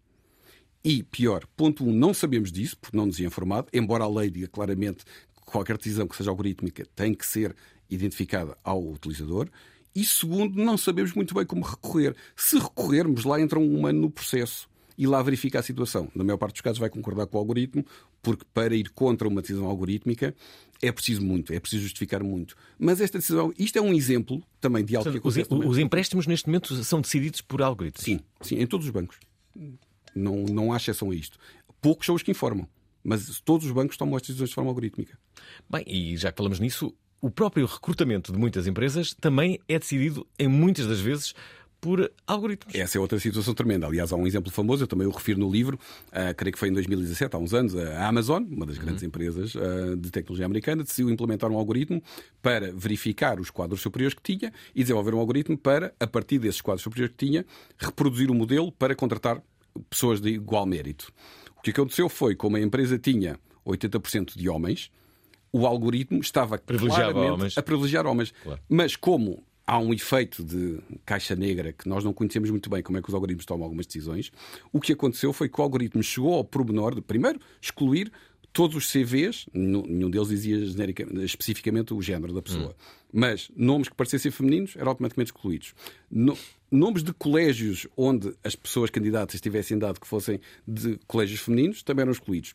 E, 0.83 1.03
pior, 1.03 1.47
ponto 1.55 1.85
um, 1.85 1.93
não 1.93 2.15
sabemos 2.15 2.51
disso, 2.51 2.79
porque 2.81 2.97
não 2.97 3.05
nos 3.05 3.21
é 3.21 3.25
informado, 3.25 3.69
embora 3.75 4.05
a 4.05 4.09
lei 4.09 4.31
diga 4.31 4.49
claramente 4.49 5.05
que 5.05 5.45
qualquer 5.45 5.77
decisão 5.77 6.09
que 6.09 6.17
seja 6.17 6.31
algorítmica 6.31 6.87
tem 6.97 7.13
que 7.13 7.27
ser 7.27 7.55
identificada 7.91 8.57
ao 8.65 8.83
utilizador. 8.83 9.51
E 9.95 10.05
segundo, 10.05 10.63
não 10.63 10.77
sabemos 10.77 11.13
muito 11.13 11.35
bem 11.35 11.45
como 11.45 11.63
recorrer. 11.63 12.17
Se 12.35 12.59
recorrermos, 12.59 13.25
lá 13.25 13.41
entra 13.41 13.59
um 13.59 13.79
humano 13.79 14.01
no 14.01 14.11
processo 14.11 14.69
e 14.97 15.07
lá 15.07 15.23
verifica 15.23 15.59
a 15.59 15.63
situação. 15.63 16.11
Na 16.15 16.25
maior 16.25 16.39
parte 16.39 16.55
dos 16.55 16.61
casos 16.61 16.79
vai 16.79 16.89
concordar 16.89 17.27
com 17.27 17.37
o 17.37 17.41
algoritmo, 17.41 17.85
porque 18.23 18.45
para 18.55 18.75
ir 18.75 18.91
contra 18.91 19.29
uma 19.29 19.41
decisão 19.41 19.67
algorítmica 19.67 20.35
é 20.81 20.91
preciso 20.91 21.23
muito, 21.23 21.53
é 21.53 21.61
preciso 21.61 21.83
justificar 21.83 22.23
muito. 22.23 22.57
Mas 22.79 23.01
esta 23.01 23.19
decisão, 23.19 23.53
isto 23.59 23.79
é 23.79 23.83
um 23.83 23.93
exemplo 23.93 24.43
também 24.61 24.85
de 24.85 24.97
algo 24.97 25.11
que 25.11 25.19
acontece. 25.19 25.49
Os, 25.51 25.67
os 25.67 25.79
empréstimos 25.79 26.27
neste 26.27 26.47
momento 26.47 26.75
são 26.85 27.01
decididos 27.01 27.41
por 27.41 27.63
algoritmos? 27.63 28.05
Sim, 28.05 28.21
sim, 28.41 28.57
em 28.57 28.67
todos 28.67 28.87
os 28.87 28.93
bancos. 28.93 29.19
Não, 30.15 30.45
não 30.45 30.73
há 30.73 30.77
exceção 30.77 31.11
a 31.11 31.15
isto. 31.15 31.39
Poucos 31.81 32.07
são 32.07 32.15
os 32.15 32.23
que 32.23 32.31
informam. 32.31 32.67
Mas 33.05 33.41
todos 33.41 33.67
os 33.67 33.73
bancos 33.73 33.97
tomam 33.97 34.17
as 34.17 34.23
decisões 34.23 34.51
de 34.51 34.55
forma 34.55 34.71
algorítmica. 34.71 35.19
Bem, 35.69 35.85
e 35.87 36.17
já 36.17 36.31
que 36.31 36.37
falamos 36.37 36.61
nisso, 36.61 36.95
o 37.23 37.31
próprio 37.31 37.65
recrutamento 37.65 38.33
de 38.33 38.39
muitas 38.39 38.67
empresas 38.67 39.15
também 39.15 39.61
é 39.69 39.79
decidido, 39.79 40.27
em 40.37 40.49
muitas 40.49 40.89
das 40.89 41.01
vezes, 41.01 41.33
por 41.81 42.13
algoritmos. 42.27 42.75
Essa 42.75 42.99
é 42.99 43.01
outra 43.01 43.19
situação 43.21 43.55
tremenda. 43.55 43.87
Aliás, 43.87 44.13
há 44.13 44.17
um 44.17 44.27
exemplo 44.27 44.53
famoso, 44.53 44.83
eu 44.83 44.89
também 44.89 45.07
o 45.07 45.11
refiro 45.11 45.39
no 45.39 45.51
livro, 45.51 45.79
uh, 46.09 46.35
creio 46.37 46.53
que 46.53 46.59
foi 46.59 46.69
em 46.69 46.73
2017, 46.73 47.35
há 47.35 47.39
uns 47.39 47.55
anos, 47.55 47.77
a 47.77 48.09
Amazon, 48.09 48.43
uma 48.45 48.67
das 48.67 48.77
grandes 48.77 49.03
uhum. 49.03 49.09
empresas 49.09 49.55
uh, 49.55 49.97
de 49.97 50.11
tecnologia 50.11 50.47
americana, 50.47 50.83
decidiu 50.83 51.11
implementar 51.11 51.51
um 51.51 51.57
algoritmo 51.57 52.03
para 52.41 52.73
verificar 52.73 53.39
os 53.39 53.51
quadros 53.51 53.81
superiores 53.81 54.15
que 54.15 54.23
tinha 54.23 54.53
e 54.75 54.83
desenvolver 54.83 55.15
um 55.15 55.19
algoritmo 55.19 55.57
para, 55.57 55.95
a 55.99 56.07
partir 56.09 56.41
desses 56.41 56.61
quadros 56.61 56.83
superiores 56.83 57.15
que 57.17 57.25
tinha, 57.25 57.47
reproduzir 57.79 58.33
o 58.33 58.35
modelo 58.35 58.73
para 58.73 58.97
contratar 58.97 59.41
pessoas 59.89 60.21
de 60.21 60.31
igual 60.31 60.67
mérito. 60.67 61.13
O 61.57 61.63
que 61.63 61.71
aconteceu 61.71 62.09
foi, 62.09 62.35
como 62.35 62.57
a 62.57 62.61
empresa 62.61 62.99
tinha 62.99 63.39
80% 63.65 64.37
de 64.37 64.49
homens, 64.49 64.91
o 65.53 65.67
algoritmo 65.67 66.21
estava 66.21 66.59
claramente 66.59 67.59
a 67.59 67.63
privilegiar 67.63 68.07
homens. 68.07 68.33
Claro. 68.43 68.61
Mas 68.69 68.97
como 68.97 69.45
há 69.67 69.79
um 69.79 69.93
efeito 69.93 70.43
de 70.43 70.81
caixa 71.05 71.37
negra 71.37 71.73
que 71.73 71.89
nós 71.89 72.03
não 72.03 72.13
conhecemos 72.13 72.51
muito 72.51 72.69
bem 72.69 72.83
como 72.83 72.99
é 72.99 73.03
que 73.03 73.09
os 73.09 73.15
algoritmos 73.15 73.45
tomam 73.45 73.65
algumas 73.65 73.87
decisões, 73.87 74.33
o 74.73 74.81
que 74.81 74.93
aconteceu 74.93 75.33
foi 75.33 75.49
que 75.49 75.61
o 75.61 75.63
algoritmo 75.63 76.03
chegou 76.03 76.35
ao 76.35 76.45
pormenor 76.45 76.95
de, 76.95 77.01
primeiro, 77.01 77.41
excluir 77.61 78.11
todos 78.53 78.77
os 78.77 78.93
CVs, 78.93 79.47
nenhum 79.53 80.11
deles 80.11 80.29
dizia 80.29 80.59
especificamente 81.25 81.95
o 81.95 82.03
género 82.03 82.35
da 82.35 82.43
pessoa, 82.43 82.71
hum. 82.71 83.09
mas 83.13 83.51
nomes 83.57 83.89
que 83.89 83.95
parecessem 83.95 84.31
femininos 84.31 84.77
eram 84.77 84.89
automaticamente 84.89 85.33
excluídos. 85.33 85.75
No, 86.11 86.37
nomes 86.71 87.03
de 87.03 87.15
colégios 87.15 87.87
onde 87.97 88.35
as 88.45 88.55
pessoas 88.55 88.91
candidatas 88.91 89.41
tivessem 89.41 89.79
dado 89.79 89.99
que 89.99 90.07
fossem 90.07 90.39
de 90.69 90.99
colégios 91.07 91.41
femininos 91.41 91.83
também 91.83 92.03
eram 92.03 92.13
excluídos. 92.13 92.55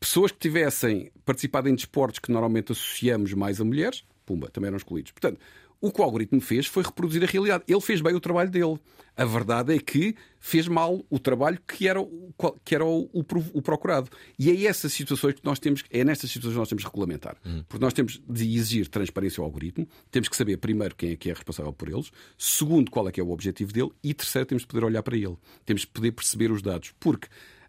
Pessoas 0.00 0.30
que 0.30 0.38
tivessem 0.38 1.10
participado 1.24 1.68
em 1.68 1.74
desportos 1.74 2.18
que 2.18 2.30
normalmente 2.30 2.72
associamos 2.72 3.32
mais 3.34 3.60
a 3.60 3.64
mulheres, 3.64 4.04
pumba, 4.24 4.48
também 4.48 4.68
eram 4.68 4.76
excluídos. 4.76 5.12
Portanto, 5.12 5.40
o 5.80 5.92
que 5.92 6.00
o 6.00 6.04
algoritmo 6.04 6.40
fez 6.40 6.66
foi 6.66 6.82
reproduzir 6.82 7.22
a 7.22 7.26
realidade. 7.26 7.64
Ele 7.68 7.80
fez 7.80 8.00
bem 8.00 8.14
o 8.14 8.20
trabalho 8.20 8.50
dele. 8.50 8.78
A 9.16 9.24
verdade 9.24 9.74
é 9.74 9.78
que 9.78 10.14
fez 10.38 10.68
mal 10.68 11.04
o 11.10 11.18
trabalho 11.18 11.58
que 11.66 11.88
era, 11.88 12.00
o, 12.00 12.32
que 12.64 12.74
era 12.74 12.84
o, 12.84 13.08
o, 13.12 13.24
o 13.52 13.62
procurado. 13.62 14.10
E 14.38 14.50
é 14.50 14.68
essas 14.68 14.92
situações 14.92 15.34
que 15.34 15.44
nós 15.44 15.58
temos, 15.58 15.84
é 15.90 16.04
nestas 16.04 16.30
situações 16.30 16.54
que 16.54 16.58
nós 16.58 16.68
temos 16.68 16.84
que 16.84 16.90
regulamentar. 16.90 17.36
Hum. 17.44 17.64
Porque 17.68 17.84
nós 17.84 17.92
temos 17.92 18.20
de 18.28 18.56
exigir 18.56 18.88
transparência 18.88 19.40
ao 19.40 19.44
algoritmo, 19.44 19.88
temos 20.10 20.28
que 20.28 20.36
saber 20.36 20.56
primeiro 20.58 20.94
quem 20.94 21.12
é 21.12 21.16
que 21.16 21.30
é 21.30 21.32
responsável 21.32 21.72
por 21.72 21.88
eles, 21.88 22.10
segundo 22.36 22.90
qual 22.90 23.08
é 23.08 23.12
que 23.12 23.20
é 23.20 23.24
o 23.24 23.30
objetivo 23.30 23.72
dele 23.72 23.90
e 24.02 24.14
terceiro 24.14 24.46
temos 24.46 24.62
de 24.62 24.68
poder 24.68 24.84
olhar 24.84 25.02
para 25.02 25.16
ele. 25.16 25.36
Temos 25.64 25.82
de 25.82 25.88
poder 25.88 26.12
perceber 26.12 26.50
os 26.50 26.62
dados. 26.62 26.92
Porque 26.98 27.28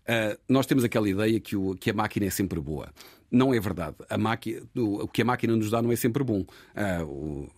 uh, 0.10 0.40
nós 0.48 0.66
temos 0.66 0.84
aquela 0.84 1.08
ideia 1.08 1.40
que, 1.40 1.56
o, 1.56 1.76
que 1.76 1.92
a 1.92 1.94
máquina 1.94 2.26
é 2.26 2.30
sempre 2.30 2.60
boa. 2.60 2.92
Não 3.32 3.54
é 3.54 3.60
verdade. 3.60 3.96
A 4.10 4.18
máquina, 4.18 4.62
o, 4.76 5.04
o 5.04 5.08
que 5.08 5.22
a 5.22 5.26
máquina 5.26 5.56
nos 5.56 5.70
dá 5.70 5.82
não 5.82 5.92
é 5.92 5.96
sempre 5.96 6.24
bom. 6.24 6.42
Uh, 6.42 7.06
o, 7.06 7.50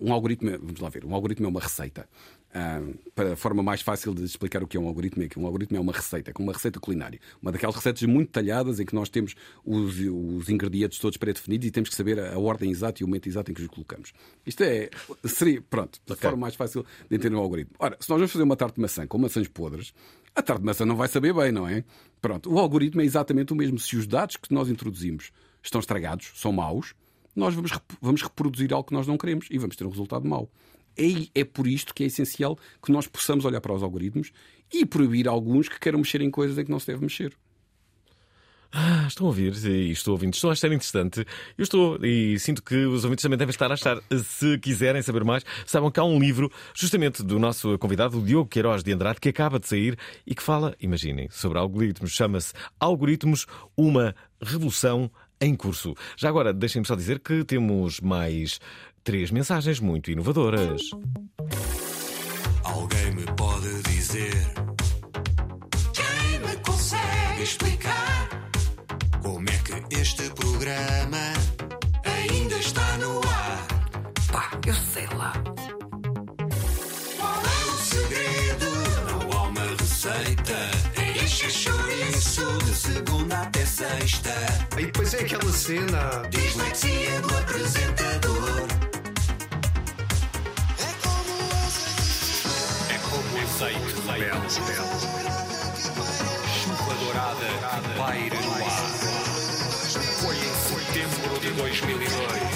um 0.00 0.12
algoritmo, 0.12 0.50
vamos 0.50 0.80
lá 0.80 0.88
ver, 0.88 1.04
um 1.04 1.14
algoritmo 1.14 1.46
é 1.46 1.48
uma 1.48 1.60
receita. 1.60 2.08
Uh, 2.50 2.98
para 3.14 3.34
a 3.34 3.36
forma 3.36 3.62
mais 3.62 3.80
fácil 3.80 4.12
de 4.12 4.24
explicar 4.24 4.60
o 4.60 4.66
que 4.66 4.76
é 4.76 4.80
um 4.80 4.88
algoritmo 4.88 5.22
é 5.22 5.28
que 5.28 5.38
um 5.38 5.46
algoritmo 5.46 5.76
é 5.76 5.80
uma 5.80 5.92
receita, 5.92 6.32
como 6.32 6.48
uma 6.48 6.52
receita 6.52 6.80
culinária. 6.80 7.20
Uma 7.40 7.52
daquelas 7.52 7.76
receitas 7.76 8.02
muito 8.02 8.28
detalhadas 8.28 8.80
em 8.80 8.86
que 8.86 8.94
nós 8.94 9.08
temos 9.08 9.36
os, 9.64 10.00
os 10.00 10.48
ingredientes 10.48 10.98
todos 10.98 11.16
pré-definidos 11.16 11.68
e 11.68 11.70
temos 11.70 11.90
que 11.90 11.94
saber 11.94 12.18
a, 12.18 12.34
a, 12.34 12.38
ordem 12.38 12.70
exata 12.70 13.02
e 13.02 13.04
o 13.04 13.06
momento 13.06 13.28
exato 13.28 13.52
em 13.52 13.54
que 13.54 13.62
os 13.62 13.68
colocamos. 13.68 14.12
Isto 14.44 14.64
é, 14.64 14.90
seria, 15.24 15.62
pronto, 15.62 16.00
a 16.08 16.12
okay. 16.12 16.22
forma 16.22 16.38
mais 16.38 16.56
fácil 16.56 16.84
de 17.08 17.16
entender 17.16 17.36
um 17.36 17.40
algoritmo. 17.40 17.76
Ora, 17.78 17.96
se 18.00 18.10
nós 18.10 18.18
vamos 18.18 18.32
fazer 18.32 18.42
uma 18.42 18.56
tarte 18.56 18.74
de 18.74 18.80
maçã 18.80 19.06
com 19.06 19.16
maçãs 19.18 19.46
podres, 19.46 19.92
a 20.34 20.42
tarte 20.42 20.60
de 20.60 20.66
maçã 20.66 20.84
não 20.86 20.96
vai 20.96 21.08
saber 21.08 21.34
bem, 21.34 21.52
não 21.52 21.66
é? 21.66 21.84
Pronto, 22.20 22.52
o 22.52 22.58
algoritmo 22.58 23.00
é 23.00 23.04
exatamente 23.04 23.52
o 23.52 23.56
mesmo. 23.56 23.78
Se 23.78 23.96
os 23.96 24.06
dados 24.06 24.36
que 24.36 24.52
nós 24.52 24.68
introduzimos 24.68 25.32
estão 25.62 25.80
estragados, 25.80 26.32
são 26.34 26.52
maus, 26.52 26.94
nós 27.34 27.54
vamos, 27.54 27.72
vamos 28.00 28.22
reproduzir 28.22 28.72
algo 28.72 28.88
que 28.88 28.94
nós 28.94 29.06
não 29.06 29.16
queremos 29.16 29.46
e 29.50 29.58
vamos 29.58 29.76
ter 29.76 29.84
um 29.84 29.90
resultado 29.90 30.28
mau. 30.28 30.50
É, 30.96 31.40
é 31.40 31.44
por 31.44 31.66
isto 31.66 31.94
que 31.94 32.02
é 32.02 32.06
essencial 32.06 32.58
que 32.82 32.92
nós 32.92 33.06
possamos 33.06 33.44
olhar 33.44 33.60
para 33.60 33.72
os 33.72 33.82
algoritmos 33.82 34.32
e 34.72 34.84
proibir 34.84 35.28
alguns 35.28 35.68
que 35.68 35.78
queiram 35.78 35.98
mexer 35.98 36.20
em 36.20 36.30
coisas 36.30 36.58
em 36.58 36.64
que 36.64 36.70
não 36.70 36.80
se 36.80 36.86
deve 36.86 37.02
mexer. 37.02 37.36
Ah, 38.72 39.04
estão 39.08 39.26
a 39.26 39.30
ouvir 39.30 39.52
e 39.66 39.90
estou 39.90 40.12
ouvindo. 40.12 40.34
Estou 40.34 40.50
a 40.50 40.52
achar 40.52 40.68
interessante. 40.68 41.26
Eu 41.58 41.62
estou 41.64 41.98
e 42.04 42.38
sinto 42.38 42.62
que 42.62 42.76
os 42.86 43.04
ouvintes 43.04 43.22
também 43.22 43.36
devem 43.36 43.50
estar 43.50 43.70
a 43.70 43.74
achar. 43.74 43.98
Se 44.24 44.58
quiserem 44.58 45.02
saber 45.02 45.24
mais, 45.24 45.44
saibam 45.66 45.90
que 45.90 45.98
há 45.98 46.04
um 46.04 46.20
livro 46.20 46.50
justamente 46.74 47.22
do 47.22 47.38
nosso 47.38 47.76
convidado, 47.78 48.18
o 48.18 48.24
Diogo 48.24 48.48
Queiroz 48.48 48.84
de 48.84 48.92
Andrade, 48.92 49.20
que 49.20 49.28
acaba 49.28 49.58
de 49.58 49.66
sair 49.66 49.98
e 50.24 50.34
que 50.34 50.42
fala, 50.42 50.76
imaginem, 50.80 51.28
sobre 51.30 51.58
algoritmos. 51.58 52.12
Chama-se 52.12 52.52
Algoritmos, 52.78 53.46
uma 53.76 54.14
revolução 54.40 55.10
em 55.40 55.56
curso. 55.56 55.94
Já 56.16 56.28
agora, 56.28 56.52
deixem-me 56.52 56.86
só 56.86 56.94
dizer 56.94 57.18
que 57.18 57.42
temos 57.44 58.00
mais 58.00 58.60
três 59.02 59.32
mensagens 59.32 59.80
muito 59.80 60.10
inovadoras. 60.10 60.82
Alguém 62.62 63.10
me 63.16 63.26
pode 63.36 63.82
dizer? 63.82 64.32
Quem 65.92 66.38
me 66.46 66.56
consegue 66.62 67.42
explicar? 67.42 68.29
É 69.72 69.80
que 69.80 69.96
este 70.00 70.30
programa 70.30 71.32
ainda 72.04 72.56
está 72.56 72.96
no 72.98 73.20
ar? 73.20 73.66
Pá, 74.32 74.50
eu 74.66 74.74
sei 74.74 75.06
lá. 75.16 75.32
Qual 77.18 77.42
é 77.42 77.64
o 77.70 77.76
segredo? 77.78 78.66
Não 79.10 79.38
há 79.38 79.42
uma 79.48 79.66
receita 79.78 80.80
chouriço 81.50 82.58
de 82.64 82.74
segunda 82.74 83.42
até 83.42 83.66
sexta. 83.66 84.34
E 84.78 84.86
depois 84.86 85.12
é 85.14 85.20
aquela 85.20 85.52
cena. 85.52 86.22
Dislexia 86.30 87.20
do 87.20 87.36
apresentador. 87.36 88.66
É 90.78 90.92
como 91.02 91.34
É 92.88 92.98
como 93.10 93.38
azeite 93.42 93.94
de 93.94 94.02
mel. 94.06 94.40
Chuva 96.62 96.94
dourada 96.94 97.46
paira 97.98 98.59
2002 101.60 102.49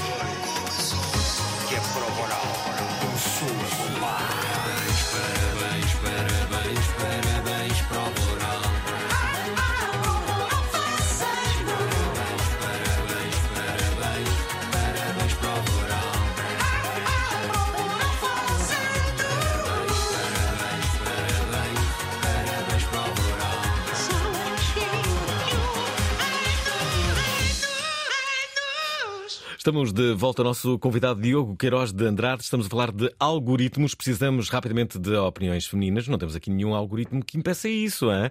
Estamos 29.65 29.95
de 29.95 30.13
volta 30.13 30.43
ao 30.43 30.49
nosso 30.49 30.79
convidado 30.79 31.23
Diogo 31.23 31.57
Queiroz 31.57 31.91
de 31.91 32.05
Andrade. 32.05 32.43
Estamos 32.43 32.67
a 32.67 32.69
falar 32.69 32.93
de 32.93 33.11
algoritmos. 33.19 33.95
Precisamos 33.95 34.51
rapidamente 34.51 34.99
de 34.99 35.17
opiniões 35.17 35.65
femininas. 35.67 36.07
Não 36.07 36.19
temos 36.19 36.37
aqui 36.37 36.51
nenhum 36.51 36.75
algoritmo 36.75 37.25
que 37.25 37.39
impeça 37.39 37.67
isso, 37.67 38.13
hein? 38.13 38.29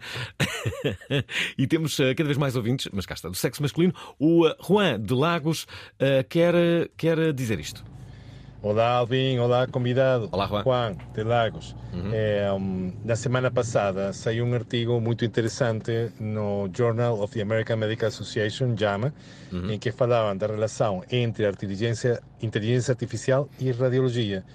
e 1.58 1.65
temos 1.65 1.98
uh, 1.98 2.13
cada 2.15 2.26
vez 2.26 2.38
mais 2.38 2.56
ouvintes, 2.56 2.88
mas 2.93 3.08
cá 3.08 3.15
está, 3.15 3.30
do 3.30 3.36
sexo 3.36 3.63
masculino. 3.63 3.96
O 4.19 4.48
uh, 4.48 4.54
Juan 4.63 5.02
de 5.02 5.15
Lagos 5.15 5.63
uh, 5.63 6.24
quer, 6.30 6.54
quer 6.96 7.34
dizer 7.34 7.60
isto. 7.60 7.84
Olá, 8.63 8.91
Alvin. 8.91 9.39
Olá, 9.39 9.67
convidado. 9.67 10.30
Olá, 10.32 10.47
Juan. 10.47 10.63
Juan, 10.63 10.95
de 11.13 11.21
Lagos. 11.21 11.76
Uhum. 11.91 12.12
É, 12.13 12.49
um, 12.54 12.93
na 13.04 13.13
semana 13.13 13.52
passada 13.52 14.13
saiu 14.13 14.45
um 14.45 14.54
artigo 14.54 15.02
muito 15.02 15.26
interessante 15.26 16.10
no 16.17 16.69
Journal 16.73 17.19
of 17.19 17.34
the 17.34 17.41
American 17.41 17.76
Medical 17.76 18.08
Association, 18.08 18.73
JAMA, 18.78 19.13
uhum. 19.52 19.69
em 19.69 19.78
que 19.78 19.91
falavam 19.91 20.38
da 20.38 20.47
relação 20.47 21.04
entre 21.12 21.45
inteligência, 21.45 22.23
inteligência 22.41 22.93
artificial 22.93 23.49
e 23.60 23.69
radiologia. 23.69 24.45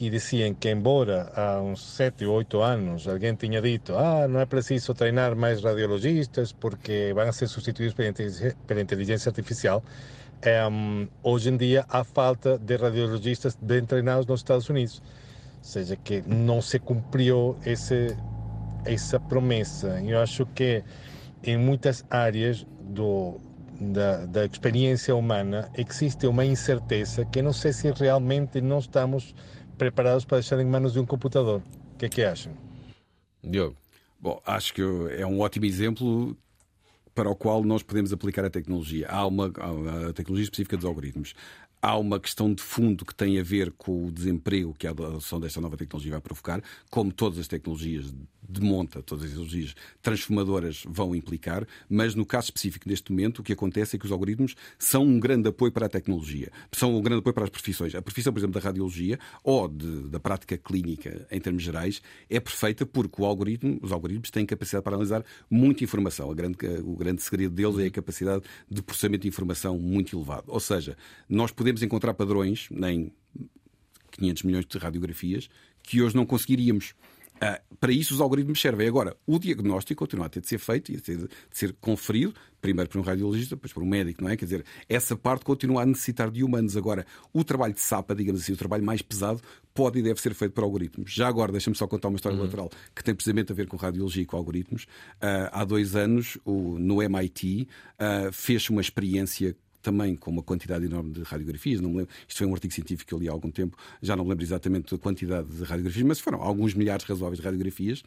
E 0.00 0.08
diziam 0.08 0.54
que, 0.54 0.70
embora 0.70 1.30
há 1.36 1.60
uns 1.60 1.82
7 1.82 2.24
ou 2.24 2.36
8 2.36 2.62
anos 2.62 3.06
alguém 3.06 3.34
tinha 3.34 3.60
dito 3.60 3.94
ah, 3.94 4.26
não 4.26 4.40
é 4.40 4.46
preciso 4.46 4.94
treinar 4.94 5.36
mais 5.36 5.62
radiologistas 5.62 6.50
porque 6.50 7.12
vão 7.14 7.30
ser 7.30 7.46
substituídos 7.46 7.94
pela 7.94 8.80
inteligência 8.80 9.28
artificial, 9.28 9.84
um, 10.70 11.08
hoje 11.22 11.50
em 11.50 11.56
dia 11.56 11.84
há 11.88 12.02
falta 12.02 12.58
de 12.58 12.76
radiologistas 12.76 13.56
bem 13.60 13.84
treinados 13.84 14.26
nos 14.26 14.40
Estados 14.40 14.68
Unidos, 14.68 15.02
ou 15.58 15.64
seja, 15.64 15.96
que 15.96 16.22
não 16.26 16.62
se 16.62 16.78
cumpriu 16.78 17.56
esse, 17.64 18.16
essa 18.84 19.20
promessa. 19.20 20.00
Eu 20.02 20.20
acho 20.20 20.46
que 20.46 20.82
em 21.42 21.58
muitas 21.58 22.04
áreas 22.08 22.66
do, 22.80 23.38
da, 23.80 24.26
da 24.26 24.44
experiência 24.46 25.14
humana 25.14 25.70
existe 25.76 26.26
uma 26.26 26.44
incerteza 26.44 27.24
que 27.24 27.42
não 27.42 27.52
sei 27.52 27.72
se 27.72 27.90
realmente 27.92 28.60
não 28.60 28.78
estamos 28.78 29.34
preparados 29.76 30.24
para 30.24 30.38
deixar 30.38 30.60
em 30.60 30.66
manos 30.66 30.92
de 30.92 31.00
um 31.00 31.06
computador. 31.06 31.62
O 31.94 31.98
que 31.98 32.06
é 32.06 32.08
que 32.08 32.22
acham? 32.22 32.52
Diogo. 33.42 33.76
Bom, 34.18 34.40
acho 34.44 34.74
que 34.74 34.82
é 35.16 35.26
um 35.26 35.40
ótimo 35.40 35.64
exemplo 35.64 36.36
para 37.20 37.28
o 37.28 37.36
qual 37.36 37.62
nós 37.62 37.82
podemos 37.82 38.14
aplicar 38.14 38.46
a 38.46 38.48
tecnologia. 38.48 39.06
Há 39.06 39.26
uma 39.26 39.48
a 40.08 40.12
tecnologia 40.14 40.44
específica 40.44 40.74
dos 40.74 40.86
algoritmos. 40.86 41.34
há 41.82 41.98
uma 41.98 42.18
questão 42.18 42.52
de 42.52 42.62
fundo 42.62 43.04
que 43.04 43.14
tem 43.14 43.38
a 43.38 43.42
ver 43.42 43.72
com 43.72 44.06
o 44.06 44.10
desemprego 44.10 44.74
que 44.74 44.86
a 44.86 44.90
adoção 44.90 45.38
desta 45.38 45.60
nova 45.60 45.76
tecnologia 45.76 46.12
vai 46.12 46.20
provocar, 46.20 46.62
como 46.90 47.12
todas 47.12 47.38
as 47.38 47.46
tecnologias 47.46 48.10
de 48.50 48.60
monta, 48.60 49.02
todas 49.02 49.24
as 49.24 49.30
tecnologias 49.30 49.74
transformadoras 50.02 50.82
vão 50.86 51.14
implicar, 51.14 51.66
mas 51.88 52.14
no 52.14 52.26
caso 52.26 52.46
específico 52.46 52.88
deste 52.88 53.12
momento, 53.12 53.38
o 53.38 53.42
que 53.42 53.52
acontece 53.52 53.96
é 53.96 53.98
que 53.98 54.04
os 54.04 54.12
algoritmos 54.12 54.54
são 54.78 55.04
um 55.04 55.20
grande 55.20 55.48
apoio 55.48 55.72
para 55.72 55.86
a 55.86 55.88
tecnologia, 55.88 56.50
são 56.72 56.96
um 56.96 57.02
grande 57.02 57.20
apoio 57.20 57.34
para 57.34 57.44
as 57.44 57.50
profissões. 57.50 57.94
A 57.94 58.02
profissão, 58.02 58.32
por 58.32 58.40
exemplo, 58.40 58.60
da 58.60 58.66
radiologia 58.66 59.18
ou 59.44 59.68
de, 59.68 60.08
da 60.08 60.18
prática 60.18 60.56
clínica, 60.56 61.26
em 61.30 61.40
termos 61.40 61.62
gerais, 61.62 62.02
é 62.28 62.40
perfeita 62.40 62.84
porque 62.84 63.20
o 63.20 63.24
algoritmo, 63.24 63.78
os 63.82 63.92
algoritmos 63.92 64.30
têm 64.30 64.44
capacidade 64.44 64.82
para 64.82 64.94
analisar 64.94 65.24
muita 65.48 65.84
informação. 65.84 66.34
Grande, 66.34 66.56
o 66.84 66.96
grande 66.96 67.22
segredo 67.22 67.54
deles 67.54 67.78
é 67.78 67.86
a 67.86 67.90
capacidade 67.90 68.44
de 68.68 68.82
processamento 68.82 69.22
de 69.22 69.28
informação 69.28 69.78
muito 69.78 70.16
elevado. 70.16 70.44
Ou 70.48 70.60
seja, 70.60 70.96
nós 71.28 71.52
podemos 71.52 71.82
encontrar 71.82 72.14
padrões 72.14 72.68
em 72.72 73.12
500 74.12 74.42
milhões 74.42 74.66
de 74.66 74.78
radiografias 74.78 75.48
que 75.82 76.02
hoje 76.02 76.14
não 76.14 76.26
conseguiríamos. 76.26 76.94
Uh, 77.42 77.76
para 77.76 77.92
isso 77.92 78.12
os 78.12 78.20
algoritmos 78.20 78.60
servem. 78.60 78.86
Agora, 78.86 79.16
o 79.26 79.38
diagnóstico 79.38 80.00
continua 80.00 80.26
a 80.26 80.28
ter 80.28 80.40
de 80.40 80.48
ser 80.48 80.58
feito 80.58 80.92
e 80.92 80.96
a 80.96 81.00
ter 81.00 81.16
de 81.16 81.28
ser 81.50 81.74
conferido, 81.80 82.34
primeiro 82.60 82.90
por 82.90 82.98
um 82.98 83.02
radiologista, 83.02 83.56
depois 83.56 83.72
por 83.72 83.82
um 83.82 83.86
médico, 83.86 84.22
não 84.22 84.30
é? 84.30 84.36
Quer 84.36 84.44
dizer, 84.44 84.64
essa 84.88 85.16
parte 85.16 85.44
continua 85.44 85.82
a 85.82 85.86
necessitar 85.86 86.30
de 86.30 86.44
humanos. 86.44 86.76
Agora, 86.76 87.06
o 87.32 87.42
trabalho 87.42 87.72
de 87.72 87.80
SAPA, 87.80 88.14
digamos 88.14 88.42
assim, 88.42 88.52
o 88.52 88.56
trabalho 88.56 88.84
mais 88.84 89.00
pesado, 89.00 89.40
pode 89.72 89.98
e 89.98 90.02
deve 90.02 90.20
ser 90.20 90.34
feito 90.34 90.52
por 90.52 90.64
algoritmos. 90.64 91.10
Já 91.12 91.28
agora, 91.28 91.50
deixa-me 91.50 91.76
só 91.76 91.86
contar 91.86 92.08
uma 92.08 92.16
história 92.16 92.36
uhum. 92.36 92.44
lateral 92.44 92.70
que 92.94 93.02
tem 93.02 93.14
precisamente 93.14 93.52
a 93.52 93.54
ver 93.54 93.66
com 93.66 93.76
radiologia 93.78 94.22
e 94.22 94.26
com 94.26 94.36
algoritmos. 94.36 94.84
Uh, 94.84 95.48
há 95.50 95.64
dois 95.64 95.96
anos, 95.96 96.36
o, 96.44 96.78
no 96.78 97.02
MIT, 97.02 97.66
uh, 97.94 98.30
fez 98.32 98.68
uma 98.68 98.82
experiência 98.82 99.56
também 99.82 100.14
com 100.16 100.30
uma 100.30 100.42
quantidade 100.42 100.84
enorme 100.84 101.12
de 101.12 101.22
radiografias. 101.22 101.80
Não 101.80 101.90
me 101.90 101.98
lembro, 101.98 102.14
isto 102.26 102.38
foi 102.38 102.46
um 102.46 102.54
artigo 102.54 102.72
científico 102.72 103.08
que 103.08 103.14
eu 103.14 103.18
li 103.18 103.28
há 103.28 103.32
algum 103.32 103.50
tempo, 103.50 103.76
já 104.02 104.16
não 104.16 104.24
me 104.24 104.30
lembro 104.30 104.44
exatamente 104.44 104.94
da 104.94 105.00
quantidade 105.00 105.48
de 105.48 105.62
radiografias, 105.64 106.06
mas 106.06 106.20
foram 106.20 106.42
alguns 106.42 106.74
milhares 106.74 107.04
razoáveis 107.04 107.38
de 107.38 107.44
radiografias. 107.44 108.02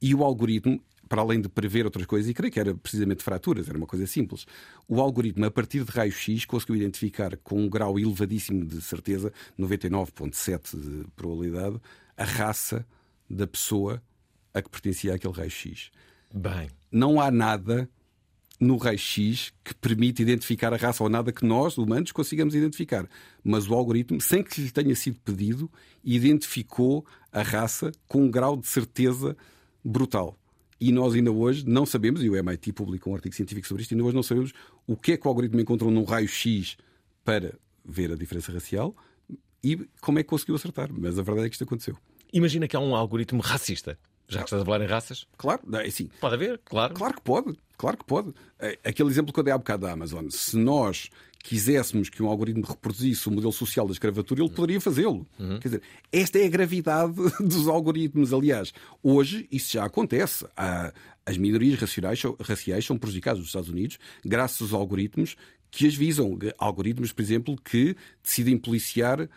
E 0.00 0.14
o 0.14 0.24
algoritmo, 0.24 0.82
para 1.08 1.22
além 1.22 1.40
de 1.40 1.48
prever 1.48 1.84
outras 1.84 2.06
coisas, 2.06 2.30
e 2.30 2.34
creio 2.34 2.52
que 2.52 2.58
era 2.58 2.74
precisamente 2.74 3.22
fraturas, 3.22 3.68
era 3.68 3.76
uma 3.76 3.86
coisa 3.86 4.06
simples, 4.06 4.46
o 4.88 5.00
algoritmo, 5.00 5.44
a 5.44 5.50
partir 5.50 5.84
de 5.84 5.90
raio-x, 5.90 6.44
conseguiu 6.44 6.76
identificar 6.76 7.36
com 7.38 7.60
um 7.60 7.68
grau 7.68 7.98
elevadíssimo 7.98 8.64
de 8.64 8.80
certeza, 8.80 9.32
99,7% 9.58 10.80
de 10.80 11.10
probabilidade, 11.14 11.80
a 12.16 12.24
raça 12.24 12.86
da 13.28 13.46
pessoa 13.46 14.02
a 14.54 14.60
que 14.60 14.68
pertencia 14.68 15.14
aquele 15.14 15.34
raio-x. 15.34 15.90
Bem. 16.34 16.68
Não 16.90 17.20
há 17.20 17.30
nada 17.30 17.88
no 18.62 18.76
raio-x 18.76 19.52
que 19.64 19.74
permite 19.74 20.22
identificar 20.22 20.72
a 20.72 20.76
raça 20.76 21.02
ou 21.02 21.10
nada 21.10 21.32
que 21.32 21.44
nós, 21.44 21.76
humanos, 21.76 22.12
consigamos 22.12 22.54
identificar. 22.54 23.08
Mas 23.42 23.68
o 23.68 23.74
algoritmo, 23.74 24.20
sem 24.20 24.40
que 24.40 24.60
lhe 24.60 24.70
tenha 24.70 24.94
sido 24.94 25.18
pedido, 25.18 25.68
identificou 26.04 27.04
a 27.32 27.42
raça 27.42 27.90
com 28.06 28.22
um 28.22 28.30
grau 28.30 28.56
de 28.56 28.68
certeza 28.68 29.36
brutal. 29.84 30.38
E 30.80 30.92
nós 30.92 31.14
ainda 31.14 31.32
hoje 31.32 31.66
não 31.66 31.84
sabemos, 31.84 32.22
e 32.22 32.30
o 32.30 32.36
MIT 32.36 32.72
publicou 32.72 33.12
um 33.12 33.16
artigo 33.16 33.34
científico 33.34 33.66
sobre 33.66 33.82
isto, 33.82 33.94
ainda 33.94 34.04
hoje 34.04 34.14
não 34.14 34.22
sabemos 34.22 34.52
o 34.86 34.96
que 34.96 35.12
é 35.12 35.16
que 35.16 35.26
o 35.26 35.28
algoritmo 35.28 35.60
encontrou 35.60 35.90
num 35.90 36.04
raio-x 36.04 36.76
para 37.24 37.58
ver 37.84 38.12
a 38.12 38.16
diferença 38.16 38.52
racial 38.52 38.94
e 39.62 39.76
como 40.00 40.20
é 40.20 40.22
que 40.22 40.28
conseguiu 40.28 40.54
acertar. 40.54 40.88
Mas 40.92 41.18
a 41.18 41.22
verdade 41.22 41.46
é 41.46 41.48
que 41.48 41.54
isto 41.56 41.64
aconteceu. 41.64 41.96
Imagina 42.32 42.68
que 42.68 42.76
há 42.76 42.80
um 42.80 42.94
algoritmo 42.94 43.40
racista. 43.40 43.98
Já 44.32 44.40
que 44.40 44.46
estás 44.46 44.62
a 44.62 44.64
falar 44.64 44.82
em 44.82 44.86
raças? 44.86 45.26
Claro, 45.36 45.60
é 45.74 45.86
assim. 45.86 46.08
Pode 46.20 46.34
haver, 46.34 46.60
claro. 46.64 46.94
Claro 46.94 47.14
que 47.14 47.22
pode, 47.22 47.56
claro 47.76 47.96
que 47.96 48.04
pode. 48.04 48.34
É, 48.58 48.78
aquele 48.84 49.08
exemplo 49.10 49.32
que 49.32 49.38
eu 49.38 49.44
dei 49.44 49.52
há 49.52 49.58
bocado 49.58 49.86
da 49.86 49.92
Amazon, 49.92 50.26
se 50.30 50.56
nós 50.56 51.10
quiséssemos 51.42 52.08
que 52.08 52.22
um 52.22 52.28
algoritmo 52.28 52.64
reproduzisse 52.64 53.28
o 53.28 53.32
modelo 53.32 53.52
social 53.52 53.86
da 53.86 53.92
escravatura, 53.92 54.42
ele 54.42 54.50
poderia 54.50 54.80
fazê-lo. 54.80 55.26
Uhum. 55.38 55.58
Quer 55.58 55.68
dizer, 55.68 55.82
esta 56.12 56.38
é 56.38 56.46
a 56.46 56.48
gravidade 56.48 57.14
dos 57.40 57.66
algoritmos. 57.66 58.32
Aliás, 58.32 58.72
hoje 59.02 59.48
isso 59.50 59.72
já 59.72 59.84
acontece. 59.84 60.46
As 61.26 61.36
minorias 61.36 61.78
raciais, 61.78 62.22
raciais 62.40 62.86
são 62.86 62.96
prejudicadas 62.96 63.40
nos 63.40 63.48
Estados 63.48 63.68
Unidos 63.68 63.98
graças 64.24 64.60
aos 64.60 64.72
algoritmos 64.72 65.36
que 65.72 65.86
as 65.86 65.94
visam. 65.94 66.38
Algoritmos, 66.58 67.12
por 67.12 67.22
exemplo, 67.22 67.56
que 67.56 67.96
decidem 68.22 68.58
policiar, 68.58 69.22
uh, 69.22 69.28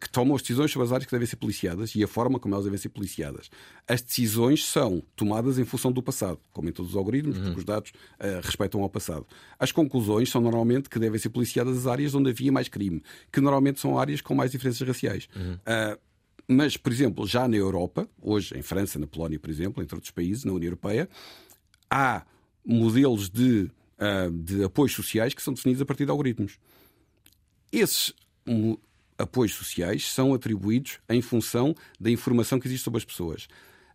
que 0.00 0.08
tomam 0.10 0.34
as 0.34 0.40
decisões 0.40 0.72
sobre 0.72 0.86
as 0.86 0.92
áreas 0.92 1.04
que 1.04 1.12
devem 1.12 1.26
ser 1.26 1.36
policiadas 1.36 1.94
e 1.94 2.02
a 2.02 2.08
forma 2.08 2.40
como 2.40 2.54
elas 2.54 2.64
devem 2.64 2.78
ser 2.78 2.88
policiadas. 2.88 3.50
As 3.86 4.00
decisões 4.00 4.64
são 4.64 5.02
tomadas 5.14 5.58
em 5.58 5.64
função 5.64 5.92
do 5.92 6.02
passado, 6.02 6.40
como 6.50 6.68
em 6.68 6.72
todos 6.72 6.92
os 6.92 6.96
algoritmos, 6.96 7.36
uhum. 7.36 7.44
porque 7.44 7.58
os 7.58 7.64
dados 7.64 7.90
uh, 7.90 8.40
respeitam 8.42 8.82
ao 8.82 8.88
passado. 8.88 9.26
As 9.58 9.70
conclusões 9.70 10.30
são 10.30 10.40
normalmente 10.40 10.88
que 10.88 10.98
devem 10.98 11.20
ser 11.20 11.28
policiadas 11.28 11.76
as 11.76 11.86
áreas 11.86 12.14
onde 12.14 12.30
havia 12.30 12.50
mais 12.50 12.68
crime, 12.68 13.02
que 13.30 13.40
normalmente 13.40 13.78
são 13.78 13.98
áreas 13.98 14.22
com 14.22 14.34
mais 14.34 14.50
diferenças 14.50 14.88
raciais. 14.88 15.28
Uhum. 15.36 15.54
Uh, 15.54 16.00
mas, 16.48 16.76
por 16.76 16.90
exemplo, 16.90 17.26
já 17.26 17.46
na 17.46 17.56
Europa, 17.56 18.08
hoje 18.20 18.56
em 18.56 18.62
França, 18.62 18.98
na 18.98 19.06
Polónia, 19.06 19.38
por 19.38 19.50
exemplo, 19.50 19.82
entre 19.82 19.94
outros 19.94 20.10
países, 20.10 20.44
na 20.44 20.52
União 20.52 20.68
Europeia, 20.68 21.08
há 21.90 22.24
modelos 22.64 23.28
de 23.28 23.70
uh, 24.02 24.30
de 24.30 24.64
apoios 24.64 24.92
sociais 24.92 25.32
que 25.32 25.42
são 25.42 25.54
definidos 25.54 25.82
a 25.82 25.86
partir 25.86 26.04
de 26.04 26.10
algoritmos. 26.10 26.58
Esses 27.70 28.12
um, 28.46 28.76
apoios 29.16 29.54
sociais 29.54 30.10
são 30.10 30.34
atribuídos 30.34 30.98
em 31.08 31.22
função 31.22 31.74
da 31.98 32.10
informação 32.10 32.58
que 32.58 32.66
existe 32.66 32.84
sobre 32.84 32.98
as 32.98 33.04
pessoas. 33.04 33.48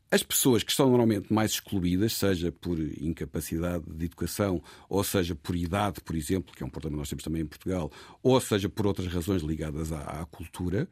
As 0.09 0.23
pessoas 0.23 0.63
que 0.63 0.71
estão 0.71 0.87
normalmente 0.87 1.33
mais 1.33 1.51
excluídas, 1.51 2.13
seja 2.13 2.49
por 2.49 2.79
incapacidade 2.79 3.83
de 3.85 4.05
educação, 4.05 4.63
ou 4.87 5.03
seja 5.03 5.35
por 5.35 5.53
idade, 5.53 5.99
por 5.99 6.15
exemplo, 6.15 6.55
que 6.55 6.63
é 6.63 6.65
um 6.65 6.69
problema 6.69 6.95
que 6.95 6.99
nós 6.99 7.09
temos 7.09 7.25
também 7.25 7.41
em 7.41 7.45
Portugal, 7.45 7.91
ou 8.23 8.39
seja 8.39 8.69
por 8.69 8.87
outras 8.87 9.07
razões 9.07 9.41
ligadas 9.41 9.91
à, 9.91 10.21
à 10.21 10.25
cultura, 10.25 10.87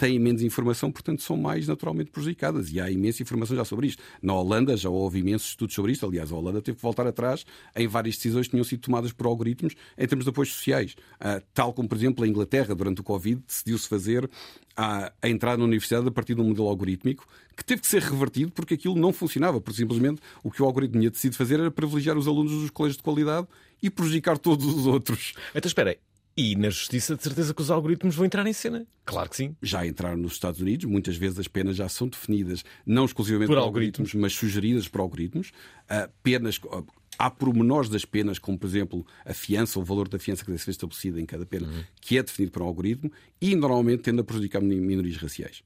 têm 0.00 0.18
menos 0.18 0.40
informação, 0.40 0.90
portanto 0.90 1.22
são 1.22 1.36
mais 1.36 1.68
naturalmente 1.68 2.10
prejudicadas. 2.10 2.72
E 2.72 2.80
há 2.80 2.90
imensa 2.90 3.22
informação 3.22 3.54
já 3.54 3.66
sobre 3.66 3.86
isto. 3.86 4.02
Na 4.22 4.32
Holanda 4.32 4.74
já 4.74 4.88
houve 4.88 5.18
imensos 5.18 5.50
estudos 5.50 5.74
sobre 5.74 5.92
isto. 5.92 6.06
Aliás, 6.06 6.32
a 6.32 6.36
Holanda 6.36 6.62
teve 6.62 6.76
que 6.76 6.82
voltar 6.82 7.06
atrás 7.06 7.44
em 7.76 7.86
várias 7.86 8.16
decisões 8.16 8.46
que 8.46 8.52
tinham 8.52 8.64
sido 8.64 8.80
tomadas 8.80 9.12
por 9.12 9.26
algoritmos 9.26 9.74
em 9.98 10.06
termos 10.06 10.24
de 10.24 10.30
apoios 10.30 10.54
sociais. 10.54 10.96
Uh, 11.20 11.44
tal 11.52 11.74
como, 11.74 11.86
por 11.86 11.98
exemplo, 11.98 12.24
a 12.24 12.26
Inglaterra, 12.26 12.74
durante 12.74 13.02
o 13.02 13.04
Covid, 13.04 13.42
decidiu-se 13.46 13.86
fazer 13.86 14.28
a, 14.74 15.12
a 15.20 15.28
entrar 15.28 15.58
na 15.58 15.64
universidade 15.64 16.08
a 16.08 16.10
partir 16.10 16.34
de 16.34 16.40
um 16.40 16.44
modelo 16.44 16.68
algorítmico 16.68 17.26
que 17.54 17.62
teve 17.62 17.82
que 17.82 17.86
ser 17.86 18.00
revertido 18.00 18.50
porque 18.52 18.72
aquilo 18.72 18.94
não 18.94 19.12
funcionava, 19.12 19.60
porque 19.60 19.76
simplesmente 19.76 20.22
o 20.42 20.50
que 20.50 20.62
o 20.62 20.64
algoritmo 20.64 20.98
tinha 20.98 21.10
decidido 21.10 21.36
fazer 21.36 21.60
era 21.60 21.70
privilegiar 21.70 22.16
os 22.16 22.26
alunos 22.26 22.52
dos 22.52 22.70
colégios 22.70 22.96
de 22.96 23.02
qualidade 23.02 23.46
e 23.82 23.90
prejudicar 23.90 24.38
todos 24.38 24.64
os 24.64 24.86
outros. 24.86 25.34
Então 25.54 25.68
espera, 25.68 25.98
e 26.36 26.56
na 26.56 26.70
justiça, 26.70 27.16
de 27.16 27.22
certeza 27.22 27.52
que 27.52 27.60
os 27.60 27.70
algoritmos 27.70 28.14
vão 28.14 28.24
entrar 28.24 28.46
em 28.46 28.52
cena. 28.52 28.86
Claro 29.04 29.28
que 29.28 29.36
sim. 29.36 29.56
Já 29.62 29.86
entraram 29.86 30.16
nos 30.16 30.32
Estados 30.32 30.60
Unidos, 30.60 30.86
muitas 30.86 31.16
vezes 31.16 31.38
as 31.38 31.48
penas 31.48 31.76
já 31.76 31.88
são 31.88 32.08
definidas, 32.08 32.64
não 32.86 33.04
exclusivamente 33.04 33.48
por, 33.48 33.56
por 33.56 33.62
algoritmos, 33.62 34.14
mas 34.14 34.32
sugeridas 34.32 34.88
por 34.88 35.00
algoritmos. 35.00 35.48
Uh, 35.90 36.10
penas. 36.22 36.58
Uh, 36.58 36.86
há 37.18 37.30
pormenores 37.30 37.90
das 37.90 38.04
penas, 38.04 38.38
como 38.38 38.58
por 38.58 38.66
exemplo 38.66 39.06
a 39.26 39.34
fiança, 39.34 39.78
o 39.78 39.84
valor 39.84 40.08
da 40.08 40.18
fiança 40.18 40.42
que 40.42 40.50
deve 40.50 40.62
ser 40.62 40.70
estabelecida 40.70 41.20
em 41.20 41.26
cada 41.26 41.44
pena, 41.44 41.66
uhum. 41.66 41.84
que 42.00 42.16
é 42.16 42.22
definido 42.22 42.50
por 42.50 42.62
um 42.62 42.66
algoritmo, 42.66 43.12
e 43.38 43.54
normalmente 43.54 44.02
tende 44.02 44.20
a 44.20 44.24
prejudicar 44.24 44.62
minorias 44.62 45.18
raciais. 45.18 45.62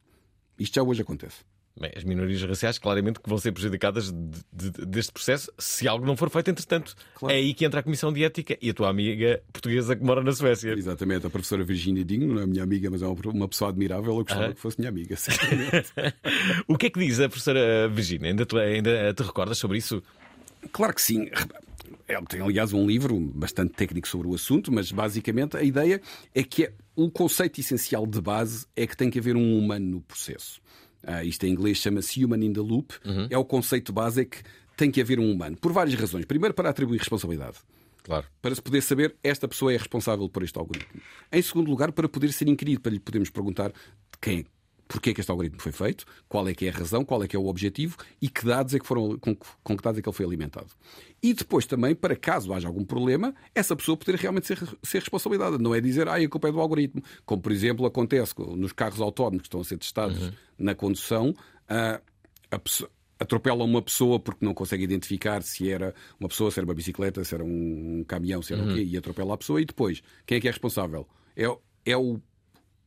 Isto 0.58 0.74
já 0.74 0.82
hoje 0.82 1.02
acontece. 1.02 1.44
Bem, 1.78 1.90
as 1.96 2.04
minorias 2.04 2.40
raciais, 2.42 2.78
claramente, 2.78 3.18
que 3.18 3.28
vão 3.28 3.36
ser 3.36 3.50
prejudicadas 3.50 4.12
de, 4.12 4.70
de, 4.70 4.86
deste 4.86 5.12
processo 5.12 5.52
se 5.58 5.88
algo 5.88 6.06
não 6.06 6.16
for 6.16 6.30
feito, 6.30 6.50
entretanto. 6.50 6.94
Claro. 7.16 7.34
É 7.34 7.38
aí 7.38 7.52
que 7.52 7.64
entra 7.64 7.80
a 7.80 7.82
Comissão 7.82 8.12
de 8.12 8.22
Ética 8.22 8.56
e 8.62 8.70
a 8.70 8.74
tua 8.74 8.88
amiga 8.88 9.42
portuguesa 9.52 9.96
que 9.96 10.04
mora 10.04 10.22
na 10.22 10.32
Suécia. 10.32 10.72
Exatamente, 10.72 11.26
a 11.26 11.30
professora 11.30 11.64
Virginia 11.64 12.04
Dinho, 12.04 12.32
não 12.32 12.40
é 12.40 12.46
minha 12.46 12.62
amiga, 12.62 12.88
mas 12.90 13.02
é 13.02 13.06
uma 13.06 13.48
pessoa 13.48 13.70
admirável. 13.70 14.12
Eu 14.12 14.22
gostava 14.22 14.46
ah. 14.46 14.54
que 14.54 14.60
fosse 14.60 14.78
minha 14.78 14.88
amiga, 14.88 15.16
O 16.68 16.78
que 16.78 16.86
é 16.86 16.90
que 16.90 17.00
diz 17.00 17.18
a 17.18 17.28
professora 17.28 17.88
Virginia? 17.88 18.30
Ainda 18.30 18.46
te, 18.46 18.56
ainda 18.56 19.12
te 19.12 19.22
recordas 19.24 19.58
sobre 19.58 19.78
isso? 19.78 20.00
Claro 20.70 20.94
que 20.94 21.02
sim. 21.02 21.28
Ela 22.06 22.24
tem, 22.26 22.40
aliás, 22.40 22.72
um 22.72 22.86
livro 22.86 23.18
bastante 23.18 23.74
técnico 23.74 24.06
sobre 24.06 24.28
o 24.28 24.34
assunto, 24.34 24.70
mas 24.70 24.92
basicamente 24.92 25.56
a 25.56 25.62
ideia 25.62 26.00
é 26.34 26.42
que 26.44 26.64
é, 26.64 26.72
o 26.94 27.10
conceito 27.10 27.60
essencial 27.60 28.06
de 28.06 28.20
base 28.20 28.66
é 28.76 28.86
que 28.86 28.96
tem 28.96 29.10
que 29.10 29.18
haver 29.18 29.34
um 29.34 29.58
humano 29.58 29.86
no 29.86 30.00
processo. 30.00 30.62
Uh, 31.06 31.24
isto 31.24 31.44
em 31.44 31.50
inglês 31.50 31.78
chama-se 31.78 32.24
Human 32.24 32.44
in 32.44 32.52
the 32.52 32.60
Loop. 32.60 32.94
Uhum. 33.04 33.26
É 33.30 33.38
o 33.38 33.44
conceito 33.44 33.92
base 33.92 34.22
é 34.22 34.24
que 34.24 34.38
tem 34.76 34.90
que 34.90 35.00
haver 35.00 35.18
um 35.18 35.30
humano. 35.30 35.56
Por 35.56 35.72
várias 35.72 35.98
razões. 35.98 36.24
Primeiro, 36.24 36.54
para 36.54 36.70
atribuir 36.70 36.98
responsabilidade. 36.98 37.58
Claro. 38.02 38.26
Para 38.42 38.54
se 38.54 38.60
poder 38.60 38.82
saber 38.82 39.16
esta 39.22 39.48
pessoa 39.48 39.72
é 39.72 39.76
responsável 39.76 40.28
por 40.28 40.42
este 40.42 40.58
algoritmo. 40.58 41.00
Em 41.32 41.40
segundo 41.40 41.70
lugar, 41.70 41.90
para 41.90 42.08
poder 42.08 42.32
ser 42.32 42.48
inquirido, 42.48 42.80
para 42.80 42.92
lhe 42.92 43.00
podermos 43.00 43.30
perguntar 43.30 43.72
quem, 44.20 44.44
porque 44.86 45.10
é 45.10 45.14
que 45.14 45.20
este 45.20 45.30
algoritmo 45.30 45.60
foi 45.60 45.72
feito, 45.72 46.04
qual 46.28 46.46
é 46.48 46.54
que 46.54 46.66
é 46.66 46.70
a 46.70 46.72
razão, 46.72 47.04
qual 47.04 47.22
é 47.22 47.28
que 47.28 47.36
é 47.36 47.38
o 47.38 47.46
objetivo 47.46 47.96
e 48.20 48.28
que 48.28 48.44
dados 48.44 48.74
é 48.74 48.78
que 48.78 48.86
foram, 48.86 49.18
com, 49.18 49.36
com 49.62 49.76
que 49.76 49.82
dados 49.82 49.98
é 49.98 50.02
que 50.02 50.08
ele 50.08 50.16
foi 50.16 50.26
alimentado. 50.26 50.68
E 51.22 51.32
depois 51.32 51.66
também, 51.66 51.94
para 51.94 52.14
caso 52.14 52.52
haja 52.52 52.68
algum 52.68 52.84
problema, 52.84 53.34
essa 53.54 53.74
pessoa 53.74 53.96
poder 53.96 54.16
realmente 54.16 54.46
ser, 54.46 54.58
ser 54.82 54.98
responsabilizada. 54.98 55.58
Não 55.58 55.74
é 55.74 55.80
dizer, 55.80 56.08
ah, 56.08 56.16
a 56.16 56.28
culpa 56.28 56.48
é 56.48 56.52
do 56.52 56.60
algoritmo. 56.60 57.02
Como, 57.24 57.40
por 57.40 57.50
exemplo, 57.50 57.86
acontece 57.86 58.34
nos 58.38 58.72
carros 58.72 59.00
autónomos 59.00 59.42
que 59.42 59.48
estão 59.48 59.60
a 59.60 59.64
ser 59.64 59.78
testados 59.78 60.20
uhum. 60.20 60.32
na 60.58 60.74
condução, 60.74 61.34
a, 61.68 62.00
a 62.50 62.58
pessoa, 62.58 62.90
atropelam 63.18 63.64
uma 63.64 63.80
pessoa 63.80 64.20
porque 64.20 64.44
não 64.44 64.52
consegue 64.52 64.84
identificar 64.84 65.42
se 65.42 65.70
era 65.70 65.94
uma 66.20 66.28
pessoa, 66.28 66.50
se 66.50 66.58
era 66.58 66.66
uma 66.66 66.74
bicicleta, 66.74 67.24
se 67.24 67.34
era 67.34 67.44
um 67.44 68.04
caminhão, 68.06 68.42
se 68.42 68.52
era 68.52 68.62
uhum. 68.62 68.72
o 68.72 68.74
quê, 68.74 68.82
e 68.82 68.96
atropela 68.96 69.34
a 69.34 69.38
pessoa, 69.38 69.60
e 69.60 69.64
depois, 69.64 70.02
quem 70.26 70.38
é 70.38 70.40
que 70.40 70.48
é 70.48 70.50
responsável? 70.50 71.08
É 71.36 71.46
é 71.84 71.96
o 71.96 72.20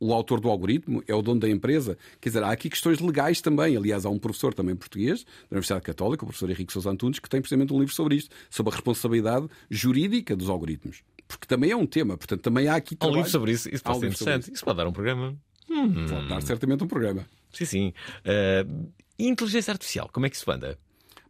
o 0.00 0.12
autor 0.12 0.40
do 0.40 0.48
algoritmo, 0.48 1.02
é 1.06 1.14
o 1.14 1.22
dono 1.22 1.40
da 1.40 1.48
empresa. 1.48 1.98
Quer 2.20 2.28
dizer, 2.30 2.42
há 2.42 2.50
aqui 2.50 2.70
questões 2.70 3.00
legais 3.00 3.40
também. 3.40 3.76
Aliás, 3.76 4.04
há 4.04 4.10
um 4.10 4.18
professor 4.18 4.54
também 4.54 4.76
português 4.76 5.24
da 5.24 5.56
Universidade 5.56 5.82
Católica, 5.82 6.24
o 6.24 6.26
professor 6.26 6.50
Henrique 6.50 6.72
Sousa 6.72 6.90
Antunes, 6.90 7.18
que 7.18 7.28
tem 7.28 7.40
precisamente 7.40 7.72
um 7.72 7.78
livro 7.78 7.94
sobre 7.94 8.16
isto, 8.16 8.34
sobre 8.48 8.72
a 8.72 8.76
responsabilidade 8.76 9.48
jurídica 9.70 10.36
dos 10.36 10.48
algoritmos. 10.48 11.02
Porque 11.26 11.46
também 11.46 11.70
é 11.70 11.76
um 11.76 11.86
tema, 11.86 12.16
portanto, 12.16 12.40
também 12.40 12.68
há 12.68 12.76
aqui. 12.76 12.96
Há 12.98 13.06
um 13.06 13.14
livro 13.14 13.30
sobre 13.30 13.52
isso, 13.52 13.68
isso 13.68 13.82
pode 13.82 14.00
ser 14.00 14.06
interessante. 14.06 14.52
Isso 14.52 14.64
pode 14.64 14.78
dar 14.78 14.86
um 14.86 14.92
programa. 14.92 15.36
Hum. 15.68 16.06
Pode 16.08 16.28
dar 16.28 16.40
certamente 16.42 16.82
um 16.82 16.88
programa. 16.88 17.26
Sim, 17.52 17.64
sim. 17.64 17.92
Uh, 18.24 18.90
inteligência 19.18 19.72
artificial, 19.72 20.08
como 20.12 20.26
é 20.26 20.30
que 20.30 20.36
isso 20.36 20.50
anda? 20.50 20.78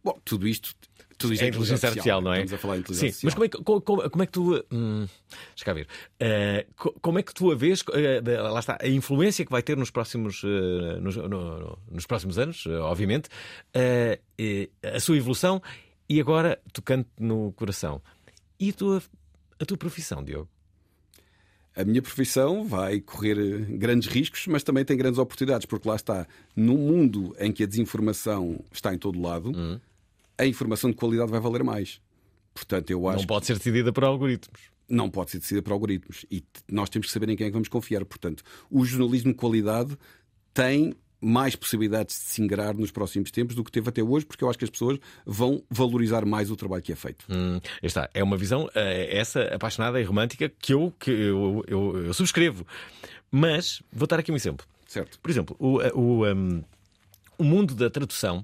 Bom, 0.03 0.17
tudo 0.23 0.47
isto. 0.47 0.73
Tudo 1.19 1.33
isto 1.33 1.43
é 1.43 1.49
inteligência 1.49 1.87
artificial, 1.89 2.21
não 2.21 2.33
é? 2.33 2.37
Estamos 2.37 2.53
a 2.53 2.57
falar 2.57 2.73
de 2.75 2.79
inteligência 2.81 3.11
Sim, 3.19 3.25
mas 3.27 3.33
como 3.35 3.45
é 3.45 3.49
que, 3.49 3.57
como, 3.63 3.81
como- 3.81 4.23
é 4.23 4.25
que 4.25 4.31
tu. 4.31 4.65
Hum, 4.71 5.05
deixa 5.49 5.65
cá 5.65 5.73
ver. 5.73 5.85
Uh, 6.15 6.73
co- 6.75 6.95
como 7.01 7.19
é 7.19 7.23
que 7.23 7.33
tu 7.33 7.51
a 7.51 7.55
vês? 7.55 7.81
uh, 7.81 8.51
lá 8.53 8.59
está, 8.59 8.77
a 8.81 8.87
influência 8.87 9.43
que 9.45 9.51
vai 9.51 9.61
ter 9.61 9.75
nos 9.77 9.91
próximos, 9.91 10.41
uh, 10.43 10.47
nos, 11.01 11.15
no- 11.17 11.27
no- 11.27 11.77
nos 11.91 12.05
próximos 12.05 12.39
anos, 12.39 12.65
obviamente, 12.65 13.27
a 14.95 14.99
sua 14.99 15.17
evolução 15.17 15.61
e 16.07 16.19
agora 16.19 16.59
tocando 16.73 17.05
no 17.19 17.51
coração. 17.51 18.01
E 18.59 18.69
a 18.69 18.73
tua, 18.73 19.03
a 19.59 19.65
tua 19.65 19.77
profissão, 19.77 20.23
Diogo? 20.23 20.49
A 21.75 21.83
minha 21.85 22.01
profissão 22.01 22.65
vai 22.65 22.99
correr 22.99 23.35
grandes 23.77 24.09
riscos, 24.09 24.47
mas 24.47 24.63
também 24.63 24.83
tem 24.83 24.97
grandes 24.97 25.17
oportunidades, 25.19 25.65
porque 25.65 25.87
lá 25.87 25.95
está, 25.95 26.27
num 26.55 26.77
mundo 26.77 27.35
em 27.39 27.51
que 27.53 27.63
a 27.63 27.67
desinformação 27.67 28.59
está 28.71 28.93
em 28.93 28.97
todo 28.97 29.21
lado, 29.21 29.51
Hum. 29.55 29.79
A 30.39 30.45
informação 30.45 30.89
de 30.89 30.95
qualidade 30.95 31.29
vai 31.29 31.39
valer 31.39 31.63
mais. 31.63 32.01
Portanto, 32.53 32.89
eu 32.89 33.07
acho 33.07 33.19
Não 33.19 33.27
pode 33.27 33.45
ser 33.45 33.57
decidida 33.57 33.91
por 33.93 34.03
algoritmos. 34.03 34.59
não 34.89 35.09
pode 35.09 35.31
ser 35.31 35.37
decidida 35.39 35.61
por 35.61 35.73
algoritmos. 35.73 36.25
E 36.31 36.43
nós 36.71 36.89
temos 36.89 37.07
que 37.07 37.13
saber 37.13 37.29
em 37.29 37.35
quem 37.35 37.45
é 37.45 37.49
que 37.49 37.53
vamos 37.53 37.67
confiar. 37.69 38.03
Portanto, 38.05 38.43
o 38.71 38.83
jornalismo 38.83 39.31
de 39.31 39.37
qualidade 39.37 39.95
tem 40.53 40.95
mais 41.21 41.55
possibilidades 41.55 42.15
de 42.15 42.23
se 42.23 42.41
ingrar 42.41 42.73
nos 42.73 42.91
próximos 42.91 43.29
tempos 43.29 43.53
do 43.53 43.63
que 43.63 43.71
teve 43.71 43.89
até 43.89 44.01
hoje, 44.01 44.25
porque 44.25 44.41
eu 44.43 44.49
acho 44.49 44.57
que 44.57 44.63
as 44.63 44.69
pessoas 44.71 44.97
vão 45.25 45.61
valorizar 45.69 46.25
mais 46.25 46.49
o 46.49 46.55
trabalho 46.55 46.81
que 46.81 46.93
é 46.93 46.95
feito. 46.95 47.25
Hum, 47.29 47.59
está, 47.83 48.09
é 48.13 48.23
uma 48.23 48.37
visão, 48.37 48.69
eh, 48.73 49.17
essa 49.17 49.41
apaixonada 49.53 49.99
e 49.99 50.03
romântica 50.05 50.47
que 50.49 50.73
eu, 50.73 50.93
que 50.97 51.11
eu, 51.11 51.63
eu, 51.67 52.05
eu 52.05 52.13
subscrevo. 52.13 52.65
Mas 53.29 53.81
vou 53.91 54.07
dar 54.07 54.19
aqui 54.19 54.31
um 54.31 54.35
exemplo. 54.35 54.65
Certo. 54.87 55.19
Por 55.19 55.29
exemplo, 55.29 55.55
o, 55.59 55.77
o, 55.93 56.25
um, 56.25 56.63
o 57.37 57.43
mundo 57.43 57.75
da 57.75 57.89
tradução 57.89 58.43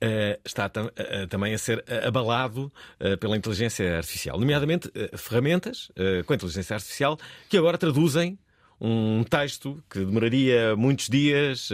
eh, 0.00 0.38
está 0.44 0.68
tam- 0.68 0.90
eh, 0.96 1.26
também 1.26 1.54
a 1.54 1.58
ser 1.58 1.84
abalado 2.06 2.72
eh, 3.00 3.16
pela 3.16 3.36
inteligência 3.36 3.96
artificial, 3.96 4.38
nomeadamente 4.38 4.90
ferramentas 5.16 5.90
com 6.26 6.34
inteligência 6.34 6.74
artificial 6.74 7.18
que 7.48 7.56
agora 7.56 7.76
traduzem 7.78 8.38
um 8.80 9.24
texto 9.24 9.82
que 9.90 9.98
demoraria 10.04 10.76
muitos 10.76 11.08
dias, 11.08 11.68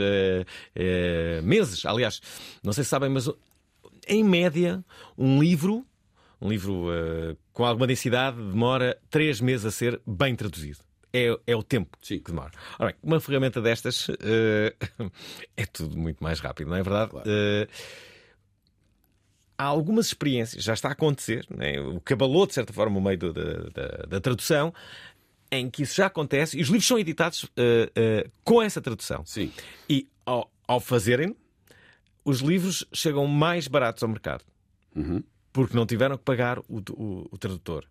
meses, 1.42 1.84
aliás, 1.84 2.20
não 2.62 2.72
sei 2.72 2.84
se 2.84 2.90
sabem, 2.90 3.10
mas 3.10 3.28
em 4.08 4.24
média, 4.24 4.82
um 5.16 5.40
livro, 5.40 5.84
um 6.40 6.48
livro 6.48 6.86
com 7.52 7.64
alguma 7.64 7.86
densidade, 7.86 8.36
demora 8.36 8.96
três 9.10 9.40
meses 9.40 9.66
a 9.66 9.70
ser 9.70 10.00
bem 10.06 10.34
traduzido. 10.34 10.78
É, 11.12 11.38
é 11.46 11.54
o 11.54 11.62
tempo 11.62 11.96
que 12.00 12.18
demora. 12.18 12.50
Ora 12.76 12.90
bem, 12.90 12.96
uma 13.00 13.20
ferramenta 13.20 13.60
destas 13.62 14.08
eh, 14.20 14.74
é 15.56 15.64
tudo 15.64 15.96
muito 15.96 16.24
mais 16.24 16.40
rápido, 16.40 16.70
não 16.70 16.76
é 16.76 16.82
verdade? 16.82 17.12
Eh, 17.24 17.68
há 19.56 19.64
algumas 19.64 20.06
experiências, 20.06 20.64
já 20.64 20.74
está 20.74 20.88
a 20.88 20.92
acontecer, 20.92 21.46
né? 21.50 21.80
o 21.80 22.00
que 22.00 22.12
abalou 22.12 22.46
de 22.46 22.54
certa 22.54 22.72
forma 22.72 22.98
o 22.98 23.02
meio 23.02 23.18
do- 23.18 23.32
da, 23.32 23.52
da- 23.70 24.06
da 24.08 24.20
tradução, 24.20 24.72
em 25.50 25.70
que 25.70 25.82
isso 25.82 25.94
já 25.94 26.06
acontece 26.06 26.58
e 26.58 26.62
os 26.62 26.68
livros 26.68 26.86
são 26.86 26.98
editados 26.98 27.46
eh, 27.56 27.90
eh, 27.94 28.30
com 28.42 28.60
essa 28.60 28.80
tradução. 28.80 29.24
Sim. 29.24 29.52
E 29.88 30.08
ao, 30.26 30.50
ao 30.66 30.80
fazerem, 30.80 31.36
os 32.24 32.40
livros 32.40 32.84
chegam 32.92 33.26
mais 33.26 33.68
baratos 33.68 34.02
ao 34.02 34.08
mercado 34.08 34.44
porque 35.52 35.76
não 35.76 35.86
tiveram 35.86 36.16
que 36.16 36.24
pagar 36.24 36.58
o, 36.60 36.78
o- 36.90 37.28
o 37.30 37.38
tradutor. 37.38 37.84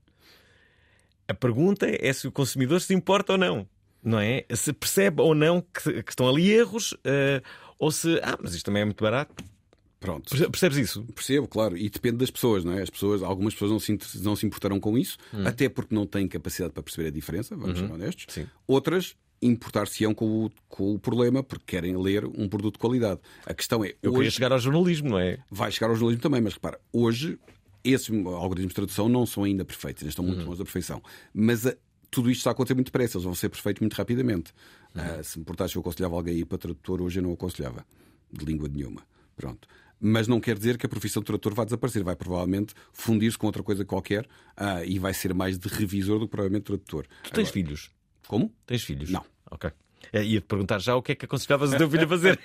A 1.27 1.33
pergunta 1.33 1.87
é 1.89 2.11
se 2.11 2.27
o 2.27 2.31
consumidor 2.31 2.81
se 2.81 2.93
importa 2.93 3.33
ou 3.33 3.37
não. 3.37 3.67
Não 4.03 4.19
é? 4.19 4.43
Se 4.53 4.73
percebe 4.73 5.21
ou 5.21 5.33
não 5.33 5.61
que, 5.61 6.03
que 6.03 6.11
estão 6.11 6.27
ali 6.27 6.51
erros, 6.51 6.93
eh, 7.05 7.41
ou 7.79 7.89
se, 7.91 8.19
ah, 8.21 8.37
mas 8.41 8.53
isto 8.53 8.65
também 8.65 8.81
é 8.81 8.85
muito 8.85 9.01
barato. 9.01 9.33
Pronto. 10.03 10.29
Perce- 10.29 10.49
Percebes 10.49 10.77
isso? 10.77 11.03
Percebo, 11.15 11.47
claro. 11.47 11.77
E 11.77 11.89
depende 11.89 12.17
das 12.17 12.29
pessoas, 12.29 12.63
não 12.65 12.73
é? 12.73 12.81
As 12.81 12.89
pessoas, 12.89 13.23
algumas 13.23 13.53
pessoas 13.53 13.71
não 13.71 13.79
se, 13.79 13.97
não 14.21 14.35
se 14.35 14.45
importarão 14.45 14.79
com 14.79 14.97
isso, 14.97 15.17
Hum. 15.33 15.47
até 15.47 15.69
porque 15.69 15.95
não 15.95 16.05
têm 16.05 16.27
capacidade 16.27 16.73
para 16.73 16.83
perceber 16.83 17.07
a 17.07 17.11
diferença, 17.11 17.55
vamos 17.55 17.79
Uhum. 17.79 17.87
ser 17.87 17.93
honestos. 17.93 18.25
Sim. 18.27 18.45
Outras 18.67 19.15
importar-se-ão 19.41 20.13
com 20.13 20.45
o, 20.45 20.51
com 20.69 20.93
o 20.95 20.99
problema 20.99 21.41
porque 21.43 21.63
querem 21.67 21.95
ler 21.97 22.25
um 22.25 22.47
produto 22.49 22.73
de 22.75 22.79
qualidade. 22.79 23.19
A 23.45 23.53
questão 23.53 23.83
é. 23.83 23.93
Eu 24.01 24.13
queria 24.13 24.29
chegar 24.31 24.51
ao 24.51 24.59
jornalismo, 24.59 25.09
não 25.09 25.19
é? 25.19 25.39
Vai 25.49 25.71
chegar 25.71 25.87
ao 25.89 25.95
jornalismo 25.95 26.21
também, 26.21 26.41
mas 26.41 26.53
repara, 26.53 26.79
hoje 26.91 27.37
esses 27.83 28.09
algoritmos 28.09 28.71
de 28.71 28.75
tradução 28.75 29.09
não 29.09 29.25
são 29.25 29.43
ainda 29.43 29.65
perfeitos, 29.65 30.03
ainda 30.03 30.09
estão 30.09 30.23
muito 30.25 30.39
Uhum. 30.41 30.45
longe 30.47 30.59
da 30.59 30.63
perfeição. 30.65 31.01
Mas 31.33 31.65
a- 31.67 31.75
tudo 32.09 32.29
isto 32.29 32.39
está 32.39 32.51
a 32.51 32.53
acontecer 32.53 32.73
muito 32.73 32.87
depressa, 32.87 33.17
eles 33.17 33.25
vão 33.25 33.35
ser 33.35 33.49
perfeitos 33.49 33.81
muito 33.81 33.93
rapidamente. 33.95 34.53
Uhum. 34.95 35.01
Ah, 35.01 35.23
se 35.23 35.37
me 35.37 35.41
importasse, 35.41 35.75
eu 35.75 35.81
aconselhava 35.81 36.15
alguém 36.15 36.35
a 36.35 36.37
ir 36.39 36.45
para 36.45 36.57
tradutor, 36.57 37.01
hoje 37.01 37.19
eu 37.19 37.23
não 37.23 37.33
aconselhava, 37.33 37.85
de 38.31 38.45
língua 38.45 38.69
nenhuma. 38.69 39.01
Pronto. 39.35 39.67
Mas 40.05 40.27
não 40.27 40.39
quer 40.39 40.57
dizer 40.57 40.77
que 40.77 40.85
a 40.85 40.89
profissão 40.89 41.21
de 41.21 41.27
tradutor 41.27 41.53
vai 41.53 41.65
desaparecer, 41.65 42.03
vai 42.03 42.15
provavelmente 42.15 42.73
fundir-se 42.91 43.37
com 43.37 43.47
outra 43.47 43.63
coisa 43.63 43.85
qualquer 43.85 44.27
ah, 44.57 44.83
e 44.83 44.99
vai 44.99 45.13
ser 45.13 45.33
mais 45.33 45.57
de 45.57 45.69
revisor 45.69 46.19
do 46.19 46.25
que 46.25 46.31
provavelmente 46.31 46.63
tradutor. 46.63 47.05
Tu 47.23 47.31
tens 47.31 47.49
filhos? 47.49 47.89
Como? 48.27 48.53
Tens 48.65 48.83
filhos? 48.83 49.09
Não. 49.09 49.23
Ok. 49.49 49.71
É, 50.11 50.23
Ia-te 50.23 50.45
perguntar 50.45 50.79
já 50.79 50.95
o 50.95 51.01
que 51.01 51.13
é 51.13 51.15
que 51.15 51.25
aconselhavas 51.25 51.71
o 51.71 51.77
teu 51.77 51.89
filho 51.89 52.03
a 52.03 52.07
fazer. 52.07 52.39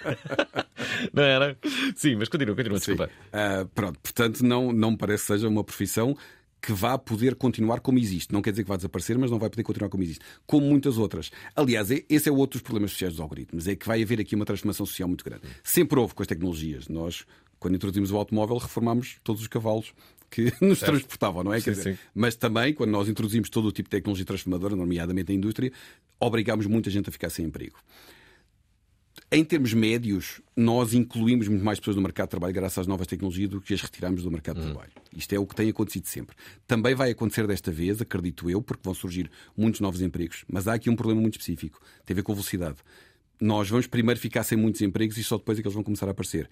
não 1.13 1.23
era? 1.23 1.59
Sim, 1.97 2.17
mas 2.17 2.29
continua, 2.29 2.55
continua, 2.55 2.79
desculpa. 2.79 3.11
Ah, 3.33 3.67
pronto, 3.75 3.99
portanto, 3.99 4.45
não, 4.45 4.73
não 4.73 4.93
me 4.93 4.97
parece 4.97 5.25
que 5.25 5.33
seja 5.33 5.49
uma 5.49 5.65
profissão 5.65 6.17
que 6.61 6.73
vá 6.73 6.99
poder 6.99 7.35
continuar 7.35 7.81
como 7.81 7.99
existe. 7.99 8.33
Não 8.33 8.43
quer 8.43 8.51
dizer 8.51 8.65
que 8.65 8.69
vá 8.69 8.77
desaparecer, 8.77 9.17
mas 9.19 9.31
não 9.31 9.39
vai 9.39 9.49
poder 9.49 9.63
continuar 9.63 9.89
como 9.89 10.03
existe. 10.03 10.25
Como 10.47 10.67
muitas 10.67 10.99
outras. 10.99 11.31
Aliás, 11.55 11.89
esse 11.91 12.29
é 12.29 12.33
outro 12.33 12.59
dos 12.59 12.63
problemas 12.63 12.91
sociais 12.91 13.15
dos 13.15 13.21
algoritmos. 13.21 13.69
É 13.69 13.77
que 13.77 13.87
vai 13.87 14.03
haver 14.03 14.21
aqui 14.21 14.35
uma 14.35 14.45
transformação 14.45 14.85
social 14.85 15.09
muito 15.09 15.25
grande. 15.25 15.43
Sempre 15.63 15.99
houve 15.99 16.15
com 16.15 16.23
as 16.23 16.27
tecnologias. 16.27 16.89
Nós, 16.89 17.25
quando 17.59 17.75
introduzimos 17.75 18.11
o 18.11 18.17
automóvel, 18.17 18.57
reformámos 18.59 19.17
todos 19.23 19.43
os 19.43 19.49
cavalos 19.49 19.93
que 20.31 20.53
nos 20.61 20.79
Certo. 20.79 20.93
transportavam, 20.93 21.43
não 21.45 21.53
é? 21.53 21.61
Sim, 21.61 21.73
dizer. 21.73 21.99
Mas 22.15 22.35
também, 22.37 22.75
quando 22.75 22.91
nós 22.91 23.09
introduzimos 23.09 23.49
todo 23.51 23.67
o 23.69 23.73
tipo 23.73 23.89
de 23.89 23.93
tecnologia 23.97 24.25
transformadora, 24.25 24.77
nomeadamente 24.77 25.33
a 25.33 25.35
indústria, 25.35 25.73
obrigámos 26.21 26.67
muita 26.67 26.91
gente 26.91 27.09
a 27.09 27.13
ficar 27.13 27.31
sem 27.31 27.47
emprego. 27.47 27.79
Em 29.31 29.45
termos 29.45 29.75
médios, 29.75 30.41
nós 30.57 30.95
incluímos 30.95 31.49
muito 31.49 31.63
mais 31.63 31.79
pessoas 31.79 31.97
no 31.97 32.03
mercado 32.03 32.29
de 32.29 32.31
trabalho 32.31 32.55
graças 32.55 32.79
às 32.79 32.87
novas 32.87 33.07
tecnologias 33.07 33.51
do 33.51 33.61
que 33.61 33.75
as 33.75 33.83
retiramos 33.83 34.23
do 34.23 34.31
mercado 34.31 34.59
de 34.61 34.67
trabalho. 34.67 34.91
Isto 35.15 35.35
é 35.35 35.39
o 35.39 35.47
que 35.47 35.55
tem 35.55 35.69
acontecido 35.69 36.07
sempre. 36.07 36.35
Também 36.67 36.95
vai 36.95 37.11
acontecer 37.11 37.47
desta 37.47 37.71
vez, 37.71 38.01
acredito 38.01 38.49
eu, 38.49 38.63
porque 38.63 38.81
vão 38.83 38.95
surgir 38.95 39.31
muitos 39.55 39.81
novos 39.81 40.01
empregos. 40.01 40.47
Mas 40.51 40.67
há 40.67 40.75
aqui 40.75 40.89
um 40.89 40.97
problema 40.97 41.21
muito 41.21 41.35
específico. 41.35 41.79
Tem 42.07 42.15
a 42.15 42.17
ver 42.17 42.23
com 42.23 42.33
a 42.33 42.35
velocidade. 42.37 42.79
Nós 43.39 43.69
vamos 43.69 43.87
primeiro 43.87 44.19
ficar 44.19 44.45
sem 44.45 44.57
muitos 44.57 44.81
empregos 44.81 45.19
e 45.19 45.25
só 45.25 45.37
depois 45.37 45.59
é 45.59 45.63
que 45.63 45.69
eles 45.69 45.75
vão 45.75 45.85
começar 45.85 46.07
a 46.09 46.13
aparecer. 46.13 46.49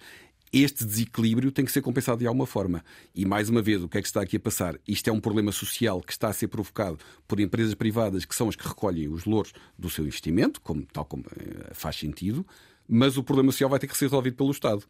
Este 0.51 0.85
desequilíbrio 0.85 1.51
tem 1.51 1.65
que 1.65 1.71
ser 1.71 1.81
compensado 1.81 2.19
de 2.19 2.27
alguma 2.27 2.45
forma. 2.45 2.83
E 3.13 3.25
mais 3.25 3.49
uma 3.49 3.61
vez, 3.61 3.83
o 3.83 3.89
que 3.89 3.97
é 3.97 4.01
que 4.01 4.07
está 4.07 4.21
aqui 4.21 4.37
a 4.37 4.39
passar? 4.39 4.79
Isto 4.87 5.09
é 5.09 5.13
um 5.13 5.19
problema 5.19 5.51
social 5.51 6.01
que 6.01 6.11
está 6.11 6.29
a 6.29 6.33
ser 6.33 6.47
provocado 6.47 6.97
por 7.27 7.39
empresas 7.39 7.73
privadas 7.73 8.23
que 8.23 8.35
são 8.35 8.47
as 8.47 8.55
que 8.55 8.67
recolhem 8.67 9.09
os 9.09 9.25
louros 9.25 9.51
do 9.77 9.89
seu 9.89 10.05
investimento, 10.05 10.61
como, 10.61 10.85
tal 10.85 11.05
como 11.05 11.25
eh, 11.37 11.73
faz 11.73 11.97
sentido, 11.97 12.45
mas 12.87 13.17
o 13.17 13.23
problema 13.23 13.51
social 13.51 13.69
vai 13.69 13.79
ter 13.79 13.87
que 13.87 13.97
ser 13.97 14.05
resolvido 14.05 14.37
pelo 14.37 14.51
Estado, 14.51 14.83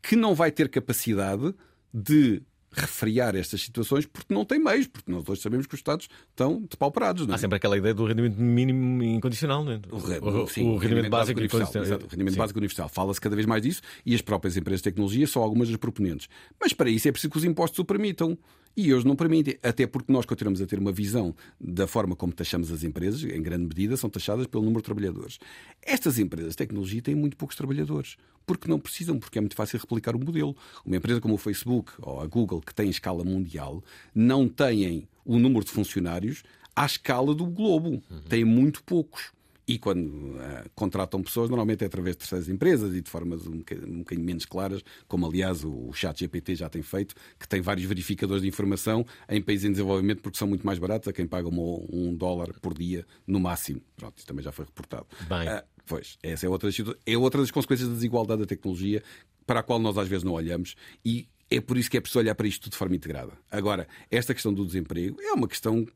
que 0.00 0.14
não 0.14 0.34
vai 0.34 0.52
ter 0.52 0.68
capacidade 0.68 1.54
de 1.92 2.42
refriar 2.72 3.34
estas 3.36 3.60
situações 3.60 4.06
porque 4.06 4.32
não 4.32 4.44
tem 4.44 4.58
meios, 4.58 4.86
porque 4.86 5.10
nós 5.10 5.28
hoje 5.28 5.40
sabemos 5.40 5.66
que 5.66 5.74
os 5.74 5.78
Estados 5.80 6.08
estão 6.30 6.62
depauperados. 6.70 7.26
Não 7.26 7.34
é? 7.34 7.36
Há 7.36 7.38
sempre 7.38 7.56
aquela 7.56 7.76
ideia 7.76 7.94
do 7.94 8.04
rendimento 8.06 8.36
mínimo 8.40 9.02
incondicional, 9.02 9.64
não 9.64 9.72
é? 9.72 9.80
O, 9.90 9.98
re- 9.98 10.18
O- 10.20 10.46
sim, 10.48 10.66
o 10.68 10.76
rendimento 10.76 11.10
básico 11.10 11.38
universal. 11.38 11.82
exato, 11.82 12.06
o 12.06 12.08
rendimento 12.08 12.32
Sim. 12.34 12.38
básico 12.38 12.58
universal. 12.58 12.88
Fala-se 12.88 13.20
cada 13.20 13.36
vez 13.36 13.46
mais 13.46 13.62
disso 13.62 13.82
e 14.04 14.14
as 14.14 14.22
próprias 14.22 14.56
empresas 14.56 14.80
de 14.80 14.84
tecnologia 14.84 15.26
são 15.26 15.42
algumas 15.42 15.68
das 15.68 15.76
proponentes. 15.76 16.28
Mas 16.60 16.72
para 16.72 16.88
isso 16.90 17.08
é 17.08 17.12
preciso 17.12 17.30
que 17.30 17.38
os 17.38 17.44
impostos 17.44 17.78
o 17.78 17.84
permitam. 17.84 18.36
E 18.74 18.94
hoje 18.94 19.06
não 19.06 19.14
permitem, 19.14 19.58
até 19.62 19.86
porque 19.86 20.10
nós 20.10 20.24
continuamos 20.24 20.62
a 20.62 20.66
ter 20.66 20.78
uma 20.78 20.90
visão 20.90 21.34
da 21.60 21.86
forma 21.86 22.16
como 22.16 22.32
taxamos 22.32 22.72
as 22.72 22.82
empresas, 22.82 23.22
em 23.22 23.42
grande 23.42 23.64
medida 23.66 23.98
são 23.98 24.08
taxadas 24.08 24.46
pelo 24.46 24.62
número 24.64 24.80
de 24.80 24.86
trabalhadores. 24.86 25.38
Estas 25.82 26.18
empresas 26.18 26.52
de 26.52 26.56
tecnologia 26.56 27.02
têm 27.02 27.14
muito 27.14 27.36
poucos 27.36 27.54
trabalhadores, 27.54 28.16
porque 28.46 28.68
não 28.68 28.78
precisam, 28.78 29.18
porque 29.18 29.38
é 29.38 29.40
muito 29.40 29.56
fácil 29.56 29.78
replicar 29.78 30.14
o 30.14 30.18
modelo. 30.18 30.56
Uma 30.84 30.96
empresa 30.96 31.20
como 31.20 31.34
o 31.34 31.38
Facebook 31.38 31.92
ou 32.00 32.20
a 32.20 32.26
Google, 32.26 32.60
que 32.60 32.74
tem 32.74 32.88
escala 32.90 33.24
mundial, 33.24 33.82
não 34.14 34.48
têm 34.48 35.08
o 35.24 35.38
número 35.38 35.64
de 35.64 35.70
funcionários 35.70 36.42
à 36.74 36.86
escala 36.86 37.34
do 37.34 37.46
globo. 37.46 38.02
Têm 38.28 38.44
muito 38.44 38.82
poucos. 38.82 39.32
E 39.66 39.78
quando 39.78 40.06
uh, 40.08 40.68
contratam 40.74 41.22
pessoas, 41.22 41.48
normalmente 41.48 41.84
é 41.84 41.86
através 41.86 42.16
de 42.16 42.18
terceiras 42.18 42.48
empresas 42.48 42.94
e 42.94 43.00
de 43.00 43.08
formas 43.08 43.46
um 43.46 43.58
bocadinho, 43.58 43.94
um 43.94 43.98
bocadinho 43.98 44.26
menos 44.26 44.44
claras, 44.44 44.82
como 45.06 45.24
aliás 45.24 45.62
o, 45.62 45.88
o 45.88 45.92
chat 45.92 46.18
GPT 46.18 46.56
já 46.56 46.68
tem 46.68 46.82
feito, 46.82 47.14
que 47.38 47.46
tem 47.46 47.60
vários 47.60 47.86
verificadores 47.86 48.42
de 48.42 48.48
informação 48.48 49.06
em 49.28 49.40
países 49.40 49.64
em 49.64 49.70
desenvolvimento 49.70 50.20
porque 50.20 50.36
são 50.36 50.48
muito 50.48 50.66
mais 50.66 50.80
baratos 50.80 51.06
a 51.06 51.12
quem 51.12 51.26
paga 51.26 51.48
um, 51.48 51.86
um 51.92 52.14
dólar 52.14 52.52
por 52.60 52.74
dia 52.74 53.06
no 53.24 53.38
máximo. 53.38 53.80
Pronto, 53.96 54.18
isso 54.18 54.26
também 54.26 54.44
já 54.44 54.50
foi 54.50 54.64
reportado. 54.64 55.06
Bem. 55.28 55.48
Uh, 55.48 55.62
pois, 55.86 56.18
essa 56.22 56.46
é 56.46 56.48
outra, 56.48 56.70
é 57.06 57.16
outra 57.16 57.40
das 57.40 57.50
consequências 57.50 57.88
da 57.88 57.94
desigualdade 57.94 58.40
da 58.40 58.46
tecnologia 58.46 59.02
para 59.46 59.60
a 59.60 59.62
qual 59.62 59.78
nós 59.78 59.98
às 59.98 60.08
vezes 60.08 60.24
não 60.24 60.32
olhamos 60.32 60.74
e 61.04 61.28
é 61.50 61.60
por 61.60 61.76
isso 61.76 61.90
que 61.90 61.96
é 61.96 62.00
preciso 62.00 62.20
olhar 62.20 62.34
para 62.34 62.46
isto 62.46 62.70
de 62.70 62.76
forma 62.76 62.96
integrada. 62.96 63.32
Agora, 63.50 63.86
esta 64.10 64.32
questão 64.32 64.54
do 64.54 64.64
desemprego 64.64 65.20
é 65.20 65.32
uma 65.32 65.46
questão 65.46 65.86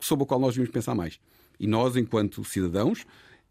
sobre 0.00 0.24
a 0.24 0.26
qual 0.26 0.40
nós 0.40 0.54
devemos 0.54 0.72
pensar 0.72 0.94
mais. 0.94 1.20
E 1.60 1.66
nós, 1.66 1.96
enquanto 1.96 2.42
cidadãos, 2.44 3.04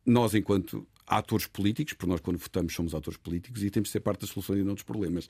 nós, 0.06 0.34
enquanto 0.34 0.86
atores 1.06 1.46
políticos, 1.46 1.94
porque 1.94 2.10
nós, 2.10 2.20
quando 2.20 2.38
votamos, 2.38 2.74
somos 2.74 2.96
atores 2.96 3.18
políticos 3.18 3.64
e 3.64 3.70
temos 3.70 3.90
de 3.90 3.94
ser 3.94 4.00
parte 4.00 4.22
das 4.22 4.30
soluções 4.30 4.60
e 4.60 4.64
não 4.64 4.74
dos 4.74 4.84
problemas. 4.84 5.30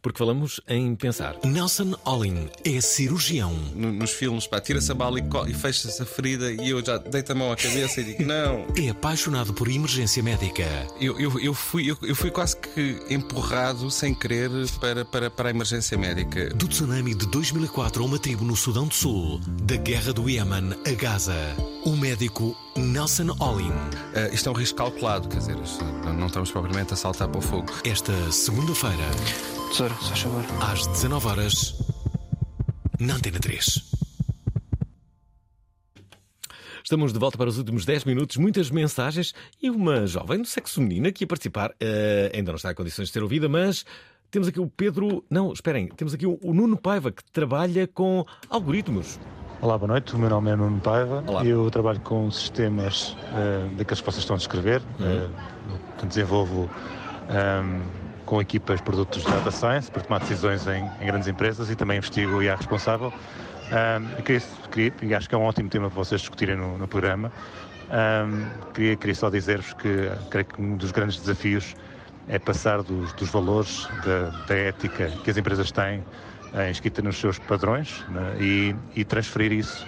Porque 0.00 0.18
falamos 0.18 0.60
em 0.68 0.94
pensar. 0.94 1.36
Nelson 1.44 1.94
Olin 2.04 2.48
é 2.64 2.80
cirurgião. 2.80 3.52
Nos 3.74 4.12
filmes, 4.12 4.46
pá, 4.46 4.60
tira-se 4.60 4.90
a 4.90 4.94
bala 4.94 5.18
e, 5.18 5.24
e 5.48 5.54
fecha-se 5.54 6.02
a 6.02 6.06
ferida 6.06 6.50
e 6.52 6.70
eu 6.70 6.84
já 6.84 6.98
deito 6.98 7.32
a 7.32 7.34
mão 7.34 7.52
à 7.52 7.56
cabeça 7.56 8.00
e 8.00 8.04
digo 8.04 8.24
não. 8.26 8.66
É 8.76 8.88
apaixonado 8.90 9.52
por 9.52 9.68
emergência 9.68 10.22
médica. 10.22 10.64
Eu, 11.00 11.18
eu, 11.20 11.38
eu, 11.40 11.54
fui, 11.54 11.90
eu, 11.90 11.96
eu 12.02 12.14
fui 12.14 12.30
quase 12.30 12.56
que 12.56 13.00
empurrado 13.10 13.90
sem 13.90 14.14
querer 14.14 14.50
para, 14.80 15.04
para, 15.04 15.30
para 15.30 15.48
a 15.48 15.50
emergência 15.50 15.96
médica. 15.98 16.48
Do 16.50 16.68
tsunami 16.68 17.14
de 17.14 17.26
2004 17.26 18.02
a 18.02 18.06
uma 18.06 18.18
tribo 18.18 18.44
no 18.44 18.56
Sudão 18.56 18.86
do 18.86 18.94
Sul, 18.94 19.40
da 19.62 19.76
guerra 19.76 20.12
do 20.12 20.28
Iémen 20.28 20.74
a 20.86 20.92
Gaza, 20.92 21.34
o 21.84 21.96
médico 21.96 22.56
Nelson 22.76 23.36
Olin. 23.38 23.70
Uh, 23.70 24.32
isto 24.32 24.48
é 24.48 24.52
um 24.52 24.54
risco 24.54 24.78
calculado, 24.78 25.28
quer 25.28 25.38
dizer, 25.38 25.56
não 26.18 26.26
estamos 26.26 26.50
propriamente 26.50 26.92
a 26.92 26.96
saltar 26.96 27.28
para 27.28 27.38
o 27.38 27.40
fogo. 27.40 27.72
Esta 27.84 28.12
segunda-feira. 28.32 29.04
Tesouro, 29.70 29.94
só 30.00 30.14
favor. 30.14 30.44
Às 30.60 30.86
19 30.86 31.26
horas 31.26 31.74
na 32.98 33.14
Antena 33.14 33.38
3. 33.38 33.94
Estamos 36.82 37.12
de 37.12 37.18
volta 37.18 37.38
para 37.38 37.48
os 37.48 37.58
últimos 37.58 37.84
10 37.84 38.04
minutos, 38.04 38.36
muitas 38.36 38.70
mensagens 38.70 39.32
e 39.62 39.70
uma 39.70 40.06
jovem 40.06 40.42
do 40.42 40.46
sexo 40.46 40.74
feminino 40.74 41.08
aqui 41.08 41.24
a 41.24 41.26
participar. 41.26 41.70
Uh, 41.70 42.34
ainda 42.34 42.50
não 42.50 42.56
está 42.56 42.72
em 42.72 42.74
condições 42.74 43.08
de 43.08 43.12
ser 43.12 43.22
ouvida, 43.22 43.48
mas 43.48 43.86
temos 44.30 44.48
aqui 44.48 44.60
o 44.60 44.68
Pedro. 44.68 45.24
Não, 45.30 45.52
esperem, 45.52 45.86
temos 45.88 46.12
aqui 46.12 46.26
o 46.26 46.52
Nuno 46.52 46.76
Paiva 46.76 47.12
que 47.12 47.22
trabalha 47.30 47.86
com 47.86 48.26
algoritmos. 48.50 49.18
Olá, 49.64 49.78
boa 49.78 49.88
noite. 49.88 50.14
O 50.14 50.18
meu 50.18 50.28
nome 50.28 50.50
é 50.50 50.56
Nuno 50.56 50.78
Paiva. 50.78 51.24
Olá. 51.26 51.42
Eu 51.42 51.70
trabalho 51.70 51.98
com 52.00 52.30
sistemas 52.30 53.16
uh, 53.32 53.74
daqueles 53.74 53.98
que 53.98 54.04
vocês 54.04 54.18
estão 54.18 54.36
a 54.36 54.36
descrever. 54.36 54.82
Uhum. 55.00 55.30
Uh, 56.02 56.06
desenvolvo 56.06 56.68
um, 57.30 57.80
com 58.26 58.42
equipas 58.42 58.82
produtos 58.82 59.24
de 59.24 59.30
data 59.30 59.50
science 59.50 59.90
para 59.90 60.02
tomar 60.02 60.20
decisões 60.20 60.66
em, 60.66 60.84
em 61.00 61.06
grandes 61.06 61.28
empresas 61.28 61.70
e 61.70 61.76
também 61.76 61.96
investigo 61.96 62.42
e 62.42 62.48
é 62.48 62.54
responsável. 62.54 63.10
Um, 63.10 64.22
queria, 64.22 64.42
queria, 64.70 64.92
e 65.00 65.14
acho 65.14 65.30
que 65.30 65.34
é 65.34 65.38
um 65.38 65.44
ótimo 65.44 65.70
tema 65.70 65.88
para 65.88 65.96
vocês 65.96 66.20
discutirem 66.20 66.56
no, 66.56 66.76
no 66.76 66.86
programa. 66.86 67.32
Um, 67.88 68.70
queria, 68.74 68.96
queria 68.96 69.14
só 69.14 69.30
dizer-vos 69.30 69.72
que 69.72 70.10
creio 70.28 70.44
que 70.44 70.60
um 70.60 70.76
dos 70.76 70.92
grandes 70.92 71.18
desafios 71.18 71.74
é 72.28 72.38
passar 72.38 72.82
dos, 72.82 73.14
dos 73.14 73.30
valores 73.30 73.88
da, 74.04 74.28
da 74.46 74.54
ética 74.54 75.10
que 75.24 75.30
as 75.30 75.38
empresas 75.38 75.72
têm 75.72 76.04
inscrita 76.70 77.02
nos 77.02 77.18
seus 77.18 77.38
padrões 77.38 78.04
né, 78.08 78.36
e, 78.40 78.74
e 78.94 79.04
transferir 79.04 79.52
isso 79.52 79.86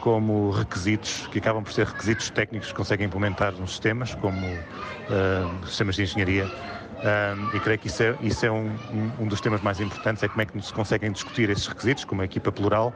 como 0.00 0.50
requisitos, 0.50 1.26
que 1.28 1.38
acabam 1.38 1.62
por 1.62 1.72
ser 1.72 1.86
requisitos 1.86 2.30
técnicos 2.30 2.68
que 2.68 2.74
conseguem 2.74 3.06
implementar 3.06 3.52
nos 3.52 3.70
sistemas, 3.70 4.14
como 4.14 4.46
uh, 4.46 5.66
sistemas 5.66 5.96
de 5.96 6.02
engenharia. 6.02 6.46
Um, 6.46 7.56
e 7.56 7.60
creio 7.60 7.78
que 7.78 7.86
isso 7.88 8.02
é, 8.02 8.16
isso 8.22 8.46
é 8.46 8.50
um, 8.50 8.74
um, 9.20 9.28
dos 9.28 9.40
temas 9.40 9.60
mais 9.60 9.80
importantes, 9.80 10.22
é 10.22 10.28
como 10.28 10.42
é 10.42 10.46
que 10.46 10.60
se 10.60 10.72
conseguem 10.72 11.12
discutir 11.12 11.50
esses 11.50 11.66
requisitos, 11.66 12.04
como 12.04 12.20
uma 12.20 12.24
equipa 12.24 12.50
plural, 12.50 12.92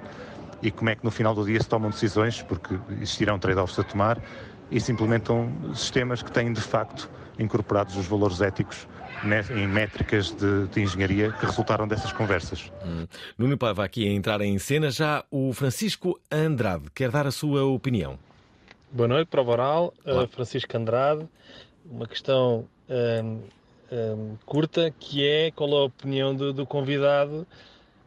e 0.61 0.71
como 0.71 0.91
é 0.91 0.95
que 0.95 1.05
no 1.05 1.11
final 1.11 1.35
do 1.35 1.45
dia 1.45 1.61
se 1.61 1.69
tomam 1.69 1.91
decisões, 1.91 2.43
porque 2.43 2.79
existirão 3.01 3.39
trade-offs 3.39 3.79
a 3.79 3.85
tomar, 3.85 4.19
e 4.71 4.81
se 4.81 4.91
implementam 4.91 5.53
sistemas 5.75 6.23
que 6.23 6.33
têm 6.33 6.53
de 6.53 6.61
facto 6.61 7.11
incorporados 7.39 7.97
os 7.97 8.07
valores 8.07 8.41
éticos 8.41 8.89
em 9.51 9.69
métricas 9.69 10.31
de, 10.33 10.67
de, 10.69 10.83
engenharia 10.83 11.33
que 11.33 11.47
resultaram 11.47 11.87
dessas 11.87 12.13
conversas. 12.13 12.73
Hum. 12.85 13.07
Nuno 13.39 13.57
Paiva 13.57 13.85
aqui 13.85 14.07
a 14.07 14.11
entrar 14.11 14.41
em 14.41 14.59
cena, 14.59 14.91
já 14.91 15.25
o 15.31 15.53
Francisco 15.53 16.21
Andrade 16.31 16.91
quer 16.95 17.11
dar 17.11 17.27
a 17.27 17.31
sua 17.31 17.65
opinião. 17.65 18.19
Boa 18.91 19.09
noite, 19.09 19.29
prova 19.29 19.53
oral. 19.53 19.95
Uh, 20.05 20.27
Francisco 20.29 20.77
Andrade, 20.77 21.27
uma 21.85 22.07
questão 22.07 22.67
um, 22.89 23.41
um, 23.91 24.37
curta 24.45 24.93
que 24.99 25.27
é 25.27 25.51
qual 25.51 25.73
a 25.75 25.85
opinião 25.85 26.35
do, 26.35 26.53
do 26.53 26.67
convidado 26.67 27.47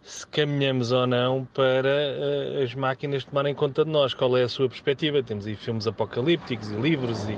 se 0.06 0.26
caminhamos 0.28 0.92
ou 0.92 1.08
não 1.08 1.46
para 1.46 1.90
uh, 1.90 2.64
as 2.64 2.76
máquinas 2.76 3.26
tomarem 3.26 3.56
conta 3.56 3.84
de 3.84 3.90
nós. 3.90 4.14
Qual 4.14 4.38
é 4.38 4.44
a 4.44 4.50
sua 4.50 4.70
perspectiva? 4.70 5.24
Temos 5.24 5.48
aí 5.48 5.56
filmes 5.56 5.88
apocalípticos 5.88 6.70
e 6.70 6.76
livros 6.76 7.28
e, 7.28 7.36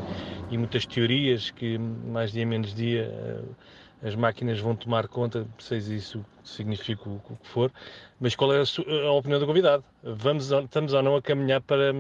e 0.52 0.58
muitas 0.58 0.86
teorias 0.86 1.50
que 1.50 1.78
mais 1.78 2.34
dia 2.34 2.46
menos 2.46 2.76
dia 2.76 3.10
uh, 3.10 3.56
as 4.06 4.16
máquinas 4.16 4.60
vão 4.60 4.76
tomar 4.76 5.08
conta, 5.08 5.48
seja 5.58 5.94
isso 5.94 6.26
significa 6.44 7.10
o, 7.10 7.22
que 7.42 7.48
for. 7.48 7.72
Mas 8.20 8.36
qual 8.36 8.54
é 8.54 8.60
a, 8.60 8.66
sua, 8.66 8.86
a 9.06 9.14
opinião 9.14 9.40
do 9.40 9.48
convidado? 9.48 9.84
Vamos, 10.04 10.52
estamos 10.52 10.94
ou 10.94 11.02
não 11.02 11.16
a 11.16 11.22
caminhar 11.22 11.62
para, 11.62 11.94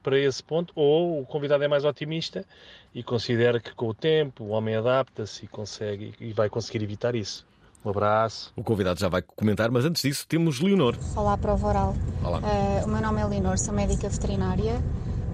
para 0.00 0.16
esse 0.16 0.44
ponto? 0.44 0.72
Ou 0.76 1.22
o 1.22 1.26
convidado 1.26 1.64
é 1.64 1.68
mais 1.68 1.84
otimista 1.84 2.46
e 2.94 3.02
considera 3.02 3.58
que 3.58 3.74
com 3.74 3.88
o 3.88 3.94
tempo 3.94 4.44
o 4.44 4.48
homem 4.50 4.76
adapta-se 4.76 5.44
e 5.44 5.48
consegue 5.48 6.14
e 6.20 6.32
vai 6.32 6.48
conseguir 6.48 6.84
evitar 6.84 7.16
isso? 7.16 7.44
Um 7.86 7.90
abraço. 7.90 8.52
O 8.56 8.64
convidado 8.64 8.98
já 8.98 9.08
vai 9.08 9.22
comentar, 9.22 9.70
mas 9.70 9.84
antes 9.84 10.02
disso 10.02 10.26
temos 10.26 10.58
Leonor. 10.58 10.96
Olá, 11.14 11.38
prova 11.38 11.68
oral. 11.68 11.94
Olá. 12.24 12.40
Uh, 12.40 12.84
o 12.84 12.88
meu 12.88 13.00
nome 13.00 13.20
é 13.20 13.24
Leonor, 13.24 13.56
sou 13.58 13.72
médica 13.72 14.08
veterinária 14.08 14.82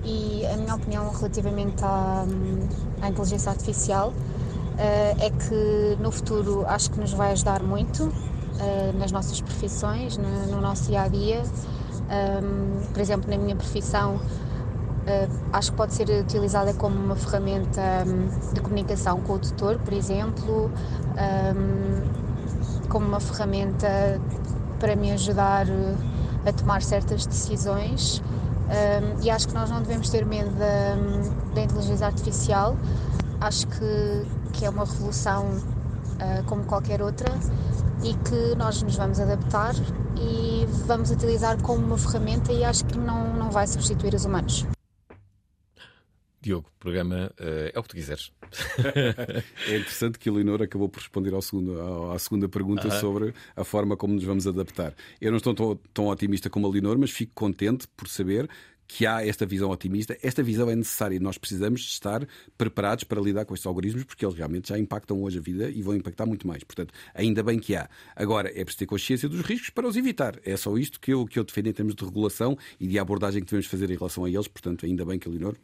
e 0.05 0.45
a 0.53 0.59
minha 0.59 0.75
opinião 0.75 1.11
relativamente 1.11 1.83
à, 1.83 2.27
à 3.01 3.09
inteligência 3.09 3.51
artificial 3.51 4.11
uh, 4.11 5.25
é 5.25 5.31
que 5.31 5.97
no 6.03 6.13
futuro 6.13 6.67
acho 6.67 6.91
que 6.91 7.01
nos 7.01 7.15
vai 7.15 7.33
ajudar 7.33 7.63
muito 7.63 8.05
uh, 8.05 8.99
nas 8.99 9.11
nossas 9.11 9.41
profissões, 9.41 10.19
no, 10.19 10.49
no, 10.49 10.61
nosso 10.61 10.91
dia 10.91 11.05
a 11.05 11.09
dia. 11.09 11.43
Um, 12.43 12.85
por 12.93 13.01
exemplo, 13.01 13.31
na 13.31 13.39
minha 13.39 13.57
profissão, 13.57 14.21
acho 15.55 15.71
que 15.71 15.77
pode 15.79 15.95
ser 15.95 16.11
utilizada 16.11 16.75
como 16.75 16.95
uma 16.97 17.17
ferramenta 17.17 17.81
um, 18.07 18.53
de 18.53 18.61
comunicação 18.61 19.23
com 19.23 19.33
o 19.33 19.39
tutor, 19.39 19.79
por 19.79 19.95
exemplo. 19.95 20.71
Um, 21.17 22.22
como 22.93 23.07
uma 23.07 23.21
ferramenta 23.21 24.21
para 24.79 24.95
me 24.95 25.11
ajudar 25.13 25.67
eh, 25.67 25.95
a 26.47 26.53
tomar 26.53 26.83
certas 26.83 27.25
decisões. 27.25 28.23
Um, 28.69 29.23
e 29.23 29.31
acho 29.31 29.49
que 29.49 29.55
nós 29.55 29.71
não 29.71 29.81
devemos 29.81 30.11
ter 30.11 30.25
medo 30.25 30.51
da, 30.51 31.55
da 31.55 31.63
inteligência 31.63 32.07
artificial. 32.07 32.77
Acho 33.41 33.67
que, 33.67 34.27
que 34.53 34.65
é 34.67 34.71
uma 34.71 34.85
revolução 34.85 35.47
uh, 35.47 36.45
como 36.47 36.65
qualquer 36.65 37.03
outra 37.03 37.33
e 38.03 38.15
que 38.15 38.55
nós 38.57 38.83
nos 38.83 38.97
vamos 38.97 39.19
adaptar 39.21 39.75
e 40.17 40.67
vamos 40.87 41.11
utilizar 41.11 41.61
como 41.63 41.85
uma 41.85 41.99
ferramenta 41.99 42.53
e 42.53 42.65
acho 42.65 42.85
que 42.85 42.99
não, 42.99 43.35
não 43.35 43.51
vai 43.51 43.67
substituir 43.67 44.15
os 44.15 44.25
humanos. 44.25 44.67
Diogo, 46.43 46.69
o 46.77 46.81
programa 46.81 47.33
uh, 47.39 47.71
é 47.73 47.79
o 47.79 47.83
que 47.85 47.89
tu 47.89 47.95
quiseres. 47.95 48.33
é 49.69 49.77
interessante 49.77 50.19
que 50.19 50.29
a 50.29 50.33
Leonor 50.33 50.61
acabou 50.61 50.89
por 50.89 50.99
responder 50.99 51.33
ao 51.33 51.41
segundo, 51.41 52.11
à 52.11 52.19
segunda 52.19 52.49
pergunta 52.49 52.91
sobre 52.99 53.33
a 53.55 53.63
forma 53.63 53.97
como 53.97 54.15
nos 54.15 54.25
vamos 54.25 54.45
adaptar. 54.49 54.93
Eu 55.21 55.31
não 55.31 55.39
estou 55.39 55.55
tão, 55.55 55.79
tão 55.95 56.07
otimista 56.09 56.51
como 56.51 56.67
a 56.67 56.71
Leonor, 56.71 56.99
mas 56.99 57.13
fico 57.13 57.31
contente 57.33 57.87
por 57.97 58.09
saber 58.09 58.51
que 58.95 59.07
há 59.07 59.27
esta 59.27 59.47
visão 59.47 59.71
otimista. 59.71 60.17
Esta 60.23 60.43
visão 60.43 60.69
é 60.69 60.77
necessária 60.77 61.17
e 61.17 61.19
nós 61.19 61.39
precisamos 61.39 61.81
estar 61.81 62.27
preparados 62.59 63.05
para 63.05 63.21
lidar 63.21 63.47
com 63.47 63.55
estes 63.55 63.67
algoritmos 63.67 64.05
porque 64.05 64.25
eles 64.25 64.37
realmente 64.37 64.69
já 64.69 64.79
impactam 64.79 65.23
hoje 65.23 65.39
a 65.39 65.41
vida 65.41 65.71
e 65.71 65.81
vão 65.81 65.95
impactar 65.95 66.27
muito 66.27 66.47
mais. 66.47 66.63
Portanto, 66.63 66.93
ainda 67.15 67.43
bem 67.43 67.59
que 67.59 67.75
há. 67.75 67.89
Agora, 68.15 68.49
é 68.49 68.65
preciso 68.65 68.81
ter 68.81 68.87
consciência 68.87 69.29
dos 69.29 69.41
riscos 69.41 69.71
para 69.71 69.89
os 69.89 69.97
evitar. 69.97 70.39
É 70.45 70.57
só 70.59 70.77
isto 70.77 71.01
que 71.01 71.13
eu, 71.13 71.25
que 71.25 71.39
eu 71.39 71.45
defendo 71.45 71.69
em 71.69 71.73
termos 71.73 71.95
de 71.95 72.05
regulação 72.05 72.57
e 72.79 72.87
de 72.87 72.99
abordagem 72.99 73.41
que 73.41 73.47
devemos 73.47 73.67
fazer 73.67 73.91
em 73.91 73.97
relação 73.97 74.25
a 74.25 74.31
eles. 74.31 74.47
Portanto, 74.47 74.85
ainda 74.85 75.07
bem 75.07 75.19
que 75.19 75.27
a 75.27 75.31
Leonor, 75.31 75.57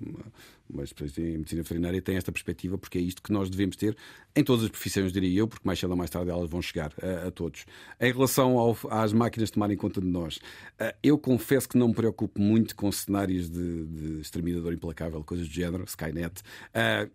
uma 0.70 0.84
especialista 0.84 1.20
em 1.20 1.38
medicina 1.38 1.62
veterinária, 1.62 2.02
tem 2.02 2.16
esta 2.16 2.32
perspectiva 2.32 2.76
porque 2.76 2.98
é 2.98 3.00
isto 3.00 3.22
que 3.22 3.32
nós 3.32 3.48
devemos 3.48 3.76
ter 3.76 3.96
em 4.34 4.44
todas 4.44 4.64
as 4.64 4.70
profissões, 4.70 5.12
diria 5.12 5.40
eu, 5.40 5.48
porque 5.48 5.66
mais 5.66 5.78
cedo 5.78 5.90
ou 5.90 5.96
mais 5.96 6.10
tarde 6.10 6.30
elas 6.30 6.48
vão 6.48 6.62
chegar 6.62 6.92
a, 7.02 7.28
a 7.28 7.30
todos. 7.30 7.64
Em 8.00 8.12
relação 8.12 8.58
ao, 8.58 8.76
às 8.90 9.12
máquinas 9.12 9.50
tomarem 9.50 9.76
conta 9.76 10.00
de 10.00 10.06
nós, 10.06 10.38
eh, 10.78 10.94
eu 11.02 11.18
confesso 11.18 11.68
que 11.68 11.78
não 11.78 11.88
me 11.88 11.94
preocupo 11.94 12.40
muito 12.40 12.76
com 12.76 12.90
cenários 12.92 13.48
de, 13.48 13.86
de 13.86 14.20
exterminador 14.20 14.72
implacável, 14.72 15.24
coisas 15.24 15.48
do 15.48 15.54
género, 15.54 15.84
Skynet. 15.84 16.42
Uh, 16.70 17.10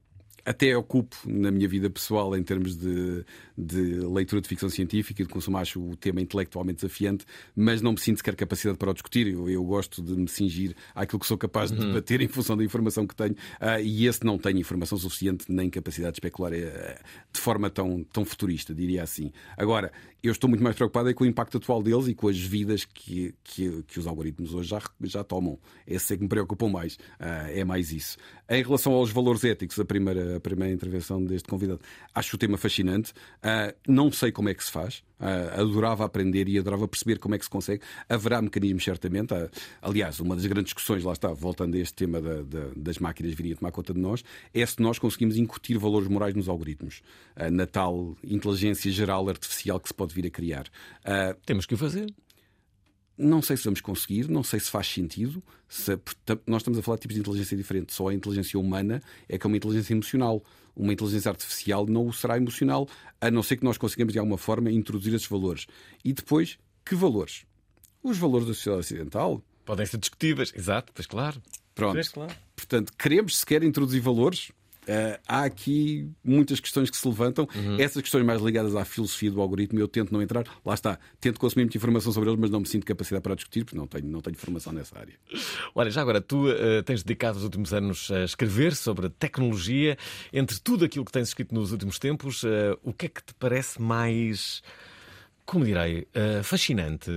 até 0.45 0.75
ocupo 0.75 1.15
na 1.25 1.51
minha 1.51 1.67
vida 1.67 1.89
pessoal 1.89 2.35
em 2.35 2.43
termos 2.43 2.75
de, 2.77 3.23
de 3.57 3.99
leitura 3.99 4.41
de 4.41 4.47
ficção 4.47 4.69
científica 4.69 5.21
e 5.21 5.25
de 5.25 5.31
consumo, 5.31 5.57
acho 5.57 5.81
o 5.81 5.95
tema 5.95 6.21
intelectualmente 6.21 6.77
desafiante, 6.77 7.25
mas 7.55 7.81
não 7.81 7.93
me 7.93 7.99
sinto 7.99 8.17
sequer 8.17 8.35
capacidade 8.35 8.77
para 8.77 8.91
o 8.91 8.93
discutir. 8.93 9.27
Eu, 9.27 9.49
eu 9.49 9.63
gosto 9.63 10.01
de 10.01 10.15
me 10.15 10.27
cingir 10.27 10.75
àquilo 10.95 11.19
que 11.19 11.27
sou 11.27 11.37
capaz 11.37 11.71
de 11.71 11.79
Uhum. 11.79 11.87
debater 11.87 12.21
em 12.21 12.27
função 12.27 12.55
da 12.55 12.63
informação 12.63 13.05
que 13.05 13.15
tenho, 13.15 13.35
ah, 13.59 13.79
e 13.81 14.05
esse 14.05 14.23
não 14.25 14.37
tem 14.37 14.57
informação 14.59 14.97
suficiente 14.97 15.45
nem 15.49 15.69
capacidade 15.69 16.13
de 16.13 16.17
especular 16.17 16.53
eh, 16.53 16.99
de 17.31 17.39
forma 17.39 17.69
tão, 17.69 18.03
tão 18.05 18.23
futurista, 18.25 18.73
diria 18.73 19.03
assim. 19.03 19.31
Agora, 19.57 19.91
eu 20.21 20.31
estou 20.31 20.49
muito 20.49 20.63
mais 20.63 20.75
preocupado 20.75 21.09
é 21.09 21.13
com 21.13 21.25
o 21.25 21.27
impacto 21.27 21.57
atual 21.57 21.83
deles 21.83 22.07
e 22.07 22.15
com 22.15 22.29
as 22.29 22.37
vidas 22.37 22.85
que, 22.85 23.35
que, 23.43 23.83
que 23.83 23.99
os 23.99 24.07
algoritmos 24.07 24.53
hoje 24.53 24.69
já, 24.69 24.81
já 25.01 25.23
tomam. 25.23 25.59
Esse 25.85 26.13
é 26.13 26.17
que 26.17 26.23
me 26.23 26.29
preocupam 26.29 26.69
mais. 26.69 26.97
Ah, 27.19 27.49
é 27.51 27.63
mais 27.65 27.91
isso. 27.91 28.17
Em 28.49 28.63
relação 28.63 28.93
aos 28.93 29.09
valores 29.11 29.43
éticos, 29.43 29.77
a 29.79 29.85
primeira, 29.85 30.32
a 30.35 30.39
primeira 30.39 30.73
intervenção 30.73 31.23
deste 31.23 31.47
convidado, 31.47 31.79
acho 32.13 32.35
o 32.35 32.39
tema 32.39 32.57
fascinante. 32.57 33.13
Ah, 33.41 33.73
não 33.87 34.11
sei 34.11 34.31
como 34.31 34.49
é 34.49 34.53
que 34.53 34.63
se 34.63 34.71
faz. 34.71 35.03
Ah, 35.19 35.61
adorava 35.61 36.03
aprender 36.03 36.49
e 36.49 36.57
adorava 36.59 36.87
perceber 36.87 37.17
como 37.19 37.33
é 37.35 37.37
que 37.37 37.45
se 37.45 37.49
consegue. 37.49 37.81
Haverá 38.09 38.41
mecanismos, 38.41 38.83
certamente. 38.83 39.33
Ah, 39.33 39.49
aliás, 39.81 40.19
uma 40.19 40.35
das 40.35 40.45
grandes 40.45 40.65
discussões, 40.73 41.03
lá 41.03 41.13
está, 41.13 41.29
voltando 41.33 41.75
a 41.75 41.79
este 41.79 41.93
tema 41.93 42.21
da- 42.21 42.41
da- 42.43 42.71
das 42.75 42.97
máquinas 42.99 43.33
virem 43.33 43.53
a 43.53 43.55
tomar 43.55 43.71
conta 43.71 43.93
de 43.93 43.99
nós, 43.99 44.23
é 44.53 44.65
se 44.65 44.81
nós 44.81 44.99
conseguimos 44.99 45.37
incutir 45.37 45.77
valores 45.77 46.07
morais 46.07 46.33
nos 46.35 46.49
algoritmos, 46.49 47.01
na 47.51 47.65
tal 47.65 48.15
inteligência 48.23 48.91
geral 48.91 49.27
artificial 49.29 49.79
que 49.79 49.87
se 49.87 49.93
pode 49.93 50.13
vir 50.13 50.25
a 50.27 50.29
criar. 50.29 50.65
Temos 51.45 51.65
que 51.65 51.73
o 51.73 51.77
fazer. 51.77 52.13
Não 53.17 53.41
sei 53.41 53.55
se 53.57 53.63
vamos 53.65 53.81
conseguir, 53.81 54.27
não 54.29 54.43
sei 54.43 54.59
se 54.59 54.69
faz 54.69 54.87
sentido. 54.87 55.41
se- 55.67 55.97
portanto, 55.97 56.43
nós 56.47 56.61
estamos 56.61 56.77
a 56.79 56.81
falar 56.81 56.97
de 56.97 57.01
tipos 57.01 57.15
de 57.15 57.21
inteligência 57.21 57.57
diferentes. 57.57 57.95
Só 57.95 58.07
a 58.09 58.13
inteligência 58.13 58.59
humana 58.59 59.01
é 59.27 59.37
que 59.37 59.45
é 59.45 59.47
uma 59.47 59.57
inteligência 59.57 59.93
emocional. 59.93 60.43
Uma 60.75 60.91
inteligência 60.93 61.29
artificial 61.29 61.85
não 61.87 62.07
o 62.07 62.13
será 62.13 62.35
emocional, 62.37 62.87
a 63.21 63.29
não 63.29 63.43
ser 63.43 63.57
que 63.57 63.63
nós 63.63 63.77
consigamos 63.77 64.13
de 64.13 64.19
alguma 64.19 64.37
forma 64.39 64.71
introduzir 64.71 65.13
esses 65.13 65.27
valores. 65.27 65.67
E 66.03 66.11
depois, 66.13 66.57
que 66.83 66.95
valores? 66.95 67.45
Os 68.01 68.17
valores 68.17 68.47
da 68.47 68.53
sociedade 68.55 68.79
ocidental? 68.81 69.43
Podem 69.65 69.85
ser 69.85 69.97
discutíveis, 69.97 70.51
exato, 70.55 70.91
pois 70.93 71.05
claro. 71.07 71.41
Pronto. 71.75 71.93
Pois, 71.93 72.09
claro. 72.09 72.33
Portanto, 72.55 72.91
queremos 72.97 73.37
sequer 73.37 73.63
introduzir 73.63 74.01
valores? 74.01 74.51
Ah, 74.87 75.19
há 75.27 75.43
aqui 75.43 76.09
muitas 76.23 76.59
questões 76.59 76.89
que 76.89 76.97
se 76.97 77.07
levantam. 77.07 77.47
Uhum. 77.55 77.79
Essas 77.79 78.01
questões 78.01 78.25
mais 78.25 78.41
ligadas 78.41 78.75
à 78.75 78.85
filosofia 78.85 79.31
do 79.31 79.41
algoritmo, 79.41 79.79
eu 79.79 79.87
tento 79.87 80.11
não 80.11 80.21
entrar. 80.21 80.43
Lá 80.65 80.73
está, 80.73 80.99
tento 81.19 81.39
consumir 81.39 81.63
muita 81.63 81.77
informação 81.77 82.11
sobre 82.11 82.29
eles, 82.29 82.39
mas 82.39 82.49
não 82.49 82.59
me 82.59 82.67
sinto 82.67 82.85
capacidade 82.85 83.21
para 83.21 83.35
discutir, 83.35 83.65
porque 83.65 83.77
não 83.77 83.87
tenho, 83.87 84.07
não 84.07 84.21
tenho 84.21 84.37
formação 84.37 84.73
nessa 84.73 84.97
área. 84.97 85.13
Olha, 85.73 85.89
já 85.89 86.01
agora, 86.01 86.21
tu 86.21 86.49
eh, 86.49 86.81
tens 86.81 87.03
dedicado 87.03 87.37
os 87.37 87.43
últimos 87.43 87.73
anos 87.73 88.11
a 88.11 88.23
escrever 88.23 88.75
sobre 88.75 89.09
tecnologia. 89.09 89.97
Entre 90.31 90.59
tudo 90.59 90.85
aquilo 90.85 91.05
que 91.05 91.11
tens 91.11 91.29
escrito 91.29 91.53
nos 91.53 91.71
últimos 91.71 91.99
tempos, 91.99 92.43
eh, 92.43 92.77
o 92.83 92.93
que 92.93 93.05
é 93.05 93.09
que 93.09 93.23
te 93.23 93.33
parece 93.33 93.81
mais. 93.81 94.61
Como 95.45 95.65
direi, 95.65 96.07
fascinante? 96.41 97.11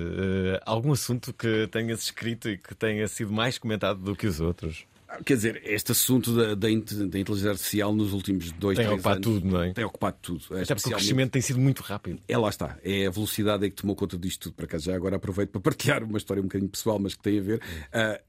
Algum 0.64 0.91
assunto 0.91 1.33
que 1.33 1.69
tenhas 1.71 2.03
escrito 2.03 2.49
e 2.49 2.59
que 2.59 2.75
tenha 2.75 3.07
sido 3.07 3.33
mais 3.33 3.57
comentado 3.57 4.01
do 4.01 4.17
que 4.17 4.27
os 4.27 4.41
outros? 4.41 4.85
Quer 5.25 5.35
dizer, 5.37 5.63
este 5.65 5.93
assunto 5.93 6.35
da, 6.35 6.55
da, 6.55 6.71
inte- 6.71 6.95
da 7.07 7.19
inteligência 7.19 7.51
artificial 7.51 7.95
nos 7.95 8.13
últimos 8.13 8.51
dois, 8.53 8.77
Tem 8.77 8.85
três 8.87 8.99
ocupado 9.01 9.15
anos 9.29 9.41
tudo, 9.43 9.53
não 9.53 9.63
é? 9.63 9.73
Tem 9.73 9.85
ocupado 9.85 10.17
tudo. 10.21 10.45
Até 10.51 10.75
porque 10.75 10.89
o 10.89 10.97
crescimento 10.97 11.31
tem 11.31 11.43
sido 11.43 11.61
muito 11.61 11.81
rápido. 11.83 12.21
É 12.27 12.37
lá 12.37 12.49
está, 12.49 12.77
é 12.83 13.07
a 13.07 13.11
velocidade 13.11 13.65
é 13.67 13.71
que 13.71 13.77
tomou 13.77 13.95
conta 13.95 14.19
disto 14.19 14.43
tudo 14.43 14.55
para 14.55 14.67
cá. 14.67 14.79
Já 14.79 14.95
agora 14.97 15.17
aproveito 15.17 15.51
para 15.51 15.61
partilhar 15.61 16.03
uma 16.03 16.19
história 16.19 16.41
um 16.41 16.47
bocadinho 16.47 16.71
pessoal, 16.71 16.99
mas 16.99 17.15
que 17.15 17.23
tem 17.23 17.39
a 17.39 17.43
ver. 17.43 17.61
Ah, 17.93 18.21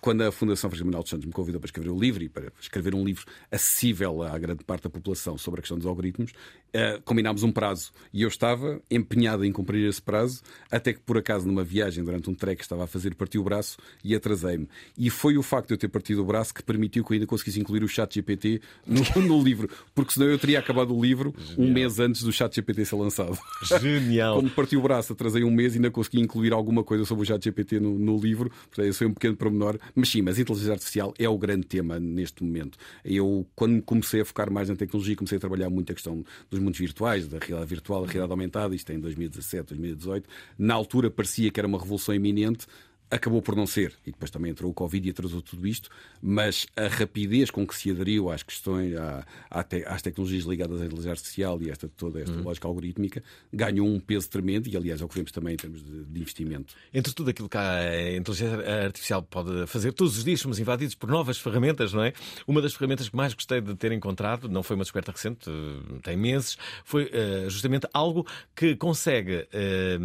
quando 0.00 0.22
a 0.22 0.32
Fundação 0.32 0.70
Francisco 0.70 0.86
Manuel 0.86 1.02
dos 1.02 1.10
Santos 1.10 1.26
me 1.26 1.32
convidou 1.32 1.60
para 1.60 1.68
escrever 1.68 1.90
o 1.90 1.98
livro 1.98 2.22
e 2.22 2.28
para 2.28 2.52
escrever 2.60 2.94
um 2.94 3.04
livro 3.04 3.24
acessível 3.50 4.22
à 4.22 4.38
grande 4.38 4.64
parte 4.64 4.84
da 4.84 4.90
população 4.90 5.36
sobre 5.38 5.60
a 5.60 5.62
questão 5.62 5.76
dos 5.76 5.86
algoritmos, 5.86 6.32
ah, 6.74 7.00
combinámos 7.04 7.42
um 7.42 7.50
prazo 7.50 7.92
e 8.12 8.22
eu 8.22 8.28
estava 8.28 8.80
empenhado 8.90 9.44
em 9.44 9.50
cumprir 9.50 9.88
esse 9.88 10.02
prazo, 10.02 10.42
até 10.70 10.92
que 10.92 11.00
por 11.00 11.16
acaso 11.16 11.46
numa 11.46 11.64
viagem 11.64 12.04
durante 12.04 12.28
um 12.28 12.34
trek 12.34 12.58
que 12.58 12.62
estava 12.62 12.84
a 12.84 12.86
fazer, 12.86 13.14
parti 13.14 13.38
o 13.38 13.42
braço 13.42 13.78
e 14.04 14.14
atrasei-me. 14.14 14.68
E 14.96 15.08
foi 15.08 15.38
o 15.38 15.42
facto 15.42 15.68
de 15.68 15.74
eu 15.74 15.78
ter 15.78 15.88
partido 15.88 16.22
o 16.22 16.24
braço 16.24 16.52
que 16.52 16.62
permitiu 16.62 17.04
que 17.04 17.12
eu 17.12 17.14
ainda 17.14 17.26
conseguisse 17.26 17.58
incluir 17.58 17.82
o 17.82 17.88
chat 17.88 18.14
GPT 18.14 18.60
no, 18.86 19.02
no 19.22 19.42
livro, 19.42 19.70
porque 19.94 20.12
senão 20.12 20.26
eu 20.26 20.38
teria 20.38 20.58
acabado 20.58 20.94
o 20.94 21.02
livro 21.02 21.34
um 21.56 21.72
mês 21.72 21.98
antes 21.98 22.22
do 22.22 22.32
chat 22.32 22.54
GPT 22.54 22.84
ser 22.84 22.96
lançado. 22.96 23.38
Genial. 23.80 24.36
Como 24.36 24.50
parti 24.50 24.76
o 24.76 24.82
braço, 24.82 25.14
atrasei 25.14 25.44
um 25.44 25.50
mês 25.50 25.74
e 25.74 25.78
ainda 25.78 25.90
consegui 25.90 26.20
incluir 26.20 26.52
alguma 26.52 26.84
coisa 26.84 27.04
sobre 27.04 27.24
o 27.24 27.26
chat 27.26 27.42
GPT 27.42 27.80
no, 27.80 27.98
no 27.98 28.18
livro. 28.18 28.50
Portanto, 28.50 28.86
esse 28.86 28.98
foi 28.98 29.06
um 29.06 29.14
pequeno 29.14 29.36
pormenor. 29.36 29.77
Mas 29.94 30.08
sim, 30.08 30.22
mas 30.22 30.38
inteligência 30.38 30.72
artificial 30.72 31.14
é 31.18 31.28
o 31.28 31.38
grande 31.38 31.66
tema 31.66 31.98
neste 31.98 32.42
momento. 32.42 32.78
Eu, 33.04 33.46
quando 33.54 33.82
comecei 33.82 34.20
a 34.20 34.24
focar 34.24 34.50
mais 34.50 34.68
na 34.68 34.76
tecnologia, 34.76 35.16
comecei 35.16 35.38
a 35.38 35.40
trabalhar 35.40 35.70
muito 35.70 35.92
a 35.92 35.94
questão 35.94 36.24
dos 36.50 36.60
mundos 36.60 36.78
virtuais, 36.78 37.26
da 37.28 37.38
realidade 37.38 37.68
virtual, 37.68 38.02
da 38.02 38.06
realidade 38.06 38.32
aumentada, 38.32 38.74
isto 38.74 38.90
é 38.90 38.94
em 38.94 39.00
2017, 39.00 39.68
2018. 39.68 40.28
Na 40.58 40.74
altura 40.74 41.10
parecia 41.10 41.50
que 41.50 41.60
era 41.60 41.66
uma 41.66 41.78
revolução 41.78 42.14
iminente. 42.14 42.66
Acabou 43.10 43.40
por 43.40 43.56
não 43.56 43.66
ser, 43.66 43.94
e 44.06 44.10
depois 44.10 44.30
também 44.30 44.50
entrou 44.50 44.70
o 44.70 44.74
Covid 44.74 45.06
e 45.08 45.10
atrasou 45.10 45.40
tudo 45.40 45.66
isto, 45.66 45.88
mas 46.20 46.66
a 46.76 46.88
rapidez 46.88 47.50
com 47.50 47.66
que 47.66 47.74
se 47.74 47.90
aderiu 47.90 48.30
às 48.30 48.42
questões, 48.42 48.94
à- 48.96 49.24
à 49.50 49.62
te- 49.64 49.82
às 49.86 50.02
tecnologias 50.02 50.44
ligadas 50.44 50.82
à 50.82 50.84
inteligência 50.84 51.12
artificial 51.12 51.62
e 51.62 51.70
esta, 51.70 51.88
toda 51.88 52.20
esta 52.20 52.34
lógica 52.36 52.68
algorítmica 52.68 53.22
ganhou 53.50 53.88
um 53.88 53.98
peso 53.98 54.28
tremendo, 54.28 54.68
e 54.68 54.76
aliás 54.76 55.00
é 55.00 55.04
o 55.04 55.08
que 55.08 55.14
vemos 55.14 55.32
também 55.32 55.54
em 55.54 55.56
termos 55.56 55.82
de, 55.82 56.04
de 56.04 56.20
investimento. 56.20 56.74
Entre 56.92 57.14
tudo 57.14 57.30
aquilo 57.30 57.48
que 57.48 57.56
a 57.56 58.14
inteligência 58.14 58.84
artificial 58.84 59.22
pode 59.22 59.66
fazer, 59.66 59.92
todos 59.92 60.18
os 60.18 60.24
dias 60.24 60.40
somos 60.40 60.58
invadidos 60.58 60.94
por 60.94 61.08
novas 61.08 61.38
ferramentas, 61.38 61.94
não 61.94 62.02
é? 62.04 62.12
Uma 62.46 62.60
das 62.60 62.74
ferramentas 62.74 63.08
que 63.08 63.16
mais 63.16 63.32
gostei 63.32 63.62
de 63.62 63.74
ter 63.74 63.90
encontrado, 63.92 64.50
não 64.50 64.62
foi 64.62 64.76
uma 64.76 64.84
descoberta 64.84 65.12
recente, 65.12 65.48
eh, 65.48 65.98
tem 66.02 66.16
meses, 66.16 66.58
foi 66.84 67.08
eh, 67.10 67.46
justamente 67.48 67.86
algo 67.94 68.26
que 68.54 68.76
consegue. 68.76 69.46
eh, 69.50 69.98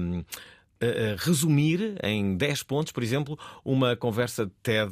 resumir 1.17 1.95
em 2.03 2.35
10 2.37 2.63
pontos, 2.63 2.91
por 2.91 3.03
exemplo, 3.03 3.37
uma 3.63 3.95
conversa 3.95 4.45
de 4.45 4.51
TED 4.61 4.91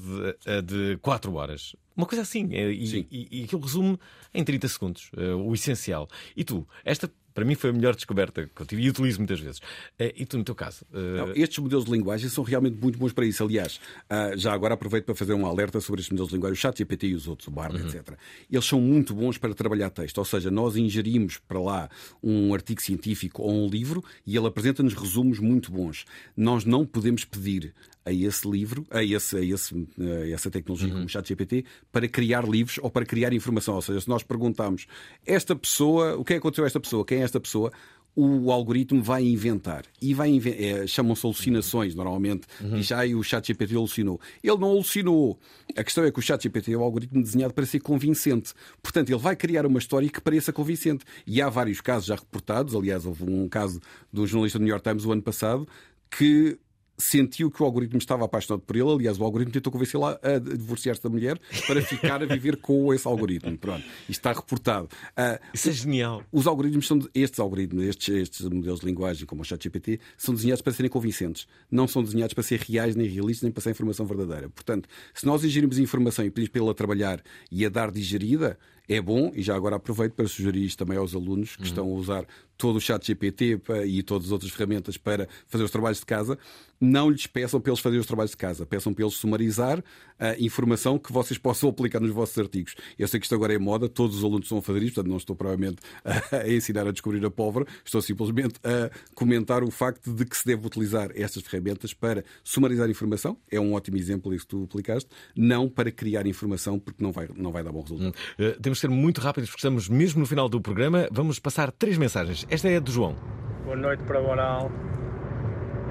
de 0.66 0.98
4 1.02 1.34
horas. 1.34 1.76
Uma 1.96 2.06
coisa 2.06 2.22
assim. 2.22 2.50
eh, 2.54 2.72
E, 2.72 3.08
e, 3.12 3.28
e 3.42 3.44
aquilo 3.44 3.62
resume 3.62 4.00
em 4.34 4.44
30 4.44 4.68
segundos 4.68 5.12
eh, 5.18 5.34
o 5.34 5.54
essencial. 5.54 6.08
E 6.36 6.44
tu, 6.44 6.68
esta 6.86 7.12
para 7.34 7.46
mim 7.46 7.56
foi 7.56 7.70
a 7.70 7.74
melhor 7.74 7.96
descoberta 7.96 8.50
que 8.54 8.62
eu 8.62 8.66
tive 8.66 8.82
e 8.84 8.90
utilizo 8.90 9.20
muitas 9.20 9.40
vezes. 9.40 9.62
Eh, 9.98 10.14
E 10.18 10.26
tu, 10.26 10.38
no 10.38 10.44
teu 10.44 10.56
caso? 10.56 10.86
eh, 10.94 10.98
Não, 11.18 11.32
estes 11.36 11.58
modelos 11.60 11.86
de 11.86 11.92
linguagem 11.92 12.30
são 12.30 12.44
realmente 12.44 12.78
muito 12.82 12.98
bons 13.00 13.14
para 13.14 13.26
isso. 13.26 13.44
Aliás, 13.44 13.80
ah, 14.10 14.32
já 14.36 14.54
agora 14.54 14.74
aproveito 14.74 15.06
para 15.06 15.16
fazer 15.16 15.34
um 15.34 15.46
alerta 15.46 15.80
sobre 15.80 16.02
estes 16.02 16.12
modelos 16.12 16.30
de 16.30 16.36
linguagem, 16.36 16.54
o 16.54 16.58
ChatGPT 16.58 17.08
e 17.08 17.16
os 17.16 17.28
outros, 17.28 17.48
o 17.48 17.52
Bard, 17.52 17.78
etc. 17.78 18.16
Eles 18.52 18.66
são 18.66 18.80
muito 18.82 19.14
bons 19.14 19.38
para 19.38 19.54
trabalhar 19.54 19.90
texto, 19.90 20.18
ou 20.18 20.26
seja, 20.26 20.52
nós 20.52 20.76
ingerimos 20.76 21.38
para 21.48 21.60
lá 21.60 21.90
um 22.22 22.54
artigo 22.54 22.82
científico 22.82 23.42
ou 23.42 23.52
um 23.66 23.68
livro 23.70 24.04
e 24.26 24.36
ele 24.36 24.48
apresenta-nos 24.48 24.94
resumos 24.94 25.40
muito 25.40 25.72
bons. 25.72 26.06
Nós 26.36 26.66
não 26.66 26.86
podemos 26.86 27.24
pedir 27.26 27.74
a 28.06 28.12
esse 28.12 28.50
livro, 28.50 28.86
a, 28.90 29.04
esse, 29.04 29.38
a, 29.38 29.42
esse, 29.42 29.88
a 30.00 30.30
essa 30.30 30.50
tecnologia 30.50 30.92
como 30.92 31.06
o 31.06 31.10
ChatGPT, 31.10 31.66
para 31.92 32.08
criar 32.08 32.48
livros 32.48 32.80
ou 32.82 32.90
para 32.90 33.06
criar 33.06 33.34
informação. 33.34 33.76
Ou 33.76 33.82
seja, 33.82 34.02
se 34.02 34.10
nós 34.10 34.24
perguntarmos 34.24 34.88
esta 35.26 35.56
pessoa, 35.56 36.16
o 36.16 36.24
que 36.24 36.34
é 36.34 36.36
que 36.36 36.40
aconteceu 36.40 36.64
a 36.64 36.68
esta 36.68 36.80
pessoa, 36.80 37.06
quem 37.06 37.20
é 37.20 37.22
esta 37.22 37.40
pessoa, 37.40 37.72
o 38.16 38.52
algoritmo 38.52 39.02
vai 39.02 39.24
inventar. 39.24 39.86
E 40.02 40.14
vai 40.14 40.30
inven 40.30 40.54
é, 40.58 40.86
chamam-se 40.86 41.26
alucinações, 41.26 41.96
normalmente. 41.96 42.46
Diz, 42.60 42.92
ah, 42.92 43.06
o 43.16 43.24
ChatGPT 43.24 43.76
alucinou. 43.76 44.20
Ele 44.44 44.58
não 44.58 44.70
alucinou. 44.70 45.40
A 45.78 45.84
questão 45.84 46.04
é 46.04 46.12
que 46.12 46.20
o 46.20 46.22
ChatGPT 46.22 46.74
é 46.74 46.78
um 46.78 46.84
algoritmo 46.84 47.22
desenhado 47.24 47.54
para 47.54 47.66
ser 47.66 47.80
convincente. 47.80 48.54
Portanto, 48.82 49.10
ele 49.10 49.20
vai 49.20 49.36
criar 49.36 49.66
uma 49.66 49.80
história 49.80 50.10
que 50.10 50.20
pareça 50.20 50.52
convincente. 50.52 51.06
E 51.26 51.42
há 51.42 51.50
vários 51.50 51.80
casos 51.80 52.06
já 52.06 52.16
reportados. 52.16 52.76
Aliás, 52.76 53.06
houve 53.06 53.24
um 53.24 53.48
caso 53.48 53.80
de 54.12 54.20
um 54.20 54.28
jornalista 54.28 54.60
do 54.60 54.66
New 54.66 54.72
York 54.72 54.84
Times 54.84 55.06
o 55.06 55.12
ano 55.12 55.22
passado 55.22 55.68
que 56.10 56.60
sentiu 57.02 57.50
que 57.50 57.62
o 57.62 57.66
algoritmo 57.66 57.98
estava 57.98 58.26
apaixonado 58.26 58.62
por 58.62 58.76
ele. 58.76 58.90
Aliás, 58.90 59.20
o 59.20 59.24
algoritmo 59.24 59.52
tentou 59.52 59.72
convencê-la 59.72 60.20
a 60.22 60.38
divorciar-se 60.38 61.02
da 61.02 61.10
mulher 61.10 61.40
para 61.68 61.82
ficar 61.82 62.22
a 62.22 62.26
viver 62.26 62.58
com 62.58 62.94
esse 62.94 63.08
algoritmo. 63.08 63.58
Pronto, 63.58 63.84
isto 64.08 64.12
está 64.12 64.32
reportado. 64.32 64.88
Ah, 65.16 65.40
Isso 65.54 65.70
é 65.70 65.72
genial. 65.72 66.24
Os 66.32 66.48
algoritmos 66.48 66.88
são 66.88 67.00
estes 67.14 67.40
algoritmos, 67.40 67.84
estes, 67.86 68.16
estes 68.16 68.48
modelos 68.48 68.82
de 68.82 68.86
linguagem, 68.86 69.26
como 69.26 69.42
o 69.42 69.46
ChatGPT, 69.46 70.00
são 70.18 70.34
desenhados 70.36 70.62
para 70.62 70.74
serem 70.74 70.90
convincentes. 70.90 71.48
Não 71.70 71.88
são 71.88 72.04
desenhados 72.04 72.34
para 72.34 72.44
ser 72.44 72.60
reais, 72.60 72.96
nem 72.96 73.08
realistas, 73.08 73.44
nem 73.44 73.52
para 73.52 73.62
ser 73.62 73.72
informação 73.72 74.06
verdadeira. 74.06 74.50
Portanto, 74.50 74.88
se 75.14 75.26
nós 75.26 75.44
ingerimos 75.44 75.80
informação 75.80 76.24
e 76.24 76.30
pedimos 76.30 76.50
para 76.50 76.62
ele 76.62 76.72
a 76.72 76.74
trabalhar 76.74 77.24
e 77.52 77.66
a 77.66 77.70
dar 77.70 77.92
digerida, 77.92 78.58
é 78.92 79.02
bom, 79.02 79.32
e 79.34 79.42
já 79.42 79.56
agora 79.56 79.78
aproveito 79.78 80.14
para 80.16 80.28
sugerir 80.28 80.66
isto 80.66 80.80
também 80.80 80.98
aos 80.98 81.16
alunos 81.16 81.56
que 81.56 81.64
estão 81.64 81.86
a 81.86 81.94
usar 81.94 82.26
todo 82.58 82.76
o 82.76 82.82
chat 82.82 83.08
GPT 83.08 83.60
e 83.86 84.04
todas 84.04 84.28
as 84.28 84.32
outras 84.32 84.52
ferramentas 84.52 84.98
para 84.98 85.28
fazer 85.48 85.64
os 85.64 85.72
trabalhos 85.72 86.00
de 86.00 86.06
casa, 86.06 86.38
não 86.80 87.10
lhes 87.10 87.28
peçam 87.28 87.62
para 87.62 87.72
eles 87.72 87.80
fazerem 87.80 88.02
os 88.02 88.08
trabalhos 88.08 88.32
de 88.32 88.38
casa, 88.38 88.66
peçam 88.66 88.92
para 88.92 89.04
eles 89.04 89.16
sumarizar 89.16 89.84
a 90.20 90.36
informação 90.40 90.98
que 91.00 91.12
vocês 91.12 91.38
possam 91.38 91.70
aplicar 91.70 92.00
nos 92.00 92.12
vossos 92.12 92.38
artigos. 92.38 92.76
Eu 92.98 93.08
sei 93.08 93.20
que 93.20 93.26
isto 93.26 93.36
agora 93.36 93.54
é 93.54 93.58
moda, 93.58 93.88
todos 93.88 94.18
os 94.18 94.24
alunos 94.24 94.46
estão 94.46 94.58
a 94.58 94.62
fazer 94.62 94.82
isto, 94.84 94.96
portanto 94.96 95.10
não 95.10 95.18
estou 95.18 95.36
provavelmente 95.36 95.78
a 96.04 96.48
ensinar 96.50 96.88
a 96.88 96.92
descobrir 96.92 97.24
a 97.24 97.32
pólvora, 97.32 97.66
estou 97.86 98.02
simplesmente 98.02 98.60
a 98.64 98.92
comentar 99.16 99.64
o 99.64 99.72
facto 99.72 100.12
de 100.12 100.26
que 100.26 100.36
se 100.36 100.46
deve 100.46 100.66
utilizar 100.66 101.12
estas 101.16 101.44
ferramentas 101.44 101.94
para 101.94 102.24
sumarizar 102.44 102.90
informação, 102.90 103.38
é 103.50 103.60
um 103.60 103.74
ótimo 103.74 103.98
exemplo 103.98 104.34
isso 104.34 104.46
que 104.46 104.50
tu 104.50 104.64
aplicaste, 104.64 105.10
não 105.36 105.70
para 105.70 105.92
criar 105.92 106.26
informação, 106.26 106.80
porque 106.80 107.04
não 107.04 107.12
vai, 107.12 107.28
não 107.36 107.52
vai 107.52 107.64
dar 107.64 107.72
bom 107.72 107.82
resultado. 107.82 108.16
Eh, 108.38 108.58
temos 108.62 108.80
ser 108.82 108.90
muito 108.90 109.22
rápidos 109.22 109.50
porque 109.50 109.60
estamos 109.60 109.88
mesmo 109.88 110.22
no 110.22 110.26
final 110.26 110.50
do 110.50 110.60
programa. 110.60 111.08
Vamos 111.12 111.40
passar 111.40 111.72
três 111.72 111.98
mensagens. 111.98 112.46
Esta 112.50 112.68
é 112.68 112.78
a 112.78 112.80
do 112.80 112.92
João. 112.92 113.16
Boa 113.64 113.76
noite 113.76 114.04
para 114.04 114.20
o 114.20 114.28
oral. 114.28 114.72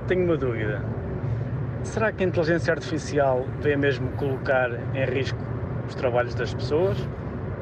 Tenho 0.09 0.25
uma 0.25 0.37
dúvida. 0.37 0.85
Será 1.85 2.13
que 2.13 2.25
a 2.25 2.27
inteligência 2.27 2.75
artificial 2.75 3.47
vem 3.61 3.77
mesmo 3.77 4.11
colocar 4.17 4.71
em 4.95 5.05
risco 5.05 5.39
os 5.87 5.95
trabalhos 5.95 6.35
das 6.35 6.53
pessoas? 6.53 6.99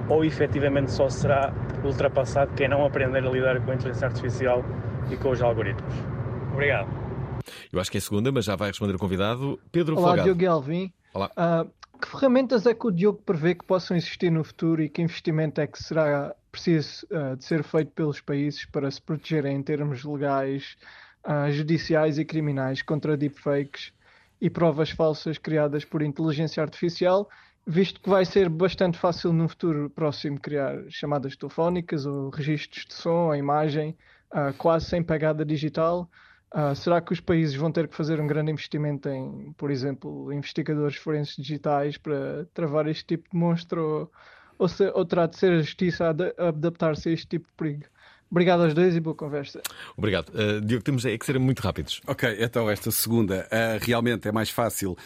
Ou 0.09 0.25
efetivamente 0.25 0.91
só 0.91 1.11
será 1.11 1.53
ultrapassado 1.85 2.53
quem 2.55 2.67
não 2.67 2.85
aprender 2.87 3.19
a 3.19 3.31
lidar 3.31 3.61
com 3.61 3.71
a 3.71 3.75
inteligência 3.75 4.09
artificial 4.09 4.65
e 5.11 5.17
com 5.17 5.31
os 5.31 5.43
algoritmos? 5.43 5.95
Obrigado. 6.53 6.89
Eu 7.71 7.79
acho 7.81 7.91
que 7.91 7.99
é 7.99 8.01
a 8.01 8.03
segunda, 8.03 8.33
mas 8.33 8.47
já 8.47 8.57
vai 8.57 8.69
responder 8.69 8.95
o 8.95 8.99
convidado. 8.99 9.61
Pedro 9.71 9.95
Olá, 9.97 10.09
Folgado. 10.09 10.35
Diogo 10.35 10.53
Alvim. 10.55 10.93
Olá. 11.13 11.31
Uh, 11.37 11.71
que 12.01 12.09
ferramentas 12.09 12.65
é 12.67 12.75
que 12.75 12.87
o 12.87 12.91
Diogo 12.91 13.21
prevê 13.23 13.55
que 13.55 13.65
possam 13.65 13.97
existir 13.97 14.31
no 14.31 14.45
futuro 14.45 14.83
e 14.83 14.89
que 14.89 15.03
investimento 15.03 15.61
é 15.61 15.67
que 15.67 15.83
será 15.83 16.35
preciso 16.51 17.07
uh, 17.11 17.37
de 17.37 17.45
ser 17.45 17.63
feito 17.63 17.91
pelos 17.93 18.21
países 18.21 18.65
para 18.65 18.91
se 18.91 19.03
protegerem 19.03 19.57
em 19.57 19.63
termos 19.63 20.05
legais, 20.05 20.77
uh, 21.27 21.51
judiciais 21.51 22.19
e 22.19 22.25
criminais 22.25 22.83
contra 22.83 23.17
deepfakes 23.17 23.93
e 24.41 24.49
provas 24.49 24.91
falsas 24.91 25.37
criadas 25.39 25.85
por 25.85 26.01
inteligência 26.01 26.63
artificial, 26.63 27.29
visto 27.67 28.01
que 28.01 28.09
vai 28.09 28.25
ser 28.25 28.49
bastante 28.49 28.97
fácil 28.97 29.33
no 29.33 29.49
futuro 29.49 29.91
próximo 29.91 30.41
criar 30.41 30.79
chamadas 30.89 31.37
telefónicas 31.37 32.07
ou 32.07 32.31
registros 32.31 32.87
de 32.87 32.95
som 32.95 33.27
ou 33.27 33.35
imagem 33.35 33.97
quase 34.59 34.87
sem 34.87 35.03
pegada 35.03 35.45
digital. 35.45 36.09
Uh, 36.55 36.75
será 36.75 37.01
que 37.01 37.13
os 37.13 37.21
países 37.21 37.55
vão 37.55 37.71
ter 37.71 37.89
que 37.89 37.95
fazer 37.95 38.21
um 38.21 38.27
grande 38.27 38.51
investimento 38.51 39.09
em, 39.09 39.53
por 39.57 39.71
exemplo, 39.71 40.33
investigadores 40.33 40.97
forenses 40.97 41.37
digitais 41.37 41.99
para 41.99 42.47
travar 42.55 42.87
este 42.87 43.05
tipo 43.05 43.29
de 43.31 43.37
monstro? 43.37 43.83
Ou, 43.83 44.13
ou, 44.59 44.69
se, 44.69 44.89
ou 44.95 45.05
terá 45.05 45.27
de 45.27 45.37
ser 45.37 45.53
a 45.53 45.59
justiça 45.59 46.07
a, 46.07 46.49
adaptar-se 46.49 47.09
a 47.09 47.13
este 47.13 47.27
tipo 47.27 47.47
de 47.47 47.53
perigo? 47.55 47.85
Obrigado 48.31 48.63
aos 48.63 48.75
dois 48.75 48.95
e 48.95 49.01
boa 49.01 49.17
conversa. 49.17 49.63
Obrigado. 49.97 50.29
Uh, 50.31 50.61
Diogo, 50.61 50.85
temos 50.85 51.05
é 51.07 51.17
que 51.17 51.25
ser 51.25 51.39
muito 51.39 51.61
rápidos. 51.61 52.01
Ok, 52.07 52.37
então 52.39 52.69
esta 52.69 52.91
segunda 52.91 53.47
uh, 53.47 53.85
realmente 53.85 54.29
é 54.29 54.33
mais 54.33 54.51
fácil 54.51 54.97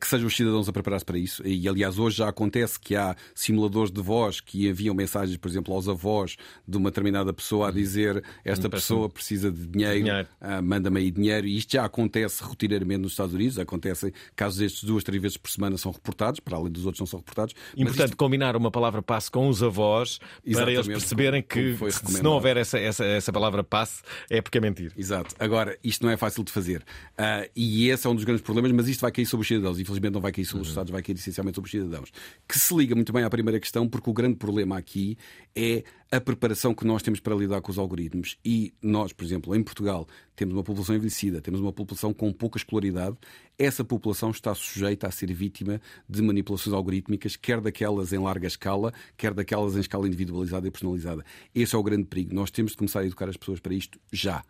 que 0.00 0.06
sejam 0.06 0.26
os 0.26 0.36
cidadãos 0.36 0.68
a 0.68 0.72
preparar-se 0.72 1.04
para 1.04 1.18
isso. 1.18 1.46
E 1.46 1.68
aliás, 1.68 1.98
hoje 1.98 2.18
já 2.18 2.28
acontece 2.28 2.78
que 2.78 2.96
há 2.96 3.16
simuladores 3.34 3.90
de 3.90 4.00
voz 4.00 4.40
que 4.40 4.68
enviam 4.68 4.94
mensagens, 4.94 5.36
por 5.36 5.48
exemplo, 5.48 5.74
aos 5.74 5.88
avós 5.88 6.36
de 6.66 6.76
uma 6.76 6.90
determinada 6.90 7.32
pessoa 7.32 7.68
a 7.68 7.70
dizer 7.70 8.22
esta 8.44 8.68
pessoa 8.68 9.08
precisa 9.08 9.50
de 9.50 9.66
dinheiro, 9.66 10.04
dinheiro. 10.04 10.28
manda-me 10.62 11.00
aí 11.00 11.10
dinheiro. 11.10 11.46
E 11.46 11.56
isto 11.56 11.72
já 11.72 11.84
acontece 11.84 12.42
rotineiramente 12.42 13.00
nos 13.00 13.12
Estados 13.12 13.34
Unidos. 13.34 13.58
Acontecem 13.58 14.12
casos 14.34 14.58
destes 14.58 14.84
duas, 14.84 15.04
três 15.04 15.20
vezes 15.20 15.36
por 15.36 15.50
semana 15.50 15.76
são 15.76 15.92
reportados, 15.92 16.40
para 16.40 16.56
além 16.56 16.72
dos 16.72 16.86
outros 16.86 17.00
não 17.00 17.06
são 17.06 17.18
reportados. 17.18 17.54
Importante 17.76 18.10
isto... 18.10 18.16
combinar 18.16 18.56
uma 18.56 18.70
palavra 18.70 19.02
passe 19.02 19.30
com 19.30 19.48
os 19.48 19.62
avós 19.62 20.18
Exatamente, 20.44 20.54
para 20.54 20.72
eles 20.72 20.86
perceberem 20.86 21.42
que 21.42 21.76
se 21.90 22.22
não 22.22 22.32
houver 22.32 22.56
essa, 22.56 22.78
essa, 22.78 23.04
essa 23.04 23.32
palavra 23.32 23.62
passe 23.62 24.02
é 24.30 24.40
porque 24.40 24.58
é 24.58 24.60
mentir. 24.60 24.92
Exato. 24.96 25.34
Agora, 25.38 25.76
isto 25.82 26.04
não 26.04 26.10
é 26.10 26.16
fácil 26.16 26.42
de 26.44 26.52
fazer. 26.52 26.80
Uh, 27.18 27.48
e 27.54 27.88
esse 27.88 28.06
é 28.06 28.10
um 28.10 28.14
dos 28.14 28.24
grandes 28.24 28.42
problemas, 28.42 28.72
mas 28.72 28.88
isto 28.88 29.00
vai 29.00 29.12
cair 29.12 29.26
sobre 29.26 29.42
os 29.42 29.48
cidadãos. 29.48 29.67
Infelizmente 29.76 30.14
não 30.14 30.20
vai 30.20 30.32
cair 30.32 30.44
sobre 30.44 30.62
os 30.62 30.68
Estados, 30.68 30.90
vai 30.90 31.02
cair 31.02 31.16
essencialmente 31.16 31.56
sobre 31.56 31.66
os 31.66 31.72
cidadãos. 31.72 32.10
Que 32.48 32.58
se 32.58 32.74
liga 32.74 32.94
muito 32.94 33.12
bem 33.12 33.24
à 33.24 33.30
primeira 33.30 33.58
questão, 33.58 33.88
porque 33.88 34.08
o 34.08 34.12
grande 34.12 34.36
problema 34.36 34.78
aqui 34.78 35.16
é 35.54 35.82
a 36.10 36.20
preparação 36.20 36.74
que 36.74 36.86
nós 36.86 37.02
temos 37.02 37.20
para 37.20 37.34
lidar 37.34 37.60
com 37.60 37.70
os 37.70 37.78
algoritmos. 37.78 38.38
E 38.44 38.72
nós, 38.80 39.12
por 39.12 39.24
exemplo, 39.24 39.54
em 39.54 39.62
Portugal, 39.62 40.06
temos 40.34 40.54
uma 40.54 40.62
população 40.62 40.94
envelhecida, 40.94 41.40
temos 41.40 41.60
uma 41.60 41.72
população 41.72 42.14
com 42.14 42.32
pouca 42.32 42.58
escolaridade. 42.58 43.16
Essa 43.58 43.84
população 43.84 44.30
está 44.30 44.54
sujeita 44.54 45.06
a 45.06 45.10
ser 45.10 45.32
vítima 45.32 45.80
de 46.08 46.22
manipulações 46.22 46.72
algorítmicas, 46.74 47.36
quer 47.36 47.60
daquelas 47.60 48.12
em 48.12 48.18
larga 48.18 48.46
escala, 48.46 48.92
quer 49.16 49.34
daquelas 49.34 49.76
em 49.76 49.80
escala 49.80 50.06
individualizada 50.06 50.66
e 50.66 50.70
personalizada. 50.70 51.24
Esse 51.54 51.74
é 51.74 51.78
o 51.78 51.82
grande 51.82 52.04
perigo. 52.04 52.34
Nós 52.34 52.50
temos 52.50 52.72
de 52.72 52.78
começar 52.78 53.00
a 53.00 53.06
educar 53.06 53.28
as 53.28 53.36
pessoas 53.36 53.60
para 53.60 53.74
isto 53.74 53.98
já. 54.12 54.42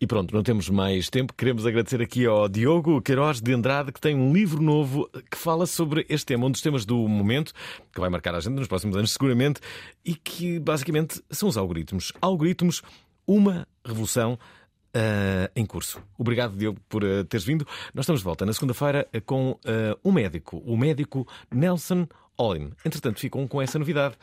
E 0.00 0.06
pronto, 0.06 0.34
não 0.34 0.42
temos 0.42 0.68
mais 0.68 1.08
tempo. 1.08 1.32
Queremos 1.34 1.66
agradecer 1.66 2.00
aqui 2.00 2.26
ao 2.26 2.48
Diogo 2.48 3.00
Queiroz 3.00 3.40
de 3.40 3.52
Andrade, 3.52 3.92
que 3.92 4.00
tem 4.00 4.14
um 4.14 4.32
livro 4.32 4.62
novo 4.62 5.08
que 5.30 5.36
fala 5.36 5.66
sobre 5.66 6.06
este 6.08 6.26
tema, 6.26 6.46
um 6.46 6.50
dos 6.50 6.60
temas 6.60 6.84
do 6.84 6.96
momento, 7.08 7.52
que 7.92 8.00
vai 8.00 8.10
marcar 8.10 8.34
a 8.34 8.40
gente 8.40 8.54
nos 8.54 8.68
próximos 8.68 8.96
anos, 8.96 9.12
seguramente, 9.12 9.60
e 10.04 10.14
que 10.14 10.58
basicamente 10.58 11.22
são 11.30 11.48
os 11.48 11.56
algoritmos. 11.56 12.12
Algoritmos, 12.20 12.82
uma 13.26 13.66
revolução. 13.84 14.38
Uh, 14.94 15.48
em 15.56 15.64
curso. 15.64 16.02
Obrigado, 16.18 16.54
Diogo, 16.54 16.78
por 16.86 17.02
uh, 17.02 17.24
teres 17.24 17.46
vindo. 17.46 17.66
Nós 17.94 18.04
estamos 18.04 18.20
de 18.20 18.24
volta 18.26 18.44
na 18.44 18.52
segunda-feira 18.52 19.08
com 19.24 19.52
uh, 19.52 19.58
um 20.04 20.12
médico, 20.12 20.58
o 20.66 20.76
médico 20.76 21.26
Nelson 21.50 22.06
Olin. 22.36 22.72
Entretanto, 22.84 23.18
ficam 23.18 23.48
com 23.48 23.62
essa 23.62 23.78
novidade. 23.78 24.16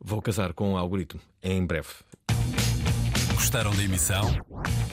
Vou 0.00 0.22
casar 0.22 0.52
com 0.52 0.74
o 0.74 0.76
algoritmo 0.76 1.20
em 1.42 1.64
breve. 1.64 1.88
Gostaram 3.34 3.74
da 3.74 3.82
emissão? 3.82 4.24